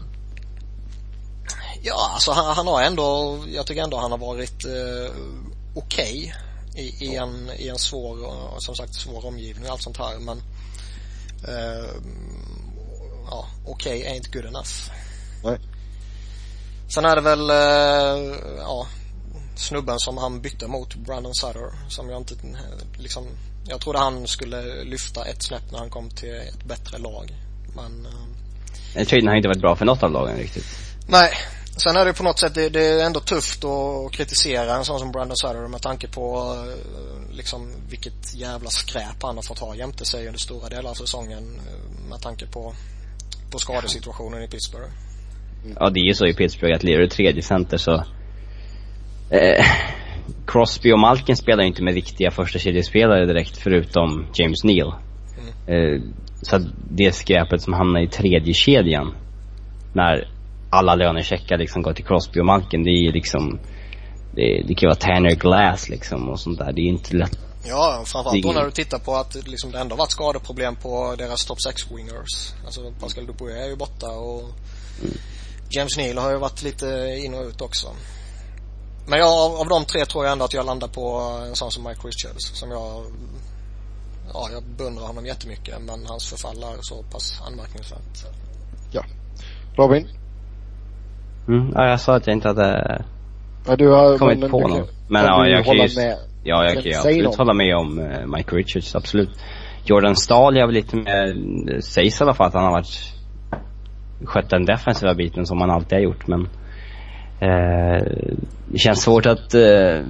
Ja, 1.82 2.10
alltså 2.14 2.32
han, 2.32 2.56
han, 2.56 2.66
har 2.66 2.82
ändå, 2.82 3.38
jag 3.54 3.66
tycker 3.66 3.82
ändå 3.82 3.96
han 3.96 4.10
har 4.10 4.18
varit 4.18 4.64
eh, 4.64 5.14
okej 5.74 6.34
okay 6.74 6.84
i, 6.84 7.04
i, 7.04 7.16
en, 7.16 7.50
i 7.58 7.68
en 7.68 7.78
svår, 7.78 8.18
som 8.58 8.74
sagt 8.74 8.94
svår 8.94 9.26
omgivning 9.26 9.64
och 9.64 9.70
allt 9.70 9.82
sånt 9.82 9.98
här 9.98 10.18
men 10.18 10.38
eh, 11.48 11.90
ja, 13.30 13.46
okej 13.66 14.00
okay 14.00 14.12
ain't 14.12 14.32
good 14.32 14.44
enough. 14.44 14.90
Nej. 15.44 15.58
Sen 16.88 17.04
är 17.04 17.16
det 17.16 17.22
väl, 17.22 17.50
eh, 17.50 18.36
ja, 18.58 18.86
snubben 19.56 19.98
som 19.98 20.18
han 20.18 20.40
bytte 20.40 20.66
mot, 20.66 20.94
Brandon 20.94 21.34
Sutter, 21.34 21.72
som 21.88 22.10
jag 22.10 22.20
inte, 22.20 22.34
liksom, 22.98 23.26
jag 23.68 23.80
trodde 23.80 23.98
han 23.98 24.26
skulle 24.26 24.84
lyfta 24.84 25.24
ett 25.24 25.42
snäpp 25.42 25.72
när 25.72 25.78
han 25.78 25.90
kom 25.90 26.10
till 26.10 26.34
ett 26.34 26.64
bättre 26.64 26.98
lag. 26.98 27.34
Men... 27.76 28.08
Den 28.94 29.06
traden 29.06 29.28
har 29.28 29.34
inte 29.34 29.48
varit 29.48 29.60
bra 29.60 29.76
för 29.76 29.84
något 29.84 30.02
av 30.02 30.10
lagen 30.10 30.36
riktigt. 30.36 30.66
Nej. 31.08 31.30
Sen 31.76 31.96
är 31.96 32.04
det 32.04 32.12
på 32.12 32.22
något 32.22 32.38
sätt, 32.38 32.54
det, 32.54 32.68
det 32.68 32.86
är 32.86 33.06
ändå 33.06 33.20
tufft 33.20 33.64
att 33.64 34.12
kritisera 34.12 34.76
en 34.76 34.84
sån 34.84 34.98
som 34.98 35.12
Brandon 35.12 35.36
Sutter 35.36 35.68
med 35.68 35.82
tanke 35.82 36.08
på 36.08 36.56
liksom 37.32 37.72
vilket 37.88 38.34
jävla 38.34 38.70
skräp 38.70 39.22
han 39.22 39.36
har 39.36 39.42
fått 39.42 39.58
ha 39.58 39.74
jämte 39.74 40.04
sig 40.04 40.26
under 40.26 40.40
stora 40.40 40.68
delar 40.68 40.90
av 40.90 40.94
säsongen 40.94 41.60
med 42.08 42.22
tanke 42.22 42.46
på, 42.46 42.74
på 43.54 43.58
skadesituationen 43.58 44.42
i 44.42 44.48
Pittsburgh. 44.48 44.90
Ja, 45.80 45.90
det 45.90 46.00
är 46.00 46.04
ju 46.04 46.14
så 46.14 46.26
i 46.26 46.34
Pittsburgh 46.34 46.76
att 46.76 46.82
lirar 46.82 47.00
du 47.00 47.08
tredje 47.08 47.42
center 47.42 47.76
så... 47.76 47.94
Eh, 49.30 49.64
Crosby 50.46 50.92
och 50.92 50.98
Malkin 50.98 51.36
spelar 51.36 51.62
ju 51.62 51.68
inte 51.68 51.82
med 51.82 51.94
viktiga 51.94 52.30
första 52.30 52.58
kedjespelare 52.58 53.26
direkt 53.26 53.56
förutom 53.56 54.26
James 54.34 54.64
Neal. 54.64 54.94
Mm. 55.38 55.94
Eh, 55.94 56.02
så 56.42 56.60
det 56.90 57.14
skräpet 57.14 57.62
som 57.62 57.72
hamnar 57.72 58.00
i 58.00 58.08
tredje 58.08 58.54
kedjan 58.54 59.14
när 59.92 60.28
alla 60.70 60.94
lönecheckar 60.94 61.58
liksom 61.58 61.82
går 61.82 61.92
till 61.92 62.04
Crosby 62.04 62.40
och 62.40 62.46
Malkin, 62.46 62.84
det 62.84 62.90
är 62.90 63.02
ju 63.02 63.12
liksom... 63.12 63.58
Det, 64.34 64.64
det 64.66 64.74
kan 64.74 64.86
ju 64.86 64.88
vara 64.88 64.94
Tanner 64.94 65.34
Glass 65.34 65.88
liksom 65.88 66.28
och 66.28 66.40
sånt 66.40 66.58
där. 66.58 66.72
Det 66.72 66.80
är 66.80 66.88
inte 66.88 67.16
lätt 67.16 67.38
Ja, 67.64 68.02
framförallt 68.06 68.42
då 68.42 68.52
när 68.52 68.64
du 68.64 68.70
tittar 68.70 68.98
på 68.98 69.16
att 69.16 69.34
liksom 69.34 69.72
det 69.72 69.78
ändå 69.78 69.96
varit 69.96 70.10
skadeproblem 70.10 70.76
på 70.76 71.14
deras 71.18 71.44
top 71.44 71.62
6 71.62 71.90
wingers. 71.90 72.54
Alltså 72.64 72.92
Pascal 73.00 73.26
Dupuy 73.26 73.52
är 73.52 73.66
ju 73.66 73.76
borta 73.76 74.10
och 74.10 74.40
mm. 74.40 75.14
James 75.70 75.96
Neal 75.96 76.18
har 76.18 76.30
ju 76.30 76.38
varit 76.38 76.62
lite 76.62 76.86
in 77.24 77.34
och 77.34 77.44
ut 77.46 77.60
också. 77.60 77.88
Men 79.06 79.18
jag, 79.18 79.28
av, 79.28 79.56
av 79.56 79.68
de 79.68 79.84
tre 79.84 80.04
tror 80.04 80.24
jag 80.24 80.32
ändå 80.32 80.44
att 80.44 80.54
jag 80.54 80.66
landar 80.66 80.88
på 80.88 81.18
en 81.48 81.56
sån 81.56 81.70
som 81.70 81.84
Mike 81.84 82.00
Richards 82.08 82.58
som 82.58 82.70
jag 82.70 83.04
Ja, 84.32 84.48
jag 84.52 84.62
beundrar 84.78 85.06
honom 85.06 85.26
jättemycket 85.26 85.82
men 85.82 86.06
hans 86.06 86.30
förfall 86.30 86.62
är 86.62 86.76
så 86.80 87.02
pass 87.02 87.42
anmärkningsvärt. 87.46 88.26
Ja. 88.92 89.04
Robin? 89.76 90.08
Mm, 91.48 91.72
ja, 91.74 91.88
jag 91.88 92.00
sa 92.00 92.16
att 92.16 92.26
jag 92.26 92.36
inte 92.36 92.48
hade 92.48 93.04
ja, 93.66 93.76
du 93.76 93.88
har, 93.88 94.18
kommit 94.18 94.38
men, 94.38 94.50
på 94.50 94.60
någon. 94.60 94.78
Kan, 94.78 94.86
men 95.08 95.24
ja, 95.24 95.46
jag 95.46 95.64
kan 95.64 95.74
ju, 95.74 95.96
med, 95.96 96.18
ja, 96.44 96.64
jag 96.64 96.72
kan 96.72 96.82
ju 96.82 96.94
absolut 96.94 97.36
hålla 97.36 97.54
med 97.54 97.76
om 97.76 97.98
uh, 97.98 98.26
Mike 98.26 98.56
Richards, 98.56 98.94
absolut. 98.94 99.30
Jordan 99.84 100.16
Stahl, 100.16 100.56
jag 100.56 100.66
vill 100.66 100.76
lite 100.76 100.96
mer, 100.96 101.80
sägs 101.80 102.20
i 102.20 102.24
alla 102.24 102.34
fall 102.34 102.46
att 102.46 102.54
han 102.54 102.64
har 102.64 102.70
varit 102.70 103.14
skött 104.24 104.50
den 104.50 104.64
defensiva 104.64 105.14
biten 105.14 105.46
som 105.46 105.60
han 105.60 105.70
alltid 105.70 105.98
har 105.98 106.02
gjort 106.02 106.26
men 106.26 106.40
eh, 107.40 108.02
det 108.68 108.78
känns 108.78 109.02
svårt 109.02 109.26
att 109.26 109.54
eh, 109.54 110.00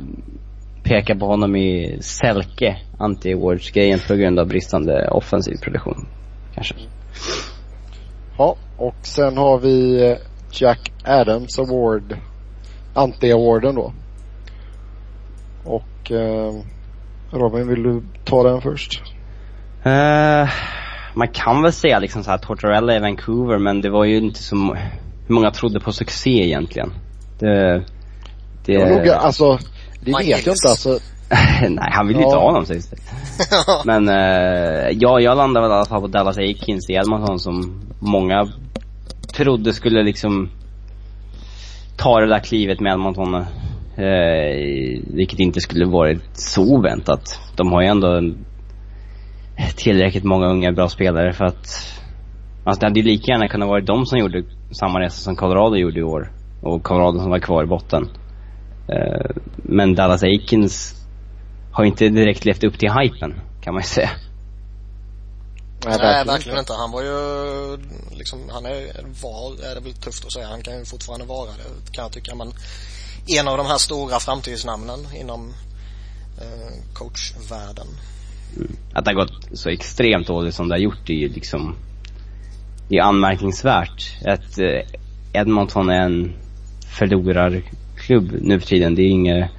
peka 0.82 1.14
på 1.14 1.26
honom 1.26 1.56
i 1.56 1.98
Selke 2.00 2.76
anti-awards-grejen 2.98 4.08
på 4.08 4.14
grund 4.14 4.38
av 4.38 4.48
bristande 4.48 5.08
offensiv 5.08 5.56
produktion. 5.62 6.06
Kanske. 6.54 6.74
Ja, 8.38 8.56
och 8.76 8.96
sen 9.02 9.36
har 9.36 9.58
vi 9.58 10.08
eh, 10.10 10.16
Jack 10.52 10.92
Adams 11.04 11.58
Award. 11.58 12.16
Anti-awarden 12.94 13.74
då. 13.74 13.92
Och 15.64 15.82
eh, 16.10 16.52
Robin, 17.30 17.68
vill 17.68 17.82
du 17.82 18.02
ta 18.24 18.42
den 18.42 18.60
först? 18.60 19.02
Uh, 19.86 20.50
man 21.14 21.28
kan 21.32 21.62
väl 21.62 21.72
säga 21.72 21.98
liksom 21.98 22.24
så 22.24 22.30
här 22.30 22.38
Tortorella 22.38 22.96
i 22.96 22.98
Vancouver 22.98 23.58
men 23.58 23.80
det 23.80 23.90
var 23.90 24.04
ju 24.04 24.16
inte 24.16 24.42
så, 24.42 24.56
hur 25.26 25.34
många 25.34 25.50
trodde 25.50 25.80
på 25.80 25.92
succé 25.92 26.30
egentligen? 26.30 26.92
Det, 27.38 27.84
det... 28.64 28.72
Jag 28.72 28.88
nog, 28.88 29.08
alltså, 29.08 29.58
det 30.00 30.12
vet 30.12 30.28
jag 30.28 30.38
inte 30.38 30.68
alltså. 30.68 30.98
Nej, 31.68 31.90
han 31.92 32.06
vill 32.06 32.16
ju 32.16 32.22
ja. 32.22 32.28
inte 32.28 32.38
ha 32.38 32.44
honom 32.44 32.66
sägs 32.66 32.90
det. 32.90 32.96
men, 33.84 34.08
uh, 34.08 34.90
ja, 34.92 35.20
jag 35.20 35.36
landade 35.36 35.66
väl 35.66 35.72
i 35.72 35.74
alla 35.74 35.86
fall 35.88 36.00
på 36.00 36.06
Dallas 36.06 36.38
Aikins 36.38 36.90
i 36.90 36.92
Edmonton 36.92 37.38
som 37.38 37.82
många 37.98 38.48
trodde 39.34 39.72
skulle 39.72 40.02
liksom 40.02 40.50
ta 41.96 42.20
det 42.20 42.26
där 42.26 42.38
klivet 42.38 42.80
med 42.80 42.92
Edmonton. 42.92 43.44
Uh, 43.98 45.14
vilket 45.14 45.38
inte 45.38 45.60
skulle 45.60 45.86
varit 45.86 46.22
så 46.32 46.74
oväntat. 46.74 47.40
De 47.56 47.72
har 47.72 47.82
ju 47.82 47.88
ändå 47.88 48.34
tillräckligt 49.76 50.24
många 50.24 50.46
unga 50.46 50.72
bra 50.72 50.88
spelare 50.88 51.32
för 51.32 51.44
att 51.44 51.94
Alltså 52.64 52.80
det 52.80 52.86
hade 52.86 53.00
ju 53.00 53.06
lika 53.06 53.32
gärna 53.32 53.48
kunnat 53.48 53.68
vara 53.68 53.80
de 53.80 54.06
som 54.06 54.18
gjorde 54.18 54.44
samma 54.70 55.00
resa 55.00 55.16
som 55.16 55.36
Colorado 55.36 55.76
gjorde 55.76 56.00
i 56.00 56.02
år. 56.02 56.32
Och 56.62 56.82
Colorado 56.82 57.18
som 57.18 57.30
var 57.30 57.38
kvar 57.38 57.64
i 57.64 57.66
botten. 57.66 58.02
Uh, 58.90 59.42
men 59.56 59.94
Dallas 59.94 60.22
Aikens 60.22 60.94
har 61.72 61.84
inte 61.84 62.08
direkt 62.08 62.44
levt 62.44 62.64
upp 62.64 62.78
till 62.78 62.90
hypen, 62.92 63.40
kan 63.62 63.74
man 63.74 63.82
ju 63.82 63.86
säga. 63.86 64.10
Nej, 65.86 65.98
Nej 65.98 66.24
verkligen 66.24 66.58
inte. 66.58 66.72
Han 66.72 66.90
var 66.90 67.02
ju 67.02 67.18
liksom, 68.18 68.38
han 68.52 68.66
är, 68.66 68.72
var, 69.22 69.70
är 69.70 69.74
det 69.74 69.80
väl 69.80 69.94
tufft 69.94 70.24
att 70.24 70.32
säga. 70.32 70.46
Han 70.46 70.62
kan 70.62 70.78
ju 70.78 70.84
fortfarande 70.84 71.26
vara 71.26 71.46
det, 71.46 71.92
kan 71.92 72.02
jag 72.02 72.12
tycka. 72.12 72.34
Men 72.34 72.52
en 73.26 73.48
av 73.48 73.56
de 73.56 73.66
här 73.66 73.78
stora 73.78 74.20
framtidsnamnen 74.20 75.00
inom 75.14 75.54
eh, 76.40 76.94
coachvärlden. 76.94 77.86
Att 78.92 79.04
det 79.04 79.10
har 79.10 79.14
gått 79.14 79.58
så 79.58 79.68
extremt 79.68 80.26
dåligt 80.26 80.54
som 80.54 80.68
det 80.68 80.74
har 80.74 80.80
gjort 80.80 81.10
är 81.10 81.14
ju 81.14 81.28
liksom, 81.28 81.76
det 82.88 82.96
är 82.96 83.02
anmärkningsvärt. 83.02 84.16
Att 84.26 84.58
eh, 84.58 85.40
Edmonton 85.40 85.88
är 85.88 86.00
en 86.00 86.32
förlorarklubb 86.98 88.32
nu 88.40 88.60
för 88.60 88.66
tiden. 88.66 88.94
Det 88.94 89.02
är 89.02 89.08
inget 89.08 89.50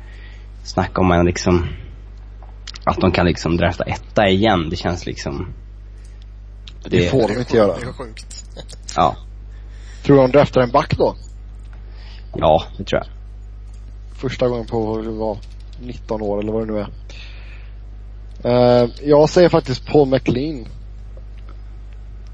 snack 0.64 1.00
om 1.00 1.12
en 1.12 1.26
liksom, 1.26 1.68
att 2.84 3.02
de 3.02 3.12
kan 3.12 3.26
liksom 3.26 3.58
drafta 3.58 3.84
etta 3.84 4.28
igen. 4.28 4.70
Det 4.70 4.76
känns 4.76 5.06
liksom 5.06 5.54
det, 6.84 6.90
det 6.90 7.10
får 7.10 7.28
de 7.28 7.40
inte 7.40 7.58
göra. 7.58 7.78
Det 7.78 7.86
är 7.86 7.94
sjukt. 7.94 8.46
Ja. 8.96 9.16
Tror 10.04 10.16
du 10.16 10.22
de 10.22 10.32
draftar 10.32 10.62
en 10.62 10.72
back 10.72 10.98
då? 10.98 11.16
Ja, 12.36 12.64
det 12.78 12.84
tror 12.84 13.02
jag. 13.04 13.15
Första 14.16 14.48
gången 14.48 14.66
på, 14.66 15.02
var 15.02 15.38
19 15.82 16.22
år 16.22 16.40
eller 16.40 16.52
vad 16.52 16.68
det 16.68 16.74
nu 16.74 16.80
är. 16.80 16.88
Uh, 18.46 18.90
jag 19.04 19.30
säger 19.30 19.50
faktiskt 19.50 19.88
Paul 19.88 20.08
McLean. 20.08 20.66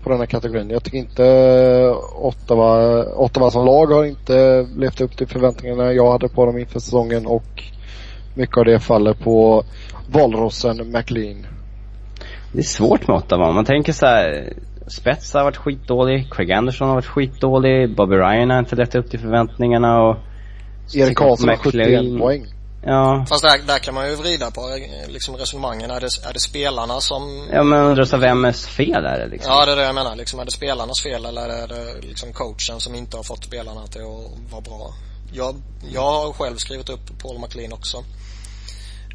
På 0.03 0.09
den 0.09 0.19
här 0.19 0.25
kategorin. 0.25 0.69
Jag 0.69 0.83
tycker 0.83 0.97
inte 0.97 1.25
eh, 1.25 2.25
Ottawa, 2.25 3.03
Ottawa 3.05 3.51
som 3.51 3.65
lag 3.65 3.85
har 3.85 4.05
inte 4.05 4.67
levt 4.75 5.01
upp 5.01 5.17
till 5.17 5.27
förväntningarna 5.27 5.93
jag 5.93 6.11
hade 6.11 6.29
på 6.29 6.45
dem 6.45 6.57
inför 6.57 6.79
säsongen 6.79 7.25
och 7.25 7.63
mycket 8.35 8.57
av 8.57 8.65
det 8.65 8.79
faller 8.79 9.13
på 9.13 9.63
valrossen 10.07 10.91
McLean. 10.91 11.45
Det 12.53 12.59
är 12.59 12.63
svårt 12.63 13.07
med 13.07 13.17
Ottawa. 13.17 13.51
Man 13.51 13.65
tänker 13.65 13.93
så 13.93 14.05
här, 14.05 14.53
Spets 14.87 15.33
har 15.33 15.43
varit 15.43 15.57
skitdålig, 15.57 16.33
Craig 16.33 16.51
Anderson 16.51 16.87
har 16.87 16.95
varit 16.95 17.05
skitdålig, 17.05 17.95
Bobby 17.95 18.15
Ryan 18.15 18.49
har 18.49 18.59
inte 18.59 18.75
levt 18.75 18.95
upp 18.95 19.09
till 19.09 19.19
förväntningarna 19.19 20.01
och 20.01 20.17
Erik 20.95 21.17
Karlsson 21.17 21.49
har 21.49 21.57
71 21.57 22.19
poäng. 22.19 22.53
Ja. 22.85 23.25
Fast 23.29 23.43
där, 23.43 23.57
där 23.67 23.79
kan 23.79 23.93
man 23.93 24.09
ju 24.09 24.15
vrida 24.15 24.51
på 24.51 24.61
eh, 24.69 25.09
liksom 25.11 25.35
resonemangen. 25.37 25.91
Är 25.91 25.99
det, 26.01 26.09
är 26.29 26.33
det 26.33 26.39
spelarna 26.39 27.01
som... 27.01 27.49
Ja 27.53 27.63
men 27.63 27.83
undrar 27.83 28.05
så 28.05 28.17
vems 28.17 28.67
fel 28.67 29.05
är 29.05 29.19
det 29.19 29.27
liksom? 29.27 29.51
Ja, 29.51 29.65
det 29.65 29.71
är 29.71 29.75
det 29.75 29.83
jag 29.83 29.95
menar. 29.95 30.15
Liksom, 30.15 30.39
är 30.39 30.45
det 30.45 30.51
spelarnas 30.51 31.01
fel 31.01 31.25
eller 31.25 31.49
är 31.49 31.67
det 31.67 32.01
liksom 32.01 32.33
coachen 32.33 32.79
som 32.79 32.95
inte 32.95 33.17
har 33.17 33.23
fått 33.23 33.43
spelarna 33.45 33.87
till 33.87 34.01
att 34.01 34.51
vara 34.51 34.61
bra? 34.61 34.93
Jag, 35.33 35.55
jag 35.93 36.01
har 36.11 36.33
själv 36.33 36.57
skrivit 36.57 36.89
upp 36.89 37.19
Paul 37.21 37.39
McLean 37.39 37.73
också. 37.73 37.97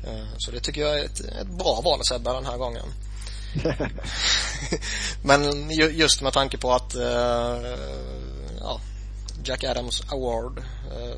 Eh, 0.04 0.24
Så 0.38 0.50
det 0.50 0.60
tycker 0.60 0.80
jag 0.80 1.00
är 1.00 1.04
ett, 1.04 1.20
ett 1.20 1.48
bra 1.58 1.80
val 1.84 2.00
Sebbe 2.04 2.32
den 2.32 2.46
här 2.46 2.56
gången. 2.56 2.84
Men 5.22 5.70
ju- 5.70 5.92
just 5.92 6.22
med 6.22 6.32
tanke 6.32 6.58
på 6.58 6.72
att 6.72 6.94
eh, 6.94 7.02
ja, 8.60 8.80
Jack 9.44 9.64
Adams 9.64 10.02
Award 10.12 10.62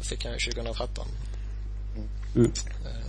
fick 0.02 0.24
han 0.24 0.32
ju 0.32 0.38
2013. 0.38 1.06
Mm. 2.34 2.52
Eh, 2.84 3.08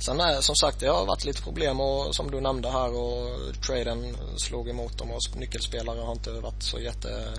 Sen 0.00 0.20
är 0.20 0.40
som 0.40 0.56
sagt 0.56 0.80
det 0.80 0.86
har 0.86 1.06
varit 1.06 1.24
lite 1.24 1.42
problem 1.42 1.80
och 1.80 2.14
som 2.14 2.30
du 2.30 2.40
nämnde 2.40 2.70
här 2.70 2.94
och 2.94 3.28
traden 3.66 4.16
slog 4.36 4.68
emot 4.68 4.98
dem 4.98 5.10
och 5.10 5.20
nyckelspelare 5.36 6.00
har 6.00 6.12
inte 6.12 6.30
varit 6.30 6.62
så 6.62 6.78
jätte 6.78 7.34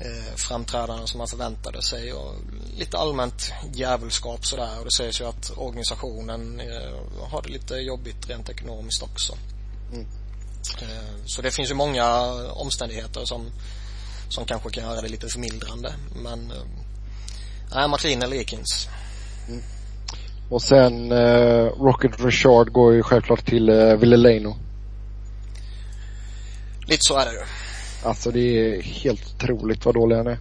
eh, 0.00 0.36
framträdande 0.36 1.06
som 1.06 1.18
man 1.18 1.28
förväntade 1.28 1.82
sig 1.82 2.12
och 2.12 2.34
lite 2.78 2.98
allmänt 2.98 3.52
djävulskap 3.74 4.46
sådär 4.46 4.78
och 4.78 4.84
det 4.84 4.92
sägs 4.92 5.20
ju 5.20 5.24
att 5.24 5.52
organisationen 5.56 6.60
eh, 6.60 7.26
har 7.30 7.42
det 7.42 7.48
lite 7.48 7.74
jobbigt 7.74 8.30
rent 8.30 8.48
ekonomiskt 8.48 9.02
också. 9.02 9.34
Mm. 9.92 10.06
Eh, 10.82 11.24
så 11.26 11.42
det 11.42 11.50
finns 11.50 11.70
ju 11.70 11.74
många 11.74 12.34
omständigheter 12.52 13.24
som 13.24 13.50
som 14.28 14.44
kanske 14.44 14.70
kan 14.70 14.84
göra 14.84 15.00
det 15.00 15.08
lite 15.08 15.28
förmildrande 15.28 15.94
men 16.22 16.50
eh, 16.50 16.56
nej, 17.74 17.88
McLean 17.88 18.22
eller 18.22 18.36
Ekins. 18.36 18.88
Och 20.50 20.62
sen 20.62 21.12
eh, 21.12 21.64
Rocket 21.64 22.24
Richard 22.24 22.72
går 22.72 22.94
ju 22.94 23.02
självklart 23.02 23.46
till 23.46 23.68
eh, 23.68 23.94
Villeleno. 23.94 24.56
Lite 26.86 27.02
så 27.02 27.16
är 27.16 27.26
det 27.26 27.32
ju. 27.32 27.40
Alltså 28.04 28.30
det 28.30 28.40
är 28.40 28.82
helt 28.82 29.34
otroligt 29.34 29.84
vad 29.84 29.94
dålig 29.94 30.16
han 30.16 30.26
är. 30.26 30.38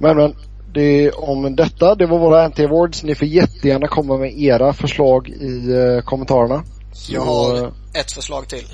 Men 0.00 0.16
men, 0.16 0.36
det, 0.74 1.10
om 1.10 1.56
detta, 1.56 1.94
det 1.94 2.06
var 2.06 2.18
våra 2.18 2.48
NT 2.48 2.60
Awards. 2.60 3.02
Ni 3.02 3.14
får 3.14 3.28
jättegärna 3.28 3.88
komma 3.88 4.16
med 4.16 4.38
era 4.38 4.72
förslag 4.72 5.28
i 5.28 5.72
eh, 5.72 6.04
kommentarerna. 6.04 6.64
Så, 6.92 7.12
Jag 7.12 7.20
har 7.20 7.72
ett 7.94 8.12
förslag 8.12 8.48
till. 8.48 8.66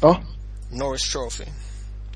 Ja. 0.00 0.20
Norris 0.72 1.12
Trophy. 1.12 1.44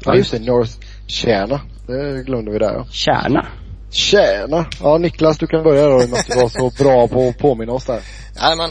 Ja 0.05 0.15
just 0.15 0.31
det, 0.31 0.39
North. 0.39 0.73
Tjäna. 1.07 1.61
Det 1.87 2.23
glömde 2.27 2.53
vi 2.53 2.59
där 2.59 2.75
ja. 2.75 2.87
Kärna. 2.91 3.49
Tjäna! 3.91 4.67
Ja 4.81 4.99
Niklas 4.99 5.39
du 5.39 5.47
kan 5.47 5.63
börja 5.63 5.87
då 5.87 6.03
i 6.03 6.05
att 6.05 6.27
du 6.27 6.41
var 6.41 6.49
så 6.49 6.71
bra 6.83 7.09
på 7.09 7.29
att 7.29 7.39
påminna 7.39 7.73
oss 7.73 7.85
där. 7.85 8.03
Nej 8.35 8.57
men, 8.57 8.71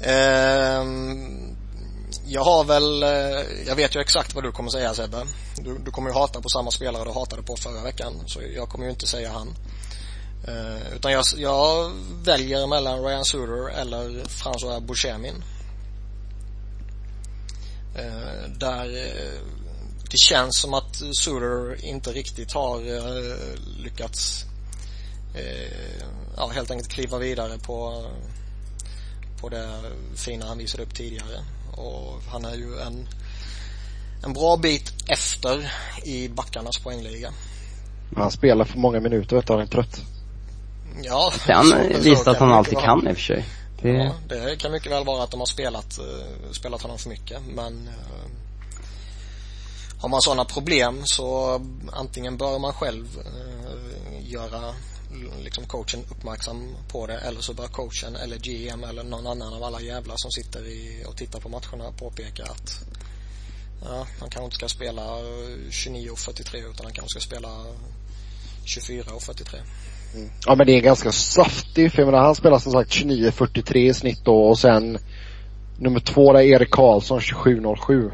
ehm, 0.00 1.54
jag 2.26 2.44
har 2.44 2.64
väl, 2.64 3.02
eh, 3.02 3.66
jag 3.66 3.76
vet 3.76 3.96
ju 3.96 4.00
exakt 4.00 4.34
vad 4.34 4.44
du 4.44 4.52
kommer 4.52 4.70
säga 4.70 4.94
Sebbe. 4.94 5.16
Du, 5.56 5.78
du 5.78 5.90
kommer 5.90 6.10
ju 6.10 6.14
hata 6.14 6.40
på 6.40 6.48
samma 6.48 6.70
spelare 6.70 7.04
du 7.04 7.10
hatade 7.10 7.42
på 7.42 7.56
förra 7.56 7.82
veckan. 7.82 8.12
Så 8.26 8.40
jag 8.56 8.68
kommer 8.68 8.84
ju 8.84 8.90
inte 8.90 9.06
säga 9.06 9.30
han. 9.32 9.54
Eh, 10.48 10.96
utan 10.96 11.12
jag, 11.12 11.24
jag 11.36 11.90
väljer 12.24 12.66
mellan 12.66 13.04
Ryan 13.04 13.24
Suter 13.24 13.80
eller 13.80 14.24
François 14.24 14.80
Bouchemin. 14.80 15.44
Eh, 17.96 18.50
där 18.58 18.84
eh, 18.84 19.63
det 20.14 20.18
känns 20.18 20.56
som 20.56 20.74
att 20.74 20.96
Suter 20.96 21.84
inte 21.84 22.12
riktigt 22.12 22.52
har 22.52 22.76
eh, 22.96 23.36
lyckats 23.78 24.44
eh, 25.34 25.98
ja, 26.36 26.50
helt 26.54 26.70
enkelt 26.70 26.90
kliva 26.92 27.18
vidare 27.18 27.58
på 27.58 28.06
på 29.40 29.48
det 29.48 29.68
fina 30.16 30.46
han 30.46 30.58
visade 30.58 30.82
upp 30.82 30.94
tidigare. 30.94 31.44
Och 31.76 32.20
han 32.28 32.44
är 32.44 32.54
ju 32.54 32.78
en, 32.80 33.08
en 34.24 34.32
bra 34.32 34.56
bit 34.56 34.92
efter 35.08 35.72
i 36.04 36.28
backarnas 36.28 36.78
poängliga. 36.78 37.32
Han 38.16 38.30
spelar 38.30 38.64
för 38.64 38.78
många 38.78 39.00
minuter 39.00 39.36
vet 39.36 39.46
du, 39.46 39.52
han 39.52 39.62
är 39.62 39.66
trött. 39.66 40.00
Ja, 41.02 41.32
Han 41.48 41.64
så 42.16 42.30
att 42.30 42.38
han 42.38 42.52
alltid 42.52 42.74
vara. 42.74 42.84
kan 42.84 43.08
i 43.08 43.12
och 43.12 43.16
för 43.16 43.22
sig. 43.22 43.44
Det, 43.82 43.88
Ja, 43.88 44.12
det 44.28 44.56
kan 44.56 44.72
mycket 44.72 44.92
väl 44.92 45.04
vara 45.04 45.22
att 45.24 45.30
de 45.30 45.40
har 45.40 45.46
spelat, 45.46 45.98
eh, 45.98 46.52
spelat 46.52 46.82
honom 46.82 46.98
för 46.98 47.08
mycket 47.08 47.38
men 47.54 47.88
eh, 47.88 48.43
har 50.04 50.08
man 50.08 50.22
sådana 50.22 50.44
problem 50.44 51.02
så 51.04 51.60
antingen 51.92 52.36
bör 52.36 52.58
man 52.58 52.72
själv 52.72 53.06
eh, 53.18 54.32
göra 54.32 54.74
liksom 55.42 55.64
coachen 55.64 56.04
uppmärksam 56.10 56.74
på 56.88 57.06
det 57.06 57.18
eller 57.18 57.40
så 57.40 57.54
bör 57.54 57.66
coachen 57.66 58.16
eller 58.16 58.36
GM 58.36 58.84
eller 58.84 59.02
någon 59.02 59.26
annan 59.26 59.54
av 59.54 59.62
alla 59.62 59.80
jävlar 59.80 60.14
som 60.16 60.30
sitter 60.30 60.66
i 60.66 61.04
och 61.06 61.16
tittar 61.16 61.40
på 61.40 61.48
matcherna 61.48 61.92
påpeka 61.98 62.42
att 62.42 62.84
ja, 63.84 64.06
han 64.20 64.30
kanske 64.30 64.44
inte 64.44 64.56
ska 64.56 64.68
spela 64.68 65.02
eh, 65.02 65.70
29 65.70 66.10
och 66.10 66.18
43 66.18 66.60
utan 66.60 66.86
han 66.86 66.92
kanske 66.92 67.20
ska 67.20 67.28
spela 67.28 67.48
24 68.64 69.04
och 69.14 69.22
43. 69.22 69.60
Mm. 70.14 70.30
Ja 70.46 70.54
men 70.54 70.66
det 70.66 70.72
är 70.72 70.80
ganska 70.80 71.12
saftigt. 71.12 71.94
för 71.94 72.02
jag 72.02 72.06
menar 72.06 72.24
han 72.24 72.34
spelar 72.34 72.58
som 72.58 72.72
sagt 72.72 72.90
29-43 72.90 73.76
i 73.76 73.94
snitt 73.94 74.24
då 74.24 74.44
och 74.44 74.58
sen 74.58 74.98
nummer 75.78 76.00
två 76.00 76.32
där 76.32 76.40
Erik 76.40 76.70
Karlsson 76.70 77.20
27-07. 77.20 78.12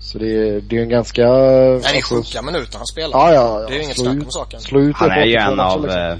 Så 0.00 0.18
det 0.18 0.26
är, 0.26 0.60
det 0.60 0.78
är 0.78 0.82
en 0.82 0.88
ganska... 0.88 1.22
Nej, 1.22 1.80
det 1.82 1.98
är 1.98 2.02
sjuka 2.02 2.42
minuter 2.42 2.78
han 2.78 2.86
spelar. 2.86 3.18
Ja, 3.18 3.34
ja, 3.34 3.60
ja. 3.60 3.66
Det 3.68 3.74
är 3.74 3.76
ju 3.76 3.82
inget 3.84 4.00
snack 4.00 4.24
om 4.24 4.30
saken. 4.30 4.60
Slå 4.60 4.80
ut 4.80 4.96
han 4.96 5.10
är 5.10 5.24
ju 5.24 5.36
på 5.36 5.42
82 5.42 5.52
en 5.52 5.60
av, 5.60 5.82
liksom. 5.82 6.00
eh, 6.00 6.18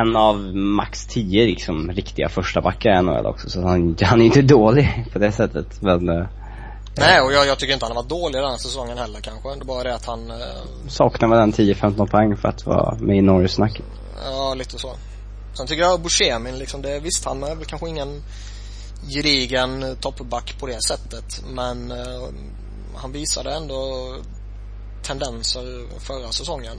en 0.00 0.16
av 0.16 0.36
max 0.56 1.06
10 1.06 1.46
liksom 1.46 1.90
riktiga 1.92 2.28
första 2.28 2.60
backar 2.60 2.90
i 2.90 3.02
NHL 3.02 3.26
också. 3.26 3.50
Så 3.50 3.62
han, 3.62 3.96
han 4.02 4.20
är 4.20 4.24
inte 4.24 4.42
dålig 4.42 5.04
på 5.12 5.18
det 5.18 5.32
sättet. 5.32 5.82
Men 5.82 6.08
eh, 6.08 6.26
Nej, 6.96 7.20
och 7.20 7.32
jag, 7.32 7.46
jag 7.46 7.58
tycker 7.58 7.72
inte 7.74 7.84
han 7.84 7.96
har 7.96 8.02
varit 8.02 8.10
dålig 8.10 8.42
den 8.42 8.50
här 8.50 8.56
säsongen 8.56 8.98
heller 8.98 9.20
kanske. 9.20 9.48
Det 9.48 9.60
är 9.60 9.64
bara 9.64 9.82
det 9.82 9.94
att 9.94 10.06
han, 10.06 10.30
eh, 10.30 10.36
saknar 10.88 11.28
väl 11.28 11.38
en 11.38 11.52
10-15 11.52 12.06
poäng 12.06 12.36
för 12.36 12.48
att 12.48 12.66
vara 12.66 12.96
med 13.00 13.16
i 13.16 13.20
Norris-snacket. 13.20 13.84
ja 14.24 14.54
lite 14.54 14.78
så. 14.78 14.96
Sen 15.54 15.66
tycker 15.66 15.82
jag 15.82 16.00
Buscemin 16.00 16.58
liksom, 16.58 16.82
det, 16.82 17.00
visst 17.00 17.24
han 17.24 17.42
är 17.42 17.54
väl 17.54 17.64
kanske 17.64 17.88
ingen 17.88 18.22
gedigen 19.08 19.96
toppback 20.00 20.56
på 20.60 20.66
det 20.66 20.82
sättet. 20.82 21.42
Men 21.54 21.90
eh, 21.90 22.28
han 22.94 23.12
visade 23.12 23.54
ändå 23.54 24.14
tendenser 25.02 25.98
förra 26.00 26.32
säsongen. 26.32 26.76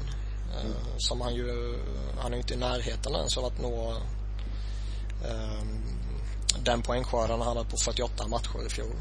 Eh, 0.60 0.98
som 0.98 1.22
han 1.22 1.36
ju, 1.36 1.78
han 2.18 2.32
är 2.32 2.36
ju 2.36 2.42
inte 2.42 2.54
i 2.54 2.58
närheten 2.58 3.16
ens 3.16 3.38
av 3.38 3.46
att 3.46 3.62
nå 3.62 3.94
eh, 5.24 5.66
den 6.64 6.82
poängskörden 6.82 7.42
han 7.42 7.58
hade 7.58 7.70
på 7.70 7.78
48 7.78 8.28
matcher 8.28 8.68
i 8.68 8.70
fjol. 8.70 8.96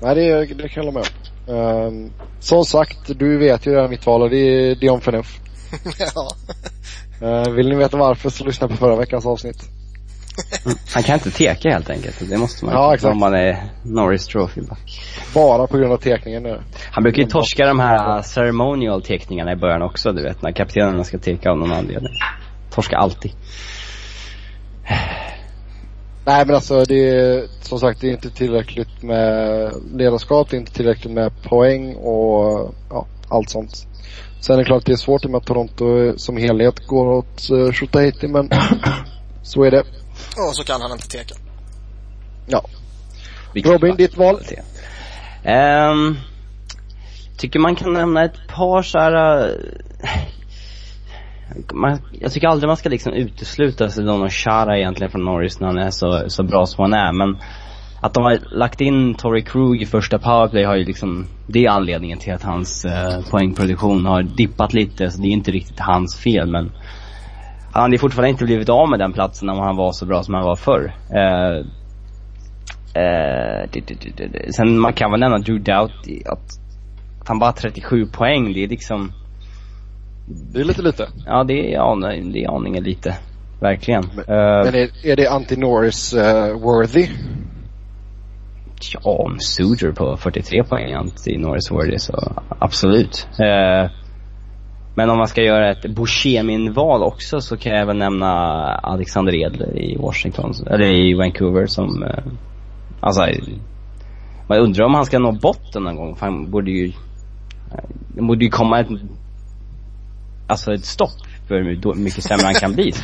Nej 0.00 0.14
det, 0.14 0.46
det 0.54 0.68
kan 0.68 0.84
jag 0.84 0.92
hålla 0.92 1.00
med 1.00 1.08
om. 1.08 1.54
Ehm, 1.54 2.12
som 2.40 2.64
sagt, 2.64 3.18
du 3.18 3.38
vet 3.38 3.66
ju 3.66 3.74
redan 3.74 3.90
mitt 3.90 4.06
val 4.06 4.22
och 4.22 4.30
det 4.30 4.36
är 4.36 4.74
Dion 4.74 5.00
Phaneuf. 5.00 5.40
ja. 5.98 6.28
Uh, 7.22 7.52
vill 7.52 7.68
ni 7.68 7.74
veta 7.74 7.96
varför 7.96 8.30
så 8.30 8.44
lyssna 8.44 8.68
på 8.68 8.76
förra 8.76 8.96
veckans 8.96 9.26
avsnitt. 9.26 9.68
Han 10.94 11.02
kan 11.02 11.14
inte 11.14 11.30
teka 11.30 11.70
helt 11.70 11.90
enkelt. 11.90 12.30
Det 12.30 12.38
måste 12.38 12.64
man 12.64 12.74
Ja, 12.74 12.94
exakt. 12.94 13.12
om 13.12 13.18
man 13.18 13.34
är 13.34 13.64
Norris 13.82 14.28
Trophy-back. 14.28 15.00
Bara 15.34 15.66
på 15.66 15.76
grund 15.76 15.92
av 15.92 15.96
tekningen 15.96 16.42
nu. 16.42 16.60
Han 16.90 17.02
brukar 17.02 17.22
ju 17.22 17.28
torska 17.28 17.66
de 17.66 17.80
här 17.80 18.22
ceremonial 18.22 19.02
tekningarna 19.02 19.52
i 19.52 19.56
början 19.56 19.82
också, 19.82 20.12
du 20.12 20.22
vet, 20.22 20.42
när 20.42 20.52
kaptenerna 20.52 21.04
ska 21.04 21.18
teka 21.18 21.50
av 21.50 21.58
någon 21.58 21.72
anledning. 21.72 22.12
Torska 22.70 22.96
alltid. 22.96 23.32
Nej 26.26 26.46
men 26.46 26.54
alltså 26.54 26.84
det 26.84 27.08
är 27.10 27.46
som 27.60 27.78
sagt 27.78 28.00
det 28.00 28.08
är 28.08 28.12
inte 28.12 28.30
tillräckligt 28.30 29.02
med 29.02 29.72
ledarskap, 29.94 30.50
det 30.50 30.56
är 30.56 30.58
inte 30.58 30.72
tillräckligt 30.72 31.12
med 31.12 31.32
poäng 31.42 31.94
och 31.94 32.74
ja, 32.90 33.06
allt 33.28 33.50
sånt. 33.50 33.86
Sen 34.40 34.54
är 34.54 34.58
det 34.58 34.64
klart 34.64 34.78
att 34.78 34.86
det 34.86 34.92
är 34.92 34.96
svårt 34.96 35.24
i 35.24 35.26
och 35.26 35.30
med 35.30 35.38
att 35.38 35.46
Toronto 35.46 36.12
som 36.16 36.36
helhet 36.36 36.86
går 36.86 37.06
åt 37.06 37.50
uh, 37.52 37.72
Shotahiti 37.72 38.28
men 38.28 38.50
så 39.42 39.64
är 39.64 39.70
det. 39.70 39.82
Och 40.48 40.56
så 40.56 40.64
kan 40.64 40.80
han 40.80 40.92
inte 40.92 41.08
teka. 41.08 41.34
Ja. 42.46 42.64
Vilket 43.54 43.72
Robin, 43.72 43.96
ditt 43.96 44.16
val? 44.16 44.40
Ehm, 45.44 46.16
tycker 47.38 47.58
man 47.58 47.76
kan 47.76 47.92
nämna 47.92 48.24
ett 48.24 48.48
par 48.48 48.82
så 48.82 48.98
här. 48.98 49.44
eh, 49.44 50.10
Man, 51.72 51.98
jag 52.20 52.32
tycker 52.32 52.48
aldrig 52.48 52.68
man 52.68 52.76
ska 52.76 52.88
liksom 52.88 53.12
utesluta 53.12 53.88
Sedona 53.90 54.30
Chara 54.30 54.78
egentligen 54.78 55.10
från 55.10 55.24
Norris 55.24 55.60
när 55.60 55.66
han 55.66 55.78
är 55.78 55.90
så, 55.90 56.24
så 56.28 56.42
bra 56.42 56.66
som 56.66 56.82
han 56.82 56.92
är 56.92 57.12
men 57.12 57.38
att 58.00 58.14
de 58.14 58.22
har 58.22 58.38
lagt 58.50 58.80
in 58.80 59.14
Torrey 59.14 59.42
Krug 59.42 59.82
i 59.82 59.86
första 59.86 60.18
powerplay 60.18 60.64
har 60.64 60.76
ju 60.76 60.84
liksom, 60.84 61.26
det 61.46 61.64
är 61.64 61.70
anledningen 61.70 62.18
till 62.18 62.32
att 62.34 62.42
hans 62.42 62.84
eh, 62.84 63.20
poängproduktion 63.30 64.06
har 64.06 64.22
dippat 64.22 64.72
lite 64.74 65.10
så 65.10 65.22
det 65.22 65.28
är 65.28 65.32
inte 65.32 65.50
riktigt 65.50 65.80
hans 65.80 66.16
fel 66.18 66.50
men 66.50 66.72
han 67.74 67.82
hade 67.82 67.98
fortfarande 67.98 68.30
inte 68.30 68.44
blivit 68.44 68.68
av 68.68 68.88
med 68.88 68.98
den 68.98 69.12
platsen 69.12 69.48
om 69.48 69.58
han 69.58 69.76
var 69.76 69.92
så 69.92 70.06
bra 70.06 70.22
som 70.22 70.34
han 70.34 70.44
var 70.44 70.56
förr. 70.56 70.94
Eh, 71.10 71.56
eh, 73.02 73.68
det, 73.72 73.80
det, 74.16 74.26
det. 74.26 74.54
Sen 74.54 74.78
man 74.78 74.92
kan 74.92 75.10
väl 75.10 75.20
nämna 75.20 75.38
Drew 75.38 75.62
Doughty, 75.62 76.22
att, 76.26 76.38
att 77.20 77.28
han 77.28 77.38
bara 77.38 77.46
har 77.46 77.52
37 77.52 78.06
poäng, 78.06 78.52
det 78.52 78.64
är 78.64 78.68
liksom 78.68 79.12
Det 80.52 80.60
är 80.60 80.64
lite 80.64 80.82
lite. 80.82 81.08
Ja, 81.26 81.44
det 81.44 81.74
är, 81.74 81.92
an, 81.92 82.00
det 82.32 82.44
är 82.44 82.56
aningen 82.56 82.84
lite. 82.84 83.16
Verkligen. 83.60 84.04
Men, 84.14 84.36
uh, 84.36 84.64
men 84.64 84.74
är, 84.74 85.06
är 85.06 85.16
det 85.16 85.28
anti-Norris 85.28 86.14
uh, 86.14 86.58
worthy? 86.60 87.08
Ja, 88.92 89.10
om 89.10 89.38
Suger 89.40 89.92
på 89.92 90.16
43 90.16 90.64
poäng 90.64 90.94
anti-Norris 90.94 91.70
worthy 91.70 91.98
så 91.98 92.42
absolut. 92.58 93.28
Uh, 93.40 93.90
men 94.94 95.10
om 95.10 95.18
man 95.18 95.28
ska 95.28 95.42
göra 95.42 95.70
ett 95.70 95.90
Buscemin-val 95.90 97.02
också 97.02 97.40
så 97.40 97.56
kan 97.56 97.72
jag 97.72 97.82
även 97.82 97.98
nämna 97.98 98.30
Alexander 98.74 99.34
Edler 99.34 99.78
i 99.78 99.96
Washington, 99.96 100.52
eller 100.66 100.86
i 100.86 101.14
Vancouver 101.14 101.66
som, 101.66 102.02
uh, 102.02 102.18
alltså, 103.00 103.26
man 104.48 104.58
undrar 104.58 104.84
om 104.84 104.94
han 104.94 105.06
ska 105.06 105.18
nå 105.18 105.32
botten 105.32 105.82
någon 105.82 105.96
gång 105.96 106.16
för 106.16 106.26
han 106.26 106.50
borde 106.50 106.70
ju, 106.70 106.92
det 108.08 108.22
borde 108.22 108.44
ju 108.44 108.50
komma 108.50 108.80
ett, 108.80 108.88
alltså 110.46 110.72
ett 110.72 110.84
stopp 110.84 111.26
för 111.48 111.54
hur 111.54 111.94
mycket 111.94 112.24
sämre 112.24 112.44
han 112.44 112.54
kan 112.54 112.72
bli. 112.72 112.92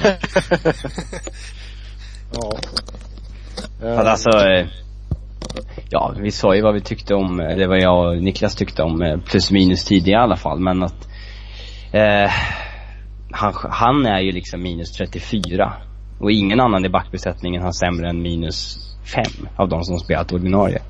ja. 2.32 2.52
För 3.80 4.04
alltså, 4.04 4.30
eh, 4.30 4.66
ja 5.90 6.14
vi 6.20 6.30
sa 6.30 6.54
ju 6.54 6.62
vad 6.62 6.74
vi 6.74 6.80
tyckte 6.80 7.14
om, 7.14 7.40
eller 7.40 7.68
vad 7.68 7.80
jag 7.80 8.06
och 8.06 8.22
Niklas 8.22 8.54
tyckte 8.54 8.82
om 8.82 9.02
eh, 9.02 9.20
plus 9.20 9.50
minus 9.50 9.84
tidigare 9.84 10.20
i 10.20 10.24
alla 10.24 10.36
fall, 10.36 10.60
men 10.60 10.82
att 10.82 11.09
eh, 11.92 12.30
han, 13.32 13.54
han 13.70 14.06
är 14.06 14.20
ju 14.20 14.32
liksom 14.32 14.62
minus 14.62 14.92
34. 14.92 15.72
Och 16.20 16.32
ingen 16.32 16.60
annan 16.60 16.84
i 16.84 16.88
backbesättningen 16.88 17.62
har 17.62 17.72
sämre 17.72 18.08
än 18.08 18.22
minus 18.22 18.78
5 19.14 19.48
av 19.56 19.68
de 19.68 19.84
som 19.84 19.98
spelat 19.98 20.32
ordinarie. 20.32 20.82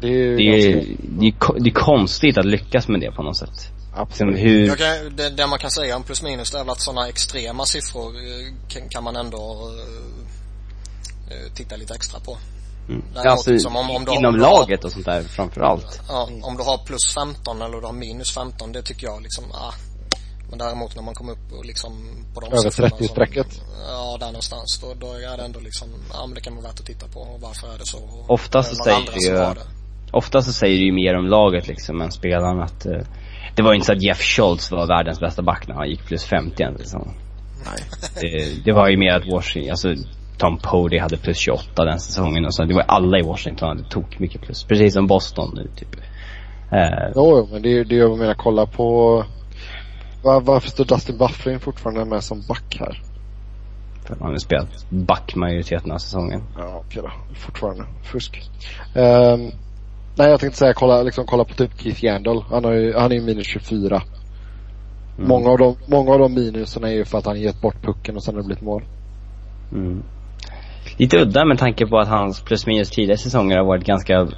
Det 0.00 0.06
är 0.06 0.10
ju 0.10 0.36
Det 0.36 0.42
är, 0.42 0.74
det 1.00 1.26
är, 1.26 1.60
det 1.60 1.70
är 1.70 1.74
konstigt 1.74 2.38
att 2.38 2.44
lyckas 2.44 2.88
med 2.88 3.00
det 3.00 3.12
på 3.12 3.22
något 3.22 3.36
sätt. 3.36 3.72
Absolut. 3.94 4.38
hur, 4.38 4.66
Jag 4.66 4.78
kan, 4.78 5.16
det, 5.16 5.30
det 5.30 5.46
man 5.46 5.58
kan 5.58 5.70
säga 5.70 5.96
om 5.96 6.02
plus 6.02 6.22
minus 6.22 6.50
det 6.50 6.58
är 6.58 6.62
väl 6.64 6.70
att 6.72 6.80
sådana 6.80 7.08
extrema 7.08 7.64
siffror 7.64 8.12
eh, 8.16 8.54
kan, 8.68 8.88
kan 8.88 9.04
man 9.04 9.16
ändå 9.16 9.70
uh, 11.28 11.54
titta 11.54 11.76
lite 11.76 11.94
extra 11.94 12.20
på. 12.20 12.36
mm. 12.88 13.02
Alltså, 13.14 13.50
liksom 13.52 13.76
om- 13.76 13.90
om 13.90 14.04
du 14.04 14.12
inom 14.14 14.24
om 14.34 14.38
du 14.40 14.44
har- 14.44 14.52
laget 14.60 14.84
och 14.84 14.92
sånt 14.92 15.04
där 15.06 15.22
framförallt. 15.22 16.00
Ja, 16.08 16.28
om 16.42 16.56
du 16.56 16.62
har 16.62 16.78
plus 16.86 17.14
15 17.14 17.62
eller 17.62 17.80
du 17.80 17.86
har 17.86 17.92
minus 17.92 18.34
15, 18.34 18.72
det 18.72 18.82
tycker 18.82 19.06
jag 19.06 19.22
liksom, 19.22 19.44
ah. 19.52 19.72
Men 20.50 20.58
däremot 20.58 20.96
när 20.96 21.02
man 21.02 21.14
kommer 21.14 21.32
upp 21.32 21.52
och 21.58 21.64
liksom 21.64 21.92
på 22.34 22.40
de 22.40 22.46
Över 22.46 22.56
siffrorna 22.70 22.88
30-strecket. 22.88 23.52
som- 23.52 23.64
Ja, 23.88 24.16
där 24.20 24.26
någonstans. 24.26 24.80
Då, 24.82 24.94
då 25.06 25.12
är 25.12 25.36
det 25.36 25.42
ändå 25.44 25.60
liksom, 25.60 25.88
ja 26.12 26.26
men 26.26 26.34
det 26.34 26.40
kan 26.40 26.54
vara 26.56 26.66
värt 26.66 26.80
att 26.80 26.86
titta 26.86 27.06
på. 27.08 27.20
Och 27.20 27.40
varför 27.40 27.74
är 27.74 27.78
det 27.78 27.86
så? 27.86 27.98
Och 27.98 28.30
Ofta 28.30 28.62
så 28.62 28.74
säger 28.84 28.98
det 29.14 29.26
ju- 29.28 29.38
har 29.38 29.54
det. 29.54 29.60
Ofta 30.12 30.42
så 30.42 30.52
säger 30.52 30.78
det 30.78 30.84
ju 30.84 30.92
mer 30.92 31.14
om 31.18 31.26
laget 31.26 31.68
liksom 31.68 32.00
än 32.00 32.10
spelaren 32.12 32.60
att 32.62 32.86
eh, 32.86 33.00
det 33.56 33.62
var 33.62 33.74
inte 33.74 33.86
så 33.86 33.92
att 33.92 34.02
Jeff 34.02 34.20
Schultz 34.22 34.70
var 34.70 34.86
världens 34.86 35.20
bästa 35.20 35.42
back 35.42 35.68
när 35.68 35.74
han 35.74 35.88
gick 35.88 36.04
plus 36.06 36.24
50 36.24 36.62
än 36.62 36.74
liksom. 36.74 37.12
Nej. 37.64 37.82
Det, 38.20 38.64
det 38.64 38.72
var 38.72 38.88
ju 38.88 38.96
mer 38.96 39.12
att 39.12 39.32
Washington, 39.32 39.70
alltså 39.70 39.94
Tom 40.38 40.58
Pody 40.58 40.98
hade 40.98 41.16
plus 41.16 41.38
28 41.38 41.84
den 41.84 42.00
säsongen 42.00 42.44
och 42.46 42.54
så. 42.54 42.64
Det 42.64 42.74
var 42.74 42.82
alla 42.88 43.18
i 43.18 43.22
Washington 43.22 43.68
hade 43.68 43.88
tok 43.90 44.18
mycket 44.18 44.40
plus. 44.42 44.64
Precis 44.64 44.94
som 44.94 45.06
Boston 45.06 45.52
nu 45.54 45.70
typ. 45.76 45.94
Eh, 46.72 47.12
Jo, 47.14 47.48
men 47.52 47.62
det 47.62 47.78
är 47.78 47.84
det 47.84 47.94
jag 47.94 48.18
menar, 48.18 48.34
kolla 48.34 48.66
på 48.66 49.24
var, 50.26 50.40
varför 50.40 50.70
står 50.70 50.84
Dustin 50.84 51.18
Bufflin 51.18 51.60
fortfarande 51.60 52.04
med 52.04 52.24
som 52.24 52.42
back 52.48 52.76
här? 52.80 53.02
för 54.06 54.16
han 54.20 54.30
har 54.30 54.38
spelat 54.38 54.90
back 54.90 55.34
majoriteten 55.34 55.92
av 55.92 55.98
säsongen. 55.98 56.42
Ja, 56.58 56.82
okej 56.86 57.02
då. 57.02 57.34
Fortfarande. 57.34 57.84
Fusk. 58.02 58.42
Ehm, 58.94 59.40
nej, 60.16 60.30
jag 60.30 60.40
tänkte 60.40 60.58
säga 60.58 60.74
kolla, 60.74 61.02
liksom, 61.02 61.26
kolla 61.26 61.44
på 61.44 61.54
typ 61.54 61.80
Keith 61.80 62.04
Yandel. 62.04 62.42
Han, 62.50 62.64
har 62.64 62.72
ju, 62.72 62.94
han 62.94 63.12
är 63.12 63.16
ju 63.16 63.22
minus 63.22 63.46
24. 63.46 64.02
Mm. 65.16 65.28
Många, 65.28 65.50
av 65.50 65.58
de, 65.58 65.76
många 65.86 66.12
av 66.12 66.18
de 66.18 66.34
minuserna 66.34 66.88
är 66.88 66.92
ju 66.92 67.04
för 67.04 67.18
att 67.18 67.26
han 67.26 67.40
gett 67.40 67.60
bort 67.60 67.82
pucken 67.82 68.16
och 68.16 68.22
sen 68.22 68.34
har 68.34 68.42
det 68.42 68.46
blivit 68.46 68.64
mål. 68.64 68.82
Mm. 69.72 70.02
Lite 70.96 71.16
udda 71.16 71.44
med 71.44 71.58
tanke 71.58 71.86
på 71.86 71.98
att 71.98 72.08
hans 72.08 72.40
plus 72.40 72.66
minus 72.66 72.90
tidigare 72.90 73.18
säsonger 73.18 73.56
har 73.56 73.64
varit 73.64 73.84
ganska 73.84 74.28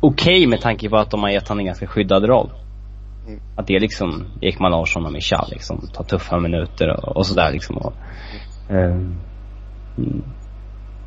okej 0.00 0.46
med 0.46 0.60
tanke 0.60 0.88
på 0.88 0.96
att 0.96 1.10
de 1.10 1.22
har 1.22 1.30
gett 1.30 1.48
honom 1.48 1.60
en 1.60 1.66
ganska 1.66 1.86
skyddad 1.86 2.24
roll. 2.24 2.50
Mm. 3.28 3.40
Att 3.56 3.66
det 3.66 3.74
är 3.74 3.80
liksom 3.80 4.26
Ekman 4.40 4.70
Larsson 4.70 5.06
och 5.06 5.12
Michal 5.12 5.48
liksom, 5.50 5.88
tar 5.92 6.04
tuffa 6.04 6.38
minuter 6.38 6.88
och, 6.88 7.16
och 7.16 7.26
sådär 7.26 7.52
liksom. 7.52 7.76
Och, 7.76 7.92
eh, 8.70 8.96
mm. 9.98 10.22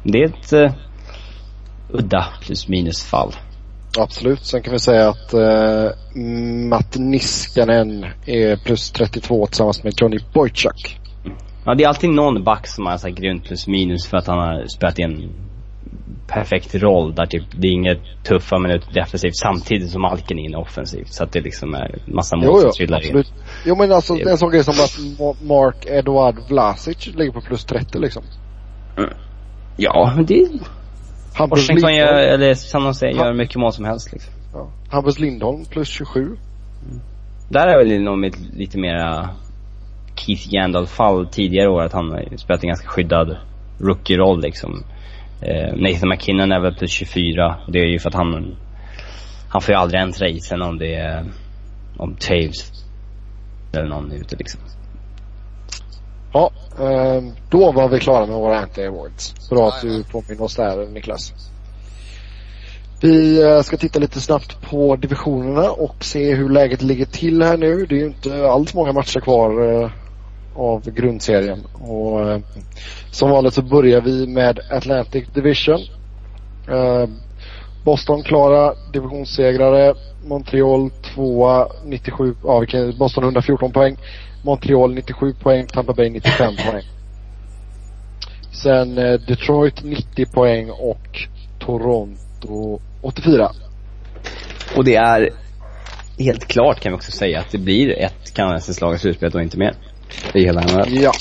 Det 0.03 0.23
är 0.23 0.25
ett 0.25 0.53
uh, 0.53 0.71
udda 1.89 2.27
plus 2.41 2.67
minus 2.67 3.03
fall. 3.03 3.31
Absolut. 3.97 4.45
Sen 4.45 4.61
kan 4.61 4.73
vi 4.73 4.79
säga 4.79 5.09
att 5.09 5.33
uh, 5.33 6.21
Matt 6.69 6.97
Niskanen 6.97 8.05
är 8.25 8.55
plus 8.55 8.91
32 8.91 9.45
tillsammans 9.45 9.83
med 9.83 9.93
Johnny 9.97 10.19
Boychuk. 10.33 10.99
Ja, 11.65 11.75
det 11.75 11.83
är 11.83 11.87
alltid 11.87 12.09
någon 12.09 12.43
back 12.43 12.67
som 12.67 12.85
har 12.85 12.97
sagt 12.97 13.17
grund 13.17 13.43
plus 13.43 13.67
minus 13.67 14.07
för 14.07 14.17
att 14.17 14.27
han 14.27 14.37
har 14.37 14.67
spelat 14.67 14.99
i 14.99 15.01
en 15.01 15.29
perfekt 16.33 16.75
roll 16.75 17.15
där 17.15 17.25
typ, 17.25 17.43
det 17.51 17.67
är 17.67 17.71
inget 17.71 17.99
tuffa 18.23 18.57
minuter 18.59 18.93
defensivt 18.93 19.35
samtidigt 19.35 19.89
som 19.89 20.01
Malkin 20.01 20.39
är 20.39 20.43
inne 20.43 20.57
offensivt. 20.57 21.13
Så 21.13 21.23
att 21.23 21.31
det 21.31 21.41
liksom 21.41 21.73
är 21.75 21.95
massa 22.05 22.35
mål 22.35 22.45
Jo, 22.47 22.59
som 22.61 22.71
trillar 22.71 23.05
in. 23.17 23.23
Jo 23.65 23.75
men 23.75 23.91
alltså 23.91 24.15
Det- 24.15 24.31
en 24.31 24.37
sån 24.37 24.51
grej 24.51 24.63
som 24.63 24.73
att 24.73 24.97
Ma- 25.19 25.43
Mark 25.47 25.85
Eduard 25.85 26.35
Vlasic 26.49 27.07
ligger 27.15 27.31
på 27.31 27.41
plus 27.41 27.65
30 27.65 27.99
liksom. 27.99 28.23
Ja, 29.77 30.13
men 30.15 30.25
det 30.25 30.47
Hampus 31.33 31.59
Washington 31.69 31.95
gör, 31.95 32.13
eller 32.13 32.53
San 32.53 32.85
Jose 32.85 33.09
gör 33.11 33.23
Ha- 33.25 33.33
mycket 33.33 33.55
mål 33.55 33.73
som 33.73 33.85
helst 33.85 34.11
liksom. 34.13 34.33
ja. 34.53 34.69
Hampus 34.91 35.19
Lindholm 35.19 35.65
plus 35.65 35.87
27. 35.87 36.37
Där 37.49 37.67
är 37.67 37.77
väl 37.85 38.01
nog 38.01 38.17
mitt 38.17 38.37
lite 38.53 38.77
mera 38.79 39.29
Keith 40.15 40.53
Yandel-fall 40.53 41.27
tidigare 41.27 41.69
år 41.69 41.81
att 41.83 41.93
han 41.93 42.37
spelat 42.37 42.63
en 42.63 42.67
ganska 42.67 42.87
skyddad 42.87 43.37
rookie-roll 43.79 44.41
liksom. 44.41 44.83
Eh, 45.41 45.73
Nathan 45.75 46.09
McKinnon 46.09 46.51
är 46.51 46.59
väl 46.59 46.75
plus 46.75 46.91
24. 46.91 47.59
Det 47.67 47.79
är 47.79 47.85
ju 47.85 47.99
för 47.99 48.09
att 48.09 48.15
han, 48.15 48.55
han 49.49 49.61
får 49.61 49.73
ju 49.73 49.79
aldrig 49.79 50.01
äntra 50.01 50.27
isen 50.27 50.61
om 50.61 50.77
det 50.77 50.95
är, 50.95 51.25
om 51.97 52.15
Taves 52.15 52.71
eller 53.73 53.89
någon 53.89 54.11
är 54.11 54.15
ute 54.15 54.35
liksom. 54.35 54.61
Ja, 56.33 56.51
eh, 56.79 57.23
då 57.49 57.71
var 57.71 57.89
vi 57.89 57.99
klara 57.99 58.25
med 58.25 58.35
våra 58.35 58.65
anti-awards. 58.65 59.49
Bra 59.49 59.67
att 59.67 59.81
du 59.81 60.03
påminner 60.03 60.41
oss 60.41 60.55
där 60.55 60.87
Niklas. 60.87 61.33
Vi 63.01 63.43
eh, 63.43 63.61
ska 63.61 63.77
titta 63.77 63.99
lite 63.99 64.21
snabbt 64.21 64.61
på 64.61 64.95
divisionerna 64.95 65.71
och 65.71 66.03
se 66.03 66.35
hur 66.35 66.49
läget 66.49 66.81
ligger 66.81 67.05
till 67.05 67.41
här 67.41 67.57
nu. 67.57 67.85
Det 67.85 67.95
är 67.95 67.99
ju 67.99 68.05
inte 68.05 68.47
alls 68.47 68.73
många 68.73 68.93
matcher 68.93 69.19
kvar 69.19 69.81
eh, 69.83 69.89
av 70.55 70.91
grundserien. 70.91 71.65
Och 71.73 72.29
eh, 72.29 72.39
som 73.11 73.29
vanligt 73.29 73.53
så 73.53 73.61
börjar 73.61 74.01
vi 74.01 74.27
med 74.27 74.59
Atlantic 74.69 75.27
Division. 75.33 75.79
Eh, 76.69 77.09
Boston 77.83 78.23
klara 78.23 78.73
divisionssegrare. 78.93 79.93
Montreal 80.25 80.89
tvåa 80.89 81.67
97, 81.85 82.35
ja 82.43 82.65
Boston 82.99 83.23
114 83.23 83.71
poäng. 83.71 83.97
Montreal 84.43 84.93
97 84.93 85.33
poäng, 85.33 85.67
Tampa 85.67 85.93
Bay 85.93 86.09
95 86.09 86.55
poäng. 86.71 86.83
Sen 88.51 88.97
eh, 88.97 89.13
Detroit 89.13 89.83
90 89.83 90.25
poäng 90.25 90.69
och 90.69 91.27
Toronto 91.59 92.79
84. 93.01 93.51
Och 94.77 94.83
det 94.83 94.95
är 94.95 95.29
helt 96.19 96.47
klart 96.47 96.79
kan 96.79 96.91
vi 96.91 96.97
också 96.97 97.11
säga 97.11 97.39
att 97.39 97.51
det 97.51 97.57
blir 97.57 97.99
ett 97.99 98.33
kanadensiskt 98.33 98.81
lag 98.81 98.95
i 98.95 98.97
slutspelet 98.97 99.35
och 99.35 99.41
inte 99.41 99.57
mer. 99.57 99.75
Är 100.33 100.39
hela 100.39 100.61
NHL. 100.61 100.93
Ja, 101.01 101.11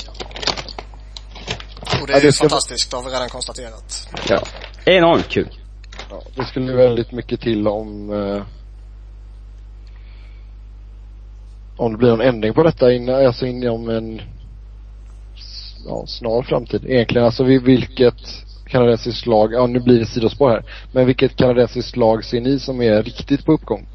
Och 2.01 2.07
det 2.07 2.11
Ja, 2.13 2.17
är 2.17 2.21
det 2.21 2.25
ju 2.25 2.31
ska- 2.31 2.43
fantastiskt, 2.49 2.91
det 2.91 2.97
har 2.97 3.03
vi 3.03 3.09
redan 3.09 3.29
konstaterat. 3.29 4.07
Ja. 4.29 4.39
Enormt 4.85 5.27
kul. 5.29 5.49
ja, 6.09 6.21
det 6.35 6.45
skulle 6.45 6.73
väldigt 6.73 7.11
mycket 7.11 7.41
till 7.41 7.67
om 7.67 8.13
eh, 8.13 8.43
om 11.77 11.91
det 11.91 11.97
blir 11.97 12.09
någon 12.09 12.21
ändring 12.21 12.53
på 12.53 12.63
detta 12.63 12.93
innan, 12.93 13.25
alltså 13.25 13.45
inom 13.45 13.89
en 13.89 14.21
ja, 15.87 16.03
snar 16.07 16.41
framtid. 16.41 16.85
Egentligen 16.85 17.25
alltså 17.25 17.43
vid 17.43 17.61
vilket 17.63 18.15
kanadensiskt 18.67 19.25
lag, 19.25 19.53
ja 19.53 19.67
nu 19.67 19.79
blir 19.79 19.99
det 19.99 20.05
sidospår 20.05 20.49
här, 20.49 20.63
men 20.91 21.05
vilket 21.05 21.35
kanadensiskt 21.35 21.97
lag 21.97 22.25
ser 22.25 22.41
ni 22.41 22.59
som 22.59 22.81
är 22.81 23.03
riktigt 23.03 23.45
på 23.45 23.51
uppgång? 23.53 23.87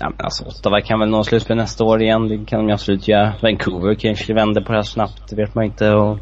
Ja 0.00 0.10
men 0.10 0.24
alltså 0.24 0.44
Ottawa 0.44 0.80
kan 0.80 1.00
väl 1.00 1.08
nå 1.08 1.24
slutspel 1.24 1.56
nästa 1.56 1.84
år 1.84 2.02
igen, 2.02 2.28
det 2.28 2.44
kan 2.46 2.66
de 2.66 2.72
absolut 2.72 3.08
göra. 3.08 3.34
Vancouver 3.42 3.94
kanske 3.94 4.34
vänder 4.34 4.60
på 4.60 4.72
det 4.72 4.78
här 4.78 4.82
snabbt, 4.82 5.22
det 5.28 5.36
vet 5.36 5.54
man 5.54 5.64
inte. 5.64 5.90
Och 5.90 6.18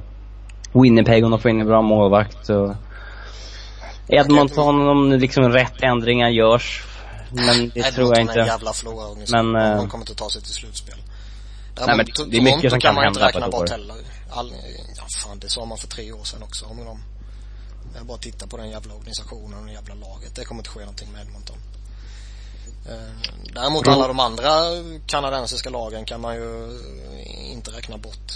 Winnipeg 0.72 1.24
om 1.24 1.30
de 1.30 1.40
får 1.40 1.50
in 1.50 1.60
en 1.60 1.66
bra 1.66 1.82
målvakt 1.82 2.48
och 2.48 2.74
Edmonton 4.08 4.88
om 4.88 5.12
liksom 5.12 5.48
rätt 5.48 5.82
ändringar 5.82 6.28
görs. 6.28 6.84
Men 7.32 7.70
det 7.74 7.82
tror 7.82 8.08
jag 8.08 8.16
är 8.16 8.20
en 8.20 8.28
inte. 8.28 8.38
jävla 8.38 8.72
förlorarorganisation. 8.72 9.52
Men, 9.52 9.72
eh, 9.72 9.76
De 9.76 9.88
kommer 9.88 10.02
inte 10.02 10.14
ta 10.14 10.30
sig 10.30 10.42
till 10.42 10.52
slutspel. 10.52 10.98
Nej, 11.86 11.96
men 11.96 12.06
det 12.30 12.36
är 12.36 12.42
mycket 12.42 12.70
som 12.70 12.80
kan 12.80 13.06
inte 13.06 13.20
hända 13.20 13.32
på 13.32 13.38
ett 13.38 13.54
år. 13.54 13.66
heller. 13.70 13.96
All, 14.30 14.52
ja 14.96 15.02
fan, 15.22 15.38
det 15.38 15.48
sa 15.50 15.64
man 15.64 15.78
för 15.78 15.88
tre 15.88 16.12
år 16.12 16.24
sedan 16.24 16.42
också 16.42 16.66
om 16.66 16.84
dem. 16.84 16.98
Jag 17.96 18.06
bara 18.06 18.18
titta 18.18 18.46
på 18.46 18.56
den 18.56 18.70
jävla 18.70 18.94
organisationen 18.94 19.58
och 19.58 19.66
det 19.66 19.72
jävla 19.72 19.94
laget. 19.94 20.34
Det 20.34 20.44
kommer 20.44 20.60
inte 20.60 20.70
ske 20.70 20.80
någonting 20.80 21.12
med 21.12 21.20
Edmonton. 21.26 21.56
Eh, 22.88 23.26
Däremot 23.56 23.88
alla 23.88 24.08
de 24.08 24.20
andra 24.20 24.44
kanadensiska 25.06 25.70
lagen 25.70 26.04
kan 26.04 26.20
man 26.20 26.34
ju 26.34 26.78
inte 27.52 27.70
räkna 27.70 27.98
bort. 27.98 28.32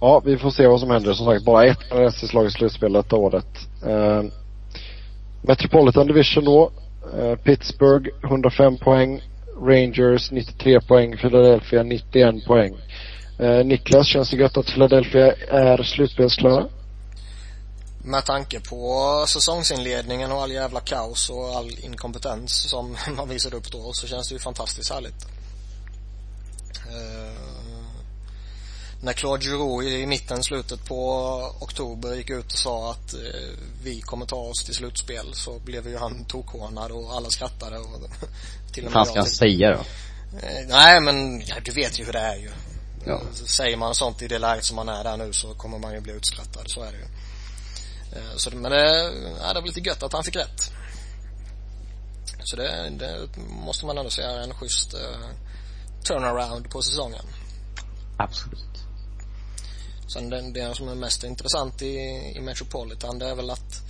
Ja, 0.00 0.22
vi 0.24 0.38
får 0.38 0.50
se 0.50 0.66
vad 0.66 0.80
som 0.80 0.90
händer. 0.90 1.12
Som 1.12 1.26
sagt, 1.26 1.44
bara 1.44 1.64
ett 1.64 1.78
RSS-lag 1.90 2.46
i 2.46 2.50
slutspelet 2.50 3.12
året. 3.12 3.46
Uh, 3.86 4.22
Metropolitan 5.42 6.06
Division 6.06 6.44
då. 6.44 6.72
Uh, 7.18 7.34
Pittsburgh 7.34 8.10
105 8.24 8.76
poäng. 8.76 9.22
Rangers 9.62 10.30
93 10.30 10.80
poäng. 10.80 11.16
Philadelphia 11.16 11.82
91 11.82 12.46
poäng. 12.46 12.76
Uh, 13.40 13.64
Niklas, 13.64 14.06
känns 14.06 14.30
det 14.30 14.36
gött 14.36 14.56
att 14.56 14.66
Philadelphia 14.66 15.32
är 15.48 15.82
slutspelsklara? 15.82 16.66
Med 18.04 18.24
tanke 18.24 18.60
på 18.60 19.24
säsongsinledningen 19.28 20.32
och 20.32 20.42
all 20.42 20.52
jävla 20.52 20.80
kaos 20.80 21.30
och 21.30 21.56
all 21.56 21.78
inkompetens 21.78 22.52
som 22.52 22.96
man 23.16 23.28
visade 23.28 23.56
upp 23.56 23.72
då 23.72 23.92
så 23.92 24.06
känns 24.06 24.28
det 24.28 24.32
ju 24.32 24.38
fantastiskt 24.38 24.90
härligt. 24.90 25.26
Uh, 26.86 27.40
när 29.02 29.12
Claude 29.12 29.44
Giroux 29.44 29.86
i 29.86 30.06
mitten, 30.06 30.42
slutet 30.42 30.84
på 30.84 31.02
oktober 31.60 32.14
gick 32.14 32.30
ut 32.30 32.52
och 32.52 32.58
sa 32.58 32.90
att 32.90 33.14
uh, 33.14 33.20
vi 33.82 34.00
kommer 34.00 34.26
ta 34.26 34.36
oss 34.36 34.64
till 34.64 34.74
slutspel 34.74 35.34
så 35.34 35.58
blev 35.58 35.88
ju 35.88 35.96
han 35.96 36.24
tokhånad 36.24 36.90
och 36.90 37.12
alla 37.12 37.30
skrattade 37.30 37.78
och 37.78 37.86
till 38.72 38.86
och 38.86 38.92
med 38.92 38.98
Vad 38.98 39.08
ska 39.08 39.18
han 39.18 39.28
säga 39.28 39.70
då? 39.70 39.78
Uh, 39.78 40.68
nej 40.68 41.00
men, 41.00 41.40
ja, 41.40 41.54
du 41.64 41.72
vet 41.72 42.00
ju 42.00 42.04
hur 42.04 42.12
det 42.12 42.18
är 42.18 42.36
ju. 42.36 42.50
Ja. 43.04 43.20
Säger 43.32 43.76
man 43.76 43.94
sånt 43.94 44.22
i 44.22 44.28
det 44.28 44.38
läget 44.38 44.64
som 44.64 44.76
man 44.76 44.88
är 44.88 45.04
där 45.04 45.16
nu 45.16 45.32
så 45.32 45.54
kommer 45.54 45.78
man 45.78 45.92
ju 45.92 46.00
bli 46.00 46.12
utskrattad, 46.12 46.64
så 46.66 46.82
är 46.82 46.92
det 46.92 46.98
ju. 46.98 47.06
Eh, 48.12 48.36
så, 48.36 48.50
men 48.56 48.70
det, 48.70 49.12
ja, 49.40 49.52
det 49.52 49.60
var 49.60 49.66
lite 49.66 49.80
gött 49.80 50.02
att 50.02 50.12
han 50.12 50.24
fick 50.24 50.36
rätt. 50.36 50.72
Så 52.44 52.56
det, 52.56 52.90
det 52.90 53.28
måste 53.38 53.86
man 53.86 53.98
ändå 53.98 54.10
säga 54.10 54.30
är 54.30 54.42
en 54.42 54.54
schysst 54.54 54.94
uh, 54.94 55.00
turnaround 56.08 56.70
på 56.70 56.82
säsongen. 56.82 57.24
Absolut. 58.16 58.70
Sen 60.12 60.30
det, 60.30 60.52
det 60.52 60.74
som 60.74 60.88
är 60.88 60.94
mest 60.94 61.24
intressant 61.24 61.82
i, 61.82 61.96
i 62.36 62.40
Metropolitan 62.40 63.18
det 63.18 63.28
är 63.28 63.34
väl 63.34 63.50
att 63.50 63.82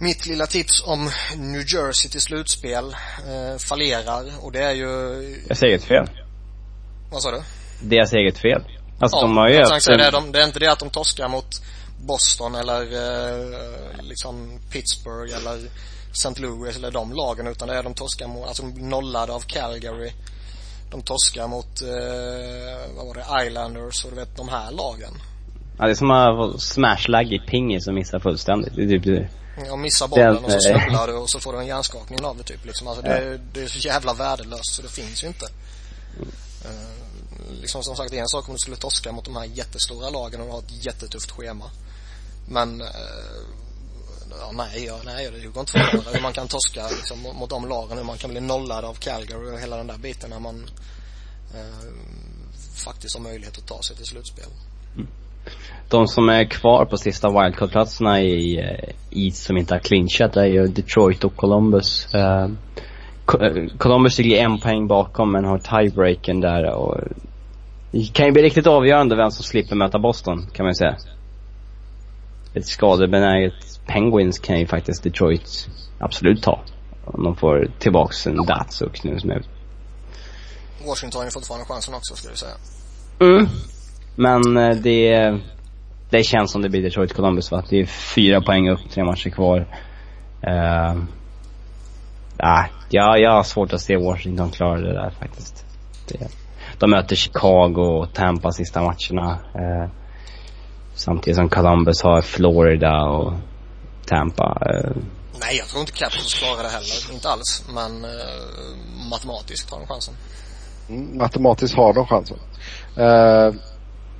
mitt 0.00 0.26
lilla 0.26 0.46
tips 0.46 0.82
om 0.86 1.10
New 1.36 1.60
Jersey 1.60 2.10
till 2.10 2.20
slutspel 2.20 2.84
eh, 3.28 3.58
fallerar 3.58 4.24
och 4.40 4.52
det 4.52 4.64
är 4.64 4.72
ju... 4.72 5.44
Jag 5.48 5.56
säger 5.56 5.76
ett 5.76 5.84
fel. 5.84 6.10
Vad 7.10 7.22
sa 7.22 7.30
du? 7.30 7.42
Deras 7.82 8.12
eget 8.12 8.38
fel. 8.38 8.62
Alltså 9.00 9.16
ja, 9.16 9.22
de 9.22 9.36
har 9.36 9.48
ju 9.48 9.58
haft... 9.58 9.86
Det, 9.86 10.10
de, 10.10 10.32
det 10.32 10.42
är 10.42 10.46
inte 10.46 10.58
det 10.58 10.72
att 10.72 10.78
de 10.78 10.90
torskar 10.90 11.28
mot 11.28 11.62
Boston 12.00 12.54
eller 12.54 12.82
eh, 12.82 14.02
liksom 14.02 14.60
Pittsburgh 14.70 15.36
eller 15.36 15.70
St. 16.12 16.40
Louis 16.40 16.76
eller 16.76 16.90
de 16.90 17.12
lagen 17.12 17.46
utan 17.46 17.68
det 17.68 17.74
är 17.74 17.82
de 17.82 17.94
torskar 17.94 18.26
mot, 18.26 18.48
alltså 18.48 18.66
nollade 18.66 19.32
av 19.32 19.40
Calgary. 19.40 20.12
De 20.90 21.02
torskar 21.02 21.48
mot, 21.48 21.82
eh, 21.82 22.96
vad 22.96 23.06
var 23.06 23.14
det, 23.14 23.46
Islanders 23.46 24.04
och 24.04 24.10
du 24.10 24.16
vet 24.16 24.36
de 24.36 24.48
här 24.48 24.70
lagen. 24.70 25.12
Ja 25.78 25.84
det 25.84 25.90
är 25.90 25.94
som 25.94 26.10
att 26.10 26.60
smashlagg 26.60 27.32
i 27.32 27.38
pingis 27.38 27.86
och 27.86 27.94
missa 27.94 28.20
fullständigt. 28.20 28.74
Det 28.76 28.82
är 28.82 28.88
typ 28.88 29.04
det. 29.04 29.28
Ja, 29.66 29.76
missa 29.76 30.08
bollen 30.08 30.44
och 30.44 30.52
så 30.52 30.60
snubblar 30.60 31.06
du 31.06 31.14
och 31.14 31.30
så 31.30 31.40
får 31.40 31.52
du 31.52 31.58
en 31.58 31.66
hjärnskakning 31.66 32.24
av 32.24 32.36
det 32.36 32.42
typ 32.42 32.64
liksom. 32.66 32.88
Alltså 32.88 33.06
ja. 33.06 33.20
det, 33.20 33.40
det 33.52 33.62
är 33.62 33.68
så 33.68 33.78
jävla 33.78 34.14
värdelöst 34.14 34.72
så 34.72 34.82
det 34.82 34.88
finns 34.88 35.24
ju 35.24 35.26
inte. 35.26 35.46
Uh, 36.64 37.60
liksom 37.60 37.82
som 37.82 37.96
sagt, 37.96 38.10
det 38.10 38.16
är 38.16 38.20
en 38.20 38.28
sak 38.28 38.48
om 38.48 38.54
du 38.54 38.58
skulle 38.58 38.76
torska 38.76 39.12
mot 39.12 39.24
de 39.24 39.36
här 39.36 39.44
jättestora 39.44 40.10
lagen 40.10 40.40
och 40.40 40.46
ha 40.46 40.58
ett 40.58 40.84
jättetufft 40.84 41.30
schema. 41.30 41.64
Men, 42.50 42.80
eh, 42.80 42.86
ja, 44.40 44.50
nej, 44.52 44.84
ja, 44.86 44.96
nej, 45.04 45.30
det 45.42 45.46
går 45.46 45.60
inte 45.60 45.72
för 45.72 45.98
att 45.98 46.14
hur 46.14 46.22
man 46.22 46.32
kan 46.32 46.48
torska 46.48 46.82
liksom, 46.96 47.38
mot 47.38 47.50
de 47.50 47.68
lagen, 47.68 47.98
hur 47.98 48.04
man 48.04 48.16
kan 48.16 48.30
bli 48.30 48.40
nollad 48.40 48.84
av 48.84 48.94
Calgary 48.94 49.54
och 49.54 49.60
hela 49.60 49.76
den 49.76 49.86
där 49.86 49.98
biten 49.98 50.30
när 50.30 50.40
man 50.40 50.66
eh, 51.54 51.86
faktiskt 52.84 53.16
har 53.16 53.22
möjlighet 53.22 53.58
att 53.58 53.66
ta 53.66 53.82
sig 53.82 53.96
till 53.96 54.06
slutspel. 54.06 54.44
Mm. 54.96 55.08
De 55.88 56.06
som 56.06 56.28
är 56.28 56.44
kvar 56.44 56.84
på 56.84 56.96
sista 56.96 57.28
wildcard-platserna 57.28 58.20
i 58.20 58.58
eh, 58.58 58.94
East 59.10 59.42
som 59.42 59.56
inte 59.56 59.74
har 59.74 59.80
clinchat 59.80 60.36
är 60.36 60.44
ju 60.46 60.66
Detroit 60.66 61.24
och 61.24 61.36
Columbus. 61.36 62.14
Uh, 62.14 62.48
Columbus 63.78 64.18
ligger 64.18 64.44
en 64.44 64.60
poäng 64.60 64.86
bakom 64.86 65.32
men 65.32 65.44
har 65.44 65.58
tiebreaken 65.58 66.40
där 66.40 66.74
och 66.74 67.00
det 67.90 68.12
kan 68.12 68.26
ju 68.26 68.32
bli 68.32 68.42
riktigt 68.42 68.66
avgörande 68.66 69.16
vem 69.16 69.30
som 69.30 69.44
slipper 69.44 69.76
möta 69.76 69.98
Boston 69.98 70.46
kan 70.52 70.66
man 70.66 70.74
säga 70.74 70.96
ett 72.54 72.66
skadebenäget 72.66 73.80
Penguins 73.86 74.38
kan 74.38 74.58
ju 74.58 74.66
faktiskt 74.66 75.02
Detroit 75.02 75.68
absolut 75.98 76.42
ta. 76.42 76.60
Om 77.04 77.24
de 77.24 77.36
får 77.36 77.70
tillbaks 77.78 78.26
en 78.26 78.46
Datsuk 78.46 79.04
nu 79.04 79.20
som 79.20 79.30
är... 79.30 79.42
Washington 80.86 81.18
har 81.18 81.24
ju 81.24 81.30
fortfarande 81.30 81.66
chansen 81.66 81.94
också 81.94 82.14
skulle 82.14 82.32
jag 82.32 82.38
säga. 82.38 82.54
Mm. 83.20 83.48
Men 84.16 84.56
eh, 84.56 84.76
det, 84.76 85.38
det 86.10 86.22
känns 86.22 86.52
som 86.52 86.62
det 86.62 86.68
blir 86.68 86.82
Detroit 86.82 87.12
Columbus 87.12 87.50
va? 87.50 87.62
Det 87.68 87.80
är 87.80 87.86
fyra 87.86 88.40
poäng 88.40 88.70
upp, 88.70 88.80
tre 88.90 89.04
matcher 89.04 89.30
kvar. 89.30 89.58
Uh, 90.46 91.02
äh, 92.38 92.64
ja, 92.88 93.18
jag 93.18 93.30
har 93.30 93.42
svårt 93.42 93.72
att 93.72 93.80
se 93.80 93.96
Washington 93.96 94.50
klara 94.50 94.80
det 94.80 94.92
där 94.92 95.10
faktiskt. 95.10 95.64
Det, 96.08 96.28
de 96.78 96.90
möter 96.90 97.16
Chicago 97.16 97.80
och 97.80 98.14
Tampa 98.14 98.52
sista 98.52 98.82
matcherna. 98.82 99.38
Uh, 99.54 99.90
Samtidigt 100.94 101.36
som 101.36 101.48
Columbus 101.48 102.02
har 102.02 102.22
Florida 102.22 103.02
och 103.02 103.32
Tampa. 104.06 104.58
Eh. 104.60 105.02
Nej, 105.40 105.56
jag 105.56 105.66
tror 105.68 105.80
inte 105.80 105.92
Capitals 105.92 106.34
klarar 106.34 106.62
det 106.62 106.68
heller. 106.68 107.12
Inte 107.14 107.28
alls. 107.28 107.64
Men 107.74 108.04
eh, 108.04 109.10
matematiskt 109.10 109.70
har 109.70 109.78
de 109.78 109.86
chansen. 109.86 110.14
Mm, 110.88 111.18
matematiskt 111.18 111.76
har 111.76 111.92
de 111.92 112.06
chansen. 112.06 112.38
Eh, 112.96 113.54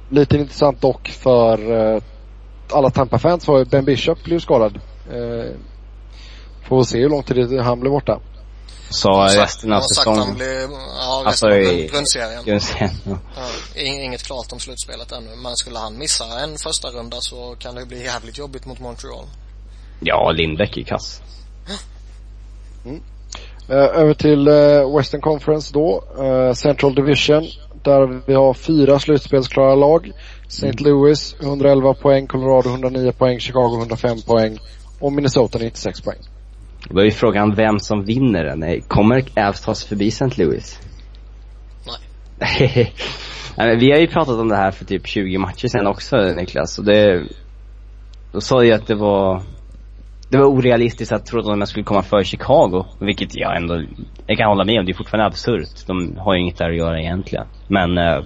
lite 0.09 0.37
intressant 0.37 0.81
dock 0.81 1.09
för 1.09 1.73
eh, 1.73 2.03
alla 2.73 2.91
Tampa-fans 2.91 3.49
var 3.49 3.59
ju 3.59 3.65
Ben 3.65 3.85
Bishop 3.85 4.25
blev 4.25 4.39
skadad. 4.39 4.81
Eh, 5.11 5.57
får 6.69 6.83
se 6.83 6.99
hur 6.99 7.09
lång 7.09 7.23
tid 7.23 7.61
han 7.61 7.81
blir 7.81 7.91
borta. 7.91 8.21
Så 8.91 9.23
resten 9.23 9.73
av 9.73 9.81
säsongen? 9.81 10.19
Han 10.19 10.35
blir, 10.35 10.69
ja, 10.97 11.23
alltså 11.27 11.47
av 11.47 11.53
grundserien. 11.93 12.45
grundserien 12.45 12.91
ja. 13.05 13.19
ja. 13.75 13.83
Inget 13.83 14.23
klart 14.23 14.53
om 14.53 14.61
slutspelet 14.61 15.13
ännu. 15.13 15.37
Men 15.37 15.57
skulle 15.57 15.79
han 15.79 15.99
missa 15.99 16.25
en 16.41 16.59
första 16.59 16.89
runda 16.89 17.17
så 17.21 17.57
kan 17.59 17.75
det 17.75 17.87
bli 17.87 18.05
jävligt 18.05 18.39
jobbigt 18.39 18.67
mot 18.67 18.81
Montreal. 18.81 19.25
Ja, 20.01 20.31
Lindbäck 20.31 20.77
är 20.77 20.83
kass. 20.83 21.23
Mm. 22.85 23.01
Uh, 23.71 23.77
över 23.77 24.15
till 24.15 24.49
uh, 24.49 24.97
Western 24.97 25.21
Conference 25.21 25.73
då. 25.73 26.05
Uh, 26.19 26.53
Central 26.53 26.95
Division. 26.95 27.45
Där 27.83 28.21
vi 28.27 28.35
har 28.35 28.55
fyra 28.55 28.99
slutspelsklara 28.99 29.75
lag. 29.75 30.13
St. 30.47 30.67
Mm. 30.67 30.77
Louis 30.79 31.35
111 31.41 31.95
poäng, 31.95 32.27
Colorado 32.27 32.69
109 32.69 33.13
poäng, 33.13 33.41
Chicago 33.41 33.79
105 33.79 34.23
poäng 34.27 34.59
och 35.01 35.13
Minnesota 35.13 35.59
96 35.59 36.01
poäng. 36.01 36.19
Då 36.89 37.01
är 37.01 37.05
ju 37.05 37.11
frågan 37.11 37.55
vem 37.55 37.79
som 37.79 38.05
vinner 38.05 38.45
den. 38.45 38.81
Kommer 38.81 39.25
Avs 39.37 39.61
ta 39.61 39.75
sig 39.75 39.89
förbi 39.89 40.09
St. 40.09 40.43
Louis? 40.43 40.81
Nej. 42.39 42.93
vi 43.79 43.91
har 43.91 43.99
ju 43.99 44.07
pratat 44.07 44.39
om 44.39 44.49
det 44.49 44.57
här 44.57 44.71
för 44.71 44.85
typ 44.85 45.07
20 45.07 45.39
matcher 45.39 45.69
sen 45.69 45.87
också 45.87 46.17
Niklas. 46.17 46.79
Och 46.79 46.85
det, 46.85 47.23
då 48.33 48.41
sa 48.41 48.65
jag 48.65 48.81
att 48.81 48.87
det 48.87 48.95
var, 48.95 49.43
det 50.31 50.39
var 50.39 50.47
orealistiskt 50.47 51.13
att 51.13 51.27
tro 51.27 51.41
att 51.41 51.59
de 51.61 51.67
skulle 51.67 51.85
komma 51.85 52.03
för 52.03 52.23
Chicago. 52.23 52.85
Vilket 53.01 53.37
jag 53.37 53.57
ändå, 53.57 53.83
jag 54.27 54.39
kan 54.39 54.49
hålla 54.49 54.65
med 54.65 54.79
om. 54.79 54.87
Det 54.87 54.93
är 54.93 54.97
fortfarande 54.97 55.27
absurt. 55.27 55.87
De 55.87 56.17
har 56.19 56.35
ju 56.35 56.41
inget 56.41 56.59
där 56.59 56.71
att 56.71 56.77
göra 56.77 57.01
egentligen. 57.01 57.47
Men 57.69 57.99
eh, 57.99 58.25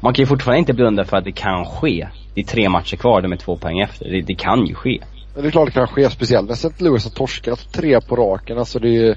man 0.00 0.14
kan 0.14 0.22
ju 0.22 0.26
fortfarande 0.26 0.58
inte 0.58 0.74
blunda 0.74 1.04
för 1.04 1.16
att 1.16 1.24
det 1.24 1.32
kan 1.32 1.64
ske. 1.64 2.08
Det 2.34 2.40
är 2.40 2.44
tre 2.44 2.68
matcher 2.68 2.96
kvar, 2.96 3.22
de 3.22 3.32
är 3.32 3.36
två 3.36 3.56
poäng 3.56 3.80
efter. 3.80 4.10
Det, 4.10 4.20
det 4.20 4.34
kan 4.34 4.66
ju 4.66 4.74
ske. 4.74 5.00
Men 5.36 5.42
det 5.42 5.48
är 5.48 5.50
klart 5.50 5.66
det 5.66 5.72
kan 5.72 5.88
ske, 5.88 6.10
speciellt 6.10 6.48
när 6.48 6.54
St. 6.54 6.68
Louis 6.78 7.04
har 7.04 7.10
torskat 7.10 7.72
tre 7.72 8.00
på 8.00 8.16
raken. 8.16 8.58
Alltså 8.58 8.78
det 8.78 8.88
är 8.88 8.92
ju 8.92 9.14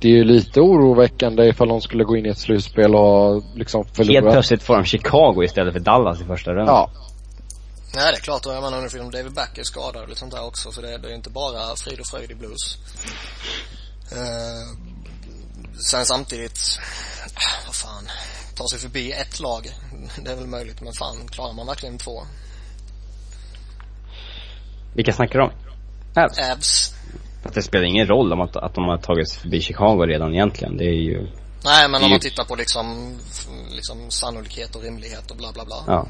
det 0.00 0.08
är 0.08 0.12
ju 0.12 0.24
lite 0.24 0.60
oroväckande 0.60 1.48
ifall 1.48 1.68
de 1.68 1.80
skulle 1.80 2.04
gå 2.04 2.16
in 2.16 2.26
i 2.26 2.28
ett 2.28 2.38
slutspel 2.38 2.94
och 2.94 3.42
liksom 3.54 3.84
förlora. 3.84 4.20
Helt 4.20 4.32
plötsligt 4.32 4.62
får 4.62 4.74
de 4.74 4.84
Chicago 4.84 5.42
istället 5.44 5.72
för 5.72 5.80
Dallas 5.80 6.20
i 6.20 6.24
första 6.24 6.50
rundan. 6.50 6.66
Ja. 6.66 6.90
Nej 7.94 8.12
det 8.12 8.18
är 8.18 8.20
klart, 8.20 8.46
och 8.46 8.54
jag 8.54 8.62
menar 8.62 8.88
nu 8.94 9.00
om 9.00 9.10
David 9.10 9.32
Back 9.32 9.58
är 9.58 9.62
skadad 9.62 10.02
och 10.02 10.08
lite 10.08 10.20
sånt 10.20 10.32
där 10.32 10.46
också 10.46 10.72
så 10.72 10.80
det, 10.80 10.98
det 10.98 11.08
är 11.08 11.14
inte 11.14 11.30
bara 11.30 11.76
frid 11.76 12.00
och 12.00 12.06
fröjd 12.06 12.30
i 12.30 12.34
blues. 12.34 12.76
Uh, 14.12 14.78
sen 15.90 16.06
samtidigt, 16.06 16.60
vad 17.66 17.74
fan, 17.74 18.08
ta 18.56 18.68
sig 18.68 18.78
förbi 18.78 19.12
ett 19.12 19.40
lag, 19.40 19.70
det 20.24 20.30
är 20.30 20.36
väl 20.36 20.46
möjligt 20.46 20.80
men 20.80 20.92
fan, 20.92 21.28
klarar 21.30 21.52
man 21.52 21.66
verkligen 21.66 21.98
två? 21.98 22.22
Vilka 24.94 25.12
snackar 25.12 25.38
du 25.38 25.44
om? 25.44 25.50
Avs. 26.16 26.38
Avs. 26.38 26.94
Att 27.44 27.54
det 27.54 27.62
spelar 27.62 27.84
ingen 27.84 28.06
roll 28.06 28.32
om 28.32 28.40
att, 28.40 28.56
att 28.56 28.74
de 28.74 28.84
har 28.84 28.98
tagit 28.98 29.28
sig 29.28 29.40
förbi 29.40 29.60
Chicago 29.60 30.06
redan 30.06 30.34
egentligen. 30.34 30.76
Det 30.76 30.84
är 30.84 31.02
ju... 31.02 31.26
Nej 31.64 31.88
men 31.88 32.04
om 32.04 32.10
man 32.10 32.20
tittar 32.20 32.44
på 32.44 32.54
liksom, 32.56 33.16
liksom 33.70 34.10
sannolikhet 34.10 34.76
och 34.76 34.82
rimlighet 34.82 35.30
och 35.30 35.36
bla 35.36 35.52
bla 35.52 35.64
bla. 35.64 35.76
Ja. 35.86 36.06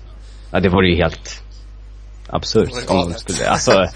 Ja 0.53 0.61
det 0.61 0.69
vore 0.69 0.89
ju 0.89 0.97
helt 0.97 1.43
absurt 2.29 2.71
om 2.89 3.11
de 3.11 3.15
skulle, 3.19 3.49
alltså 3.49 3.87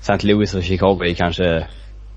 St. 0.00 0.26
Louis 0.26 0.54
och 0.54 0.62
Chicago 0.62 1.04
är 1.04 1.14
kanske 1.14 1.66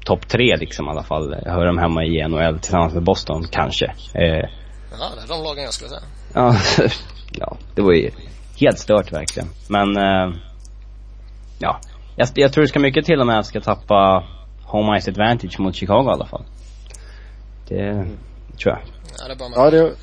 topp 0.06 0.28
tre 0.28 0.58
liksom 0.58 0.88
i 0.88 0.90
alla 0.90 1.04
fall. 1.04 1.36
Hör 1.46 1.66
de 1.66 1.78
hemma 1.78 2.04
i 2.04 2.28
NHL 2.28 2.60
tillsammans 2.60 2.94
med 2.94 3.04
Boston, 3.04 3.48
kanske. 3.52 3.86
Eh, 4.14 4.50
Ja, 5.00 5.10
det 5.16 5.22
är 5.22 5.28
de 5.28 5.44
lagen 5.44 5.64
jag 5.64 5.74
skulle 5.74 5.90
säga. 5.90 6.02
ja, 6.34 6.56
ja, 7.32 7.58
det 7.76 7.82
var 7.82 7.94
ju 7.94 8.12
helt 8.60 8.80
stört 8.80 9.12
verkligen. 9.12 9.50
Men, 9.68 9.98
eh, 9.98 10.36
ja. 11.60 11.80
Jag, 12.20 12.30
jag 12.34 12.54
tror 12.54 12.62
det 12.62 12.68
ska 12.68 12.80
mycket 12.80 13.06
till 13.06 13.22
om 13.22 13.30
jag 13.30 13.46
ska 13.46 13.62
tappa 13.62 14.24
home 14.64 15.02
ice 15.02 15.08
advantage 15.08 15.60
mot 15.60 15.76
Chicago 15.76 16.04
i 16.10 16.14
alla 16.14 16.26
fall. 16.26 16.46
Det 17.68 17.94
tror 18.58 18.74
jag. 18.74 18.80
Ja, 19.20 19.28
det 19.28 19.36
bara. 19.36 19.50
Ja, 19.56 19.72
det, 19.72 19.96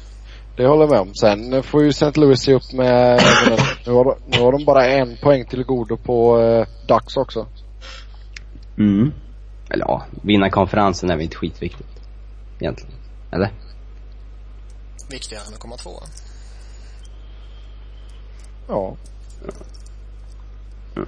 det 0.56 0.66
håller 0.66 0.82
jag 0.82 0.90
med 0.90 1.00
om. 1.00 1.14
Sen 1.14 1.62
får 1.62 1.82
ju 1.82 1.88
St. 1.88 2.20
Louis 2.20 2.40
se 2.40 2.54
upp 2.54 2.72
med, 2.72 3.22
nu 3.86 3.92
har, 3.92 4.18
nu 4.26 4.40
har 4.40 4.52
de 4.52 4.64
bara 4.64 4.86
en 4.86 5.16
poäng 5.22 5.44
till 5.44 5.64
godo 5.64 5.96
på 5.96 6.40
eh, 6.40 6.66
Ducks 6.88 7.16
också. 7.16 7.46
Mm. 8.78 9.12
Eller 9.70 9.84
ja, 9.84 10.04
vinna 10.22 10.50
konferensen 10.50 11.10
är 11.10 11.14
väl 11.14 11.24
inte 11.24 11.36
skitviktigt. 11.36 12.00
Egentligen. 12.60 12.94
Eller? 13.32 13.50
Viktigare 15.10 15.42
än 15.48 15.54
att 15.54 15.60
komma 15.60 15.76
tvåa. 15.76 16.02
Ja. 18.68 18.96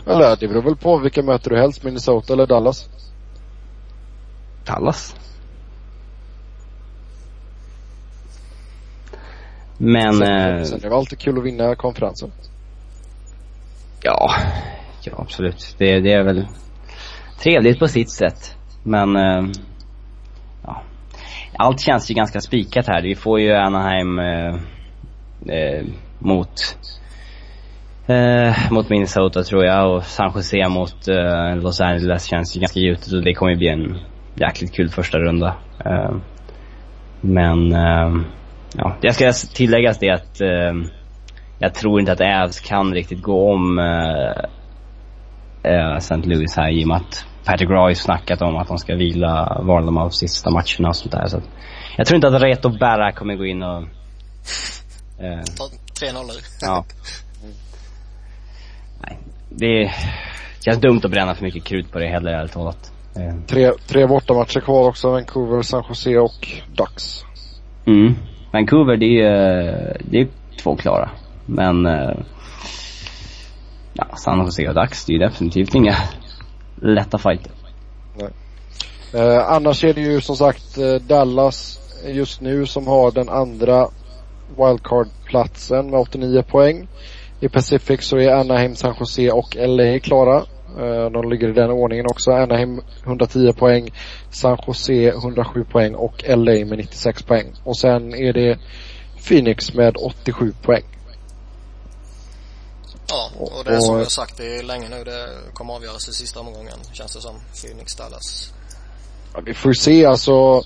Eller 0.06 0.36
det 0.36 0.48
beror 0.48 0.62
väl 0.62 0.76
på 0.76 0.98
vilka 0.98 1.22
möter 1.22 1.50
du 1.50 1.58
helst, 1.58 1.82
Minnesota 1.84 2.32
eller 2.32 2.46
Dallas? 2.46 2.88
Dallas. 4.66 5.16
Men, 9.78 10.22
eh, 10.22 10.62
Sen 10.64 10.76
är 10.76 10.80
det 10.80 10.88
väl 10.88 10.92
alltid 10.92 11.18
kul 11.18 11.38
att 11.38 11.44
vinna 11.44 11.74
konferensen. 11.74 12.30
ja. 14.02 14.30
Ja, 15.02 15.12
absolut. 15.18 15.74
Det, 15.78 16.00
det 16.00 16.12
är 16.12 16.22
väl 16.22 16.46
trevligt 17.38 17.78
på 17.78 17.88
sitt 17.88 18.10
sätt. 18.10 18.56
Men, 18.82 19.16
eh, 19.16 19.44
ja. 20.64 20.82
Allt 21.58 21.80
känns 21.80 22.10
ju 22.10 22.14
ganska 22.14 22.40
spikat 22.40 22.86
här. 22.86 23.02
Vi 23.02 23.14
får 23.14 23.40
ju 23.40 23.54
Anaheim 23.54 24.18
eh, 24.18 24.54
eh, 25.56 25.84
mot 26.18 26.78
Eh, 28.08 28.56
mot 28.70 28.88
Minnesota 28.88 29.42
tror 29.42 29.64
jag 29.64 29.96
och 29.96 30.04
San 30.04 30.32
Jose 30.34 30.68
mot 30.68 31.08
eh, 31.08 31.56
Los 31.56 31.80
Angeles 31.80 32.24
känns 32.24 32.56
ju 32.56 32.60
ganska 32.60 32.80
gjutet 32.80 33.12
och 33.12 33.22
det 33.22 33.34
kommer 33.34 33.52
ju 33.52 33.58
bli 33.58 33.68
en 33.68 33.98
jäkligt 34.34 34.74
kul 34.74 34.88
första 34.88 35.18
runda. 35.18 35.56
Eh, 35.84 36.16
men, 37.20 37.72
eh, 37.72 38.14
ja. 38.76 38.96
Det 39.00 39.12
ska 39.12 39.32
tilläggas 39.54 39.98
det 39.98 40.10
att 40.10 40.40
eh, 40.40 40.72
jag 41.58 41.74
tror 41.74 42.00
inte 42.00 42.12
att 42.12 42.20
Avs 42.20 42.60
kan 42.60 42.94
riktigt 42.94 43.22
gå 43.22 43.52
om 43.52 43.78
eh, 45.62 45.96
St. 45.96 46.16
Louis 46.16 46.56
här 46.56 46.70
i 46.70 46.84
och 46.84 46.88
med 46.88 46.96
att 46.96 47.26
Patrick 47.44 47.70
Roy 47.70 47.94
snackat 47.94 48.42
om 48.42 48.56
att 48.56 48.68
de 48.68 48.78
ska 48.78 48.94
vila 48.94 49.60
Varlamov 49.62 50.10
sista 50.10 50.50
matcherna 50.50 50.88
och 50.88 50.96
sånt 50.96 51.12
där. 51.12 51.26
Så 51.26 51.40
jag 51.96 52.06
tror 52.06 52.16
inte 52.16 52.28
att 52.28 52.42
Reto 52.42 52.68
Berra 52.68 53.12
kommer 53.12 53.34
gå 53.34 53.46
in 53.46 53.62
och 53.62 53.82
eh, 55.22 55.42
Ta 55.56 55.68
tre 55.98 56.12
nollor. 56.12 56.36
Ja. 56.60 56.84
Nej, 59.00 59.18
det 59.48 59.90
känns 60.64 60.80
dumt 60.80 61.00
att 61.04 61.10
bränna 61.10 61.34
för 61.34 61.44
mycket 61.44 61.64
krut 61.64 61.92
på 61.92 61.98
det 61.98 62.06
heller 62.06 62.30
ärligt 62.32 62.52
talat. 62.52 62.92
Eh, 63.16 63.34
Tre, 63.46 63.72
tre 63.86 64.06
bortamatcher 64.06 64.60
kvar 64.60 64.88
också. 64.88 65.10
Vancouver, 65.10 65.62
San 65.62 65.84
Jose 65.88 66.18
och 66.18 66.48
Ducks. 66.76 67.24
Mm. 67.86 68.14
Vancouver, 68.52 68.96
det 68.96 69.20
är 69.20 70.20
ju 70.20 70.28
två 70.62 70.76
klara. 70.76 71.10
Men, 71.46 71.86
eh, 71.86 72.18
ja, 73.92 74.06
San 74.16 74.38
Jose 74.38 74.68
och 74.68 74.74
Dax, 74.74 75.04
det 75.04 75.14
är 75.14 75.18
definitivt 75.18 75.74
inga 75.74 75.96
lätta 76.82 77.18
fighter. 77.18 77.52
Eh, 79.14 79.50
annars 79.50 79.84
är 79.84 79.94
det 79.94 80.00
ju 80.00 80.20
som 80.20 80.36
sagt 80.36 80.78
eh, 80.78 80.94
Dallas 80.94 81.80
just 82.06 82.40
nu 82.40 82.66
som 82.66 82.86
har 82.86 83.10
den 83.10 83.28
andra 83.28 83.88
wildcard-platsen 84.56 85.90
med 85.90 86.00
89 86.00 86.42
poäng. 86.42 86.88
I 87.40 87.48
Pacific 87.48 88.04
så 88.04 88.16
är 88.16 88.30
Anaheim, 88.30 88.76
San 88.76 88.94
Jose 89.00 89.30
och 89.30 89.56
LA 89.56 89.98
klara. 89.98 90.36
Eh, 90.78 91.10
de 91.10 91.30
ligger 91.30 91.48
i 91.48 91.52
den 91.52 91.70
ordningen 91.70 92.06
också. 92.06 92.30
Anaheim 92.30 92.80
110 93.04 93.52
poäng, 93.52 93.90
San 94.30 94.58
Jose 94.66 95.08
107 95.08 95.64
poäng 95.64 95.94
och 95.94 96.24
LA 96.28 96.64
med 96.64 96.78
96 96.78 97.22
poäng. 97.22 97.52
Och 97.64 97.76
sen 97.76 98.14
är 98.14 98.32
det 98.32 98.58
Phoenix 99.28 99.74
med 99.74 99.96
87 99.96 100.52
poäng. 100.62 100.84
Ja, 103.08 103.30
och 103.38 103.64
det 103.64 103.74
är 103.74 103.80
som 103.80 103.94
har 103.94 104.04
sagt 104.04 104.36
det 104.36 104.56
är 104.56 104.62
länge 104.62 104.88
nu. 104.88 105.04
Det 105.04 105.28
kommer 105.54 105.74
avgöras 105.74 106.08
i 106.08 106.12
sista 106.12 106.40
omgången. 106.40 106.78
Känns 106.92 107.14
det 107.14 107.20
som. 107.20 107.34
Phoenix, 107.62 107.96
Dallas. 107.96 108.52
Ja, 109.34 109.40
vi 109.46 109.54
får 109.54 109.72
se 109.72 110.06
alltså. 110.06 110.62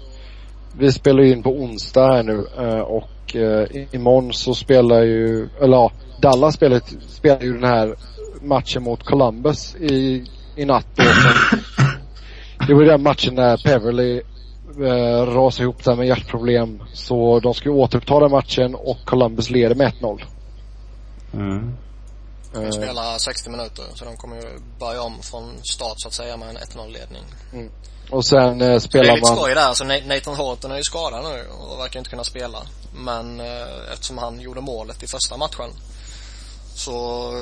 Vi 0.78 0.92
spelar 0.92 1.22
ju 1.22 1.32
in 1.32 1.42
på 1.42 1.50
onsdag 1.50 2.12
här 2.12 2.22
nu 2.22 2.46
eh, 2.58 2.80
och 2.80 3.36
eh, 3.36 3.86
imorgon 3.94 4.32
så 4.32 4.54
spelar 4.54 5.02
ju, 5.02 5.48
eller 5.60 5.76
ja, 5.76 5.92
Dallas 6.20 6.54
spelar, 6.54 6.80
spelar 7.08 7.40
ju 7.42 7.52
den 7.52 7.64
här 7.70 7.96
matchen 8.42 8.82
mot 8.82 9.04
Columbus 9.04 9.74
i, 9.76 10.24
i 10.56 10.64
natt. 10.64 10.86
Det 12.66 12.74
var 12.74 12.84
den 12.84 13.02
matchen 13.02 13.34
när 13.34 13.56
Peverly 13.56 14.22
eh, 14.80 15.26
rasade 15.34 15.62
ihop 15.62 15.84
där 15.84 15.96
med 15.96 16.06
hjärtproblem. 16.06 16.82
Så 16.92 17.40
de 17.40 17.54
ju 17.70 17.70
återuppta 17.70 18.20
den 18.20 18.30
matchen 18.30 18.74
och 18.74 18.96
Columbus 19.04 19.50
leder 19.50 19.74
med 19.74 19.92
1-0. 19.92 20.22
Mm. 21.34 21.76
De 22.52 22.64
Eh, 22.64 22.70
spelar 22.70 23.18
60 23.18 23.50
minuter 23.50 23.84
så 23.94 24.04
de 24.04 24.16
kommer 24.16 24.36
ju 24.36 24.48
börja 24.78 25.02
om 25.02 25.22
från 25.22 25.42
start 25.62 25.94
så 25.96 26.08
att 26.08 26.14
säga 26.14 26.36
med 26.36 26.48
en 26.48 26.56
1-0 26.56 26.92
ledning. 26.92 27.22
och 28.10 28.24
sen 28.24 28.50
eh, 28.50 28.58
Det 28.68 28.74
är 28.74 28.78
spelar 28.78 29.14
lite 29.14 29.28
man, 29.28 29.36
skoj 29.36 29.54
där. 29.54 29.62
Alltså 29.62 29.84
Na- 29.84 30.06
Nathan 30.08 30.34
Horton 30.36 30.70
är 30.72 30.76
ju 30.76 30.82
skadad 30.82 31.24
nu 31.24 31.44
och 31.50 31.78
verkar 31.80 31.98
inte 31.98 32.10
kunna 32.10 32.24
spela. 32.24 32.58
Men 33.04 33.40
eh, 33.40 33.92
eftersom 33.92 34.18
han 34.18 34.40
gjorde 34.40 34.60
målet 34.60 35.02
i 35.02 35.06
första 35.06 35.36
matchen 35.36 35.70
så 36.80 37.32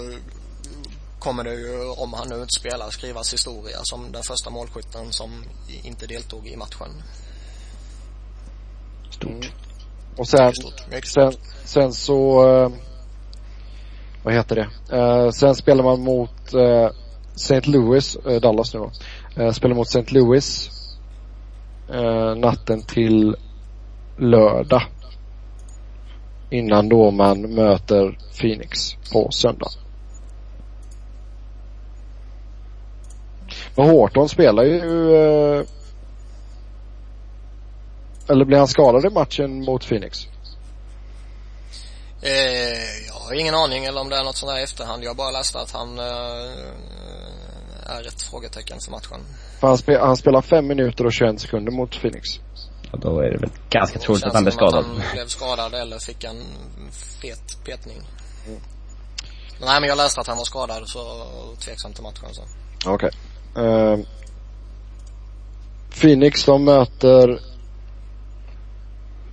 kommer 1.18 1.45
det 1.45 1.55
ju, 1.55 1.91
om 1.91 2.12
han 2.12 2.28
nu 2.28 2.34
inte 2.34 2.61
spelar, 2.61 2.91
skrivas 2.91 3.32
historia 3.32 3.78
som 3.82 4.12
den 4.12 4.22
första 4.22 4.51
målskytten 4.51 5.12
som 5.12 5.45
inte 5.82 6.07
deltog 6.07 6.47
i 6.47 6.57
matchen. 6.57 7.03
Stort. 9.11 9.53
och 10.16 10.28
sen, 10.28 10.53
stort. 10.55 11.05
Sen, 11.05 11.32
sen 11.64 11.93
så, 11.93 12.49
eh, 12.49 12.70
vad 14.22 14.34
heter 14.34 14.57
det? 14.57 14.97
Eh, 14.97 15.30
sen 15.30 15.55
spelar 15.55 15.84
man 15.84 16.01
mot 16.01 16.55
eh, 16.55 16.91
St. 17.34 17.61
Louis, 17.61 18.16
Dallas 18.43 18.74
nu 18.74 18.80
då. 18.80 19.53
Spelar 19.53 19.74
mot 19.74 19.86
St. 19.86 20.14
Louis 20.14 20.70
natten 22.36 22.82
till 22.82 23.36
lördag. 24.16 24.82
Innan 26.51 26.89
då 26.89 27.11
man 27.11 27.41
möter 27.41 28.19
Phoenix 28.41 28.95
på 29.13 29.31
söndag. 29.31 29.71
Men 33.75 33.91
Horton 33.91 34.29
spelar 34.29 34.65
ju 34.65 34.81
eh, 35.17 35.65
eller 38.29 38.45
blir 38.45 38.59
han 38.59 38.69
skadad 38.69 39.05
i 39.05 39.11
matchen 39.11 39.65
mot 39.65 39.89
Phoenix? 39.89 40.19
Eh, 42.23 42.31
jag 43.07 43.15
har 43.15 43.41
ingen 43.41 43.55
aning 43.55 43.85
eller 43.85 44.01
om 44.01 44.09
det 44.09 44.17
är 44.17 44.25
något 44.25 44.37
sånt 44.37 44.53
där 44.53 44.59
i 44.59 44.63
efterhand. 44.63 45.05
Jag 45.05 45.17
bara 45.17 45.31
läst 45.31 45.57
att 45.57 45.71
han 45.71 45.99
eh, 45.99 46.05
är 47.87 48.07
ett 48.07 48.23
frågetecken 48.23 48.79
för 48.81 48.91
matchen. 48.91 49.21
Han, 49.61 49.79
spe, 49.79 49.99
han 49.99 50.17
spelar 50.17 50.43
fem 50.43 50.67
minuter 50.67 51.07
och 51.07 51.13
21 51.13 51.41
sekunder 51.41 51.73
mot 51.73 52.01
Phoenix. 52.01 52.29
Och 52.93 53.01
då 53.01 53.20
är 53.20 53.30
det 53.30 53.39
väl 53.39 53.51
ganska 53.70 53.99
troligt 53.99 54.24
att 54.24 54.34
han 54.34 54.43
som 54.43 54.53
skadad. 54.53 54.84
han 54.84 55.03
blev 55.12 55.26
skadad 55.26 55.74
eller 55.74 55.99
fick 55.99 56.24
en 56.24 56.43
fet 57.22 57.64
petning. 57.64 58.03
Nej 59.61 59.80
men 59.80 59.89
jag 59.89 59.97
läste 59.97 60.20
att 60.20 60.26
han 60.26 60.36
var 60.36 60.45
skadad 60.45 60.82
så 60.89 61.01
tveksam 61.59 61.93
till 61.93 62.03
matchen 62.03 62.28
så. 62.32 62.43
Okej. 62.91 63.11
Ehm, 63.57 64.05
Phoenix 66.01 66.45
de 66.45 66.64
möter 66.64 67.41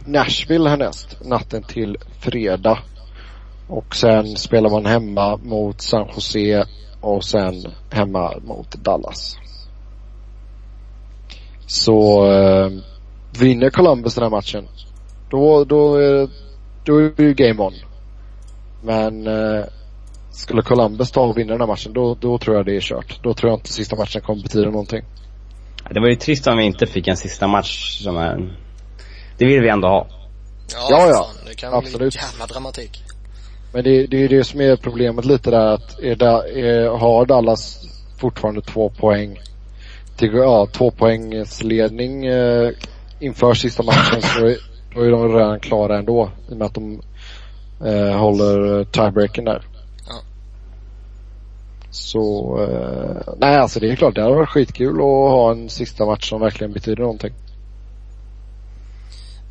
Nashville 0.05 0.69
härnäst 0.69 1.17
natten 1.21 1.63
till 1.63 1.97
fredag. 2.19 2.79
Och 3.67 3.95
sen 3.95 4.37
spelar 4.37 4.69
man 4.69 4.85
hemma 4.85 5.37
mot 5.37 5.81
San 5.81 6.07
Jose 6.15 6.65
och 7.01 7.23
sen 7.23 7.53
hemma 7.91 8.33
mot 8.43 8.71
Dallas. 8.71 9.37
Så 11.67 12.25
eh, 12.31 12.69
vinner 13.37 13.69
Columbus 13.69 14.15
den 14.15 14.23
här 14.23 14.29
matchen 14.29 14.67
då, 15.29 15.63
då, 15.63 15.95
är, 15.95 16.29
då 16.83 16.97
är 16.97 17.13
det 17.15 17.23
ju 17.23 17.33
game 17.33 17.63
on. 17.63 17.73
Men 18.83 19.27
eh, 19.27 19.65
skulle 20.31 20.61
Columbus 20.61 21.11
ta 21.11 21.21
och 21.21 21.37
vinna 21.37 21.51
den 21.51 21.61
här 21.61 21.67
matchen 21.67 21.93
då, 21.93 22.17
då 22.19 22.37
tror 22.37 22.55
jag 22.55 22.65
det 22.65 22.75
är 22.75 22.81
kört. 22.81 23.23
Då 23.23 23.33
tror 23.33 23.51
jag 23.51 23.59
inte 23.59 23.73
sista 23.73 23.95
matchen 23.95 24.21
kommer 24.21 24.43
betyda 24.43 24.65
någonting. 24.65 25.03
Det 25.89 25.99
var 25.99 26.07
ju 26.07 26.15
trist 26.15 26.47
om 26.47 26.57
vi 26.57 26.63
inte 26.63 26.85
fick 26.85 27.07
en 27.07 27.17
sista 27.17 27.47
match 27.47 28.01
som 28.03 28.17
är... 28.17 28.57
Det 29.37 29.45
vill 29.45 29.61
vi 29.61 29.69
ändå 29.69 29.87
ha. 29.87 30.07
Ja, 30.73 30.87
Ja. 30.89 31.23
Fan, 31.23 31.45
det 31.47 31.55
kan 31.55 31.73
Absolut. 31.73 32.13
bli 32.13 32.21
jävla 32.21 32.45
dramatik. 32.45 33.03
Men 33.73 33.83
det, 33.83 34.07
det 34.07 34.17
är 34.17 34.21
ju 34.21 34.27
det 34.27 34.43
som 34.43 34.61
är 34.61 34.75
problemet 34.75 35.25
lite 35.25 35.51
där 35.51 35.73
att 35.73 35.99
är, 35.99 36.15
da, 36.15 36.47
är, 36.47 36.97
har 36.97 37.25
Dallas 37.25 37.79
fortfarande 38.17 38.61
två 38.61 38.89
poäng 38.89 39.39
till 40.17 40.33
ja, 40.33 40.67
tvåpoängsledning 40.71 42.25
eh, 42.25 42.69
inför 43.19 43.53
sista 43.53 43.83
matchen 43.83 44.21
så 44.21 44.45
är, 44.45 44.57
då 44.95 45.01
är 45.01 45.11
de 45.11 45.33
redan 45.33 45.59
klara 45.59 45.97
ändå 45.97 46.31
i 46.49 46.53
och 46.53 46.57
med 46.57 46.65
att 46.65 46.73
de 46.73 47.01
eh, 47.85 48.17
håller 48.17 48.83
tiebreaken 48.83 49.45
där. 49.45 49.67
Ja. 50.07 50.21
Så, 51.91 52.57
eh, 52.63 53.33
nej 53.37 53.55
alltså 53.55 53.79
det 53.79 53.91
är 53.91 53.95
klart 53.95 54.15
det 54.15 54.21
hade 54.21 54.35
varit 54.35 54.49
skitkul 54.49 54.95
att 54.95 55.31
ha 55.31 55.51
en 55.51 55.69
sista 55.69 56.05
match 56.05 56.29
som 56.29 56.41
verkligen 56.41 56.73
betyder 56.73 57.01
någonting. 57.01 57.33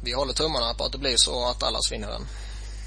Vi 0.05 0.13
håller 0.13 0.33
tummarna 0.33 0.75
på 0.79 0.85
att 0.85 0.93
det 0.93 0.99
blir 0.99 1.17
så 1.17 1.51
att 1.51 1.61
Dallas 1.61 1.93
vinner 1.93 2.09
den. 2.09 2.23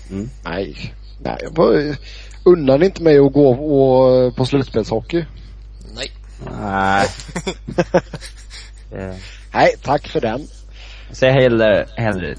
Mm. 0.10 0.30
Nej, 0.44 0.94
nej 1.20 1.38
jag 1.42 1.54
bara, 1.54 1.96
unnar 2.44 2.78
ni 2.78 2.86
inte 2.86 3.04
mig 3.04 3.20
att 3.20 3.34
gå 3.34 3.50
och, 3.50 4.36
på 4.36 4.46
slutspelshockey? 4.46 5.26
Nej. 5.96 6.12
Nej. 6.52 7.08
Nej, 9.54 9.76
tack 9.84 10.08
för 10.08 10.22
den. 10.22 10.48
Så 11.12 11.26
jag 11.26 11.34
hellre, 11.34 11.88
hellre 11.98 12.36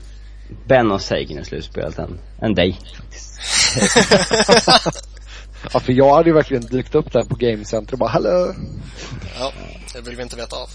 Ben 0.67 0.91
och 0.91 1.03
Sagan 1.03 1.39
i 1.39 1.45
slutspelet 1.45 1.99
än, 1.99 2.19
än 2.43 2.55
dig 2.55 2.79
faktiskt. 2.97 3.39
Ja, 5.73 5.81
för 5.81 5.93
jag 5.93 6.15
hade 6.15 6.29
ju 6.29 6.35
verkligen 6.35 6.63
dykt 6.63 6.95
upp 6.95 7.13
där 7.13 7.25
på 7.25 7.35
Game 7.35 7.65
Center 7.65 7.93
och 7.93 7.99
bara 7.99 8.11
hallå. 8.11 8.55
Ja, 9.39 9.53
det 9.95 10.01
vill 10.01 10.17
vi 10.17 10.23
inte 10.23 10.37
veta 10.37 10.57
av. 10.57 10.69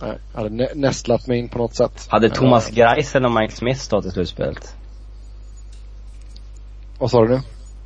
Nej, 0.00 0.18
hade 0.34 0.50
nä- 0.50 0.72
nästlat 0.74 1.26
mig 1.26 1.38
in 1.38 1.48
på 1.48 1.58
något 1.58 1.76
sätt. 1.76 2.06
Hade 2.08 2.30
Thomas 2.30 2.70
Greis 2.70 3.16
eller 3.16 3.40
Mike 3.40 3.54
Smith 3.54 3.80
stått 3.80 4.04
i 4.06 4.10
slutspelet? 4.10 4.74
Vad 6.98 7.10
sa 7.10 7.22
du 7.22 7.28
nu? 7.28 7.40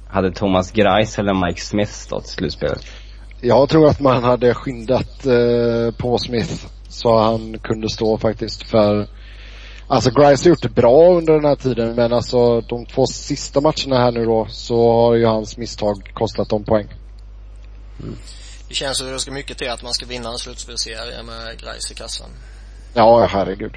Hade 0.08 0.32
Thomas 0.32 0.70
Greis 0.72 1.18
eller 1.18 1.46
Mike 1.46 1.60
Smith 1.60 1.92
stått 1.92 2.24
i 2.24 2.28
slutspelet? 2.30 2.84
Jag 3.40 3.68
tror 3.68 3.88
att 3.88 4.00
man 4.00 4.24
hade 4.24 4.54
skyndat 4.54 5.26
eh, 5.26 5.94
på 5.98 6.18
Smith 6.18 6.66
så 6.88 7.18
han 7.18 7.58
kunde 7.58 7.88
stå 7.88 8.18
faktiskt 8.18 8.62
för 8.70 9.06
Alltså 9.92 10.10
Grice 10.10 10.44
har 10.44 10.48
gjort 10.48 10.62
det 10.62 10.68
bra 10.68 11.14
under 11.14 11.32
den 11.32 11.44
här 11.44 11.56
tiden 11.56 11.94
men 11.94 12.12
alltså 12.12 12.60
de 12.60 12.86
två 12.86 13.06
sista 13.06 13.60
matcherna 13.60 13.98
här 13.98 14.12
nu 14.12 14.24
då 14.24 14.46
så 14.50 14.92
har 14.92 15.14
ju 15.14 15.26
hans 15.26 15.56
misstag 15.56 16.10
kostat 16.14 16.48
dem 16.48 16.64
poäng. 16.64 16.88
Det 18.68 18.74
känns 18.74 19.02
ju 19.02 19.10
ganska 19.10 19.32
mycket 19.32 19.58
till 19.58 19.70
att 19.70 19.82
man 19.82 19.92
ska 19.92 20.06
vinna 20.06 20.28
en 20.28 20.38
slutspelsserie 20.38 21.22
med 21.22 21.60
Grais 21.60 21.90
i 21.90 21.94
kassan. 21.94 22.30
Ja, 22.94 23.26
herregud. 23.26 23.72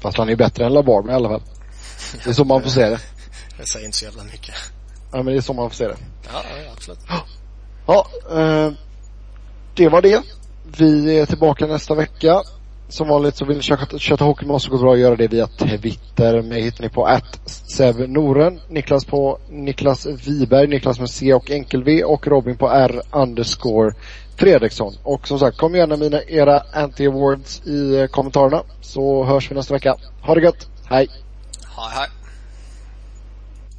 Fast 0.00 0.18
han 0.18 0.26
är 0.26 0.30
ju 0.30 0.36
bättre 0.36 0.66
än 0.66 0.72
LaBarbe 0.72 1.12
i 1.12 1.14
alla 1.14 1.28
fall. 1.28 1.42
Det 2.24 2.30
är 2.30 2.34
så 2.34 2.44
man 2.44 2.62
får 2.62 2.70
se 2.70 2.88
det. 2.88 3.00
Det 3.58 3.66
säger 3.66 3.86
inte 3.86 3.98
så 3.98 4.04
jävla 4.04 4.24
mycket. 4.24 4.54
Ja 5.12 5.16
men 5.16 5.26
det 5.26 5.36
är 5.36 5.40
så 5.40 5.52
man 5.52 5.70
får 5.70 5.76
se 5.76 5.88
det. 5.88 5.96
Ja, 6.32 6.42
ja 6.64 6.72
absolut. 6.72 7.00
Ja, 7.86 8.06
eh, 8.30 8.72
det 9.74 9.88
var 9.88 10.02
det. 10.02 10.22
Vi 10.78 11.18
är 11.18 11.26
tillbaka 11.26 11.66
nästa 11.66 11.94
vecka. 11.94 12.42
Som 12.88 13.08
vanligt 13.08 13.36
så 13.36 13.44
vill 13.44 13.56
ni 13.56 13.62
köta, 13.62 13.98
köta 13.98 14.24
hockey 14.24 14.46
med 14.46 14.54
oss 14.54 14.62
så 14.64 14.70
går 14.70 14.78
det 14.78 14.82
bra 14.82 14.92
att 14.92 14.98
göra 14.98 15.16
det 15.16 15.28
via 15.28 15.46
Twitter. 15.46 16.42
Mig 16.42 16.62
hittar 16.62 16.82
ni 16.82 16.88
på 16.88 17.18
Noren, 18.06 18.60
Niklas 18.68 19.04
på 19.04 19.38
Niklas 19.48 20.06
Wiberg, 20.06 20.66
Niklas 20.66 21.00
med 21.00 21.10
C 21.10 21.34
och 21.34 21.50
enkel 21.50 21.84
V 21.84 22.04
och 22.04 22.26
Robin 22.26 22.56
på 22.56 22.70
R 22.70 23.02
underscore 23.12 23.94
Fredriksson. 24.36 24.94
Och 25.02 25.28
som 25.28 25.38
sagt, 25.38 25.56
kom 25.56 25.74
gärna 25.74 25.96
med 25.96 25.98
mina, 25.98 26.22
era 26.22 26.58
anti-awards 26.58 27.68
i 27.68 28.00
eh, 28.00 28.06
kommentarerna 28.06 28.62
så 28.80 29.24
hörs 29.24 29.50
vi 29.50 29.54
nästa 29.54 29.74
vecka. 29.74 29.96
Ha 30.20 30.34
det 30.34 30.40
gött, 30.40 30.68
hej! 30.88 31.08
Hej, 31.76 31.90
hej. 31.94 32.15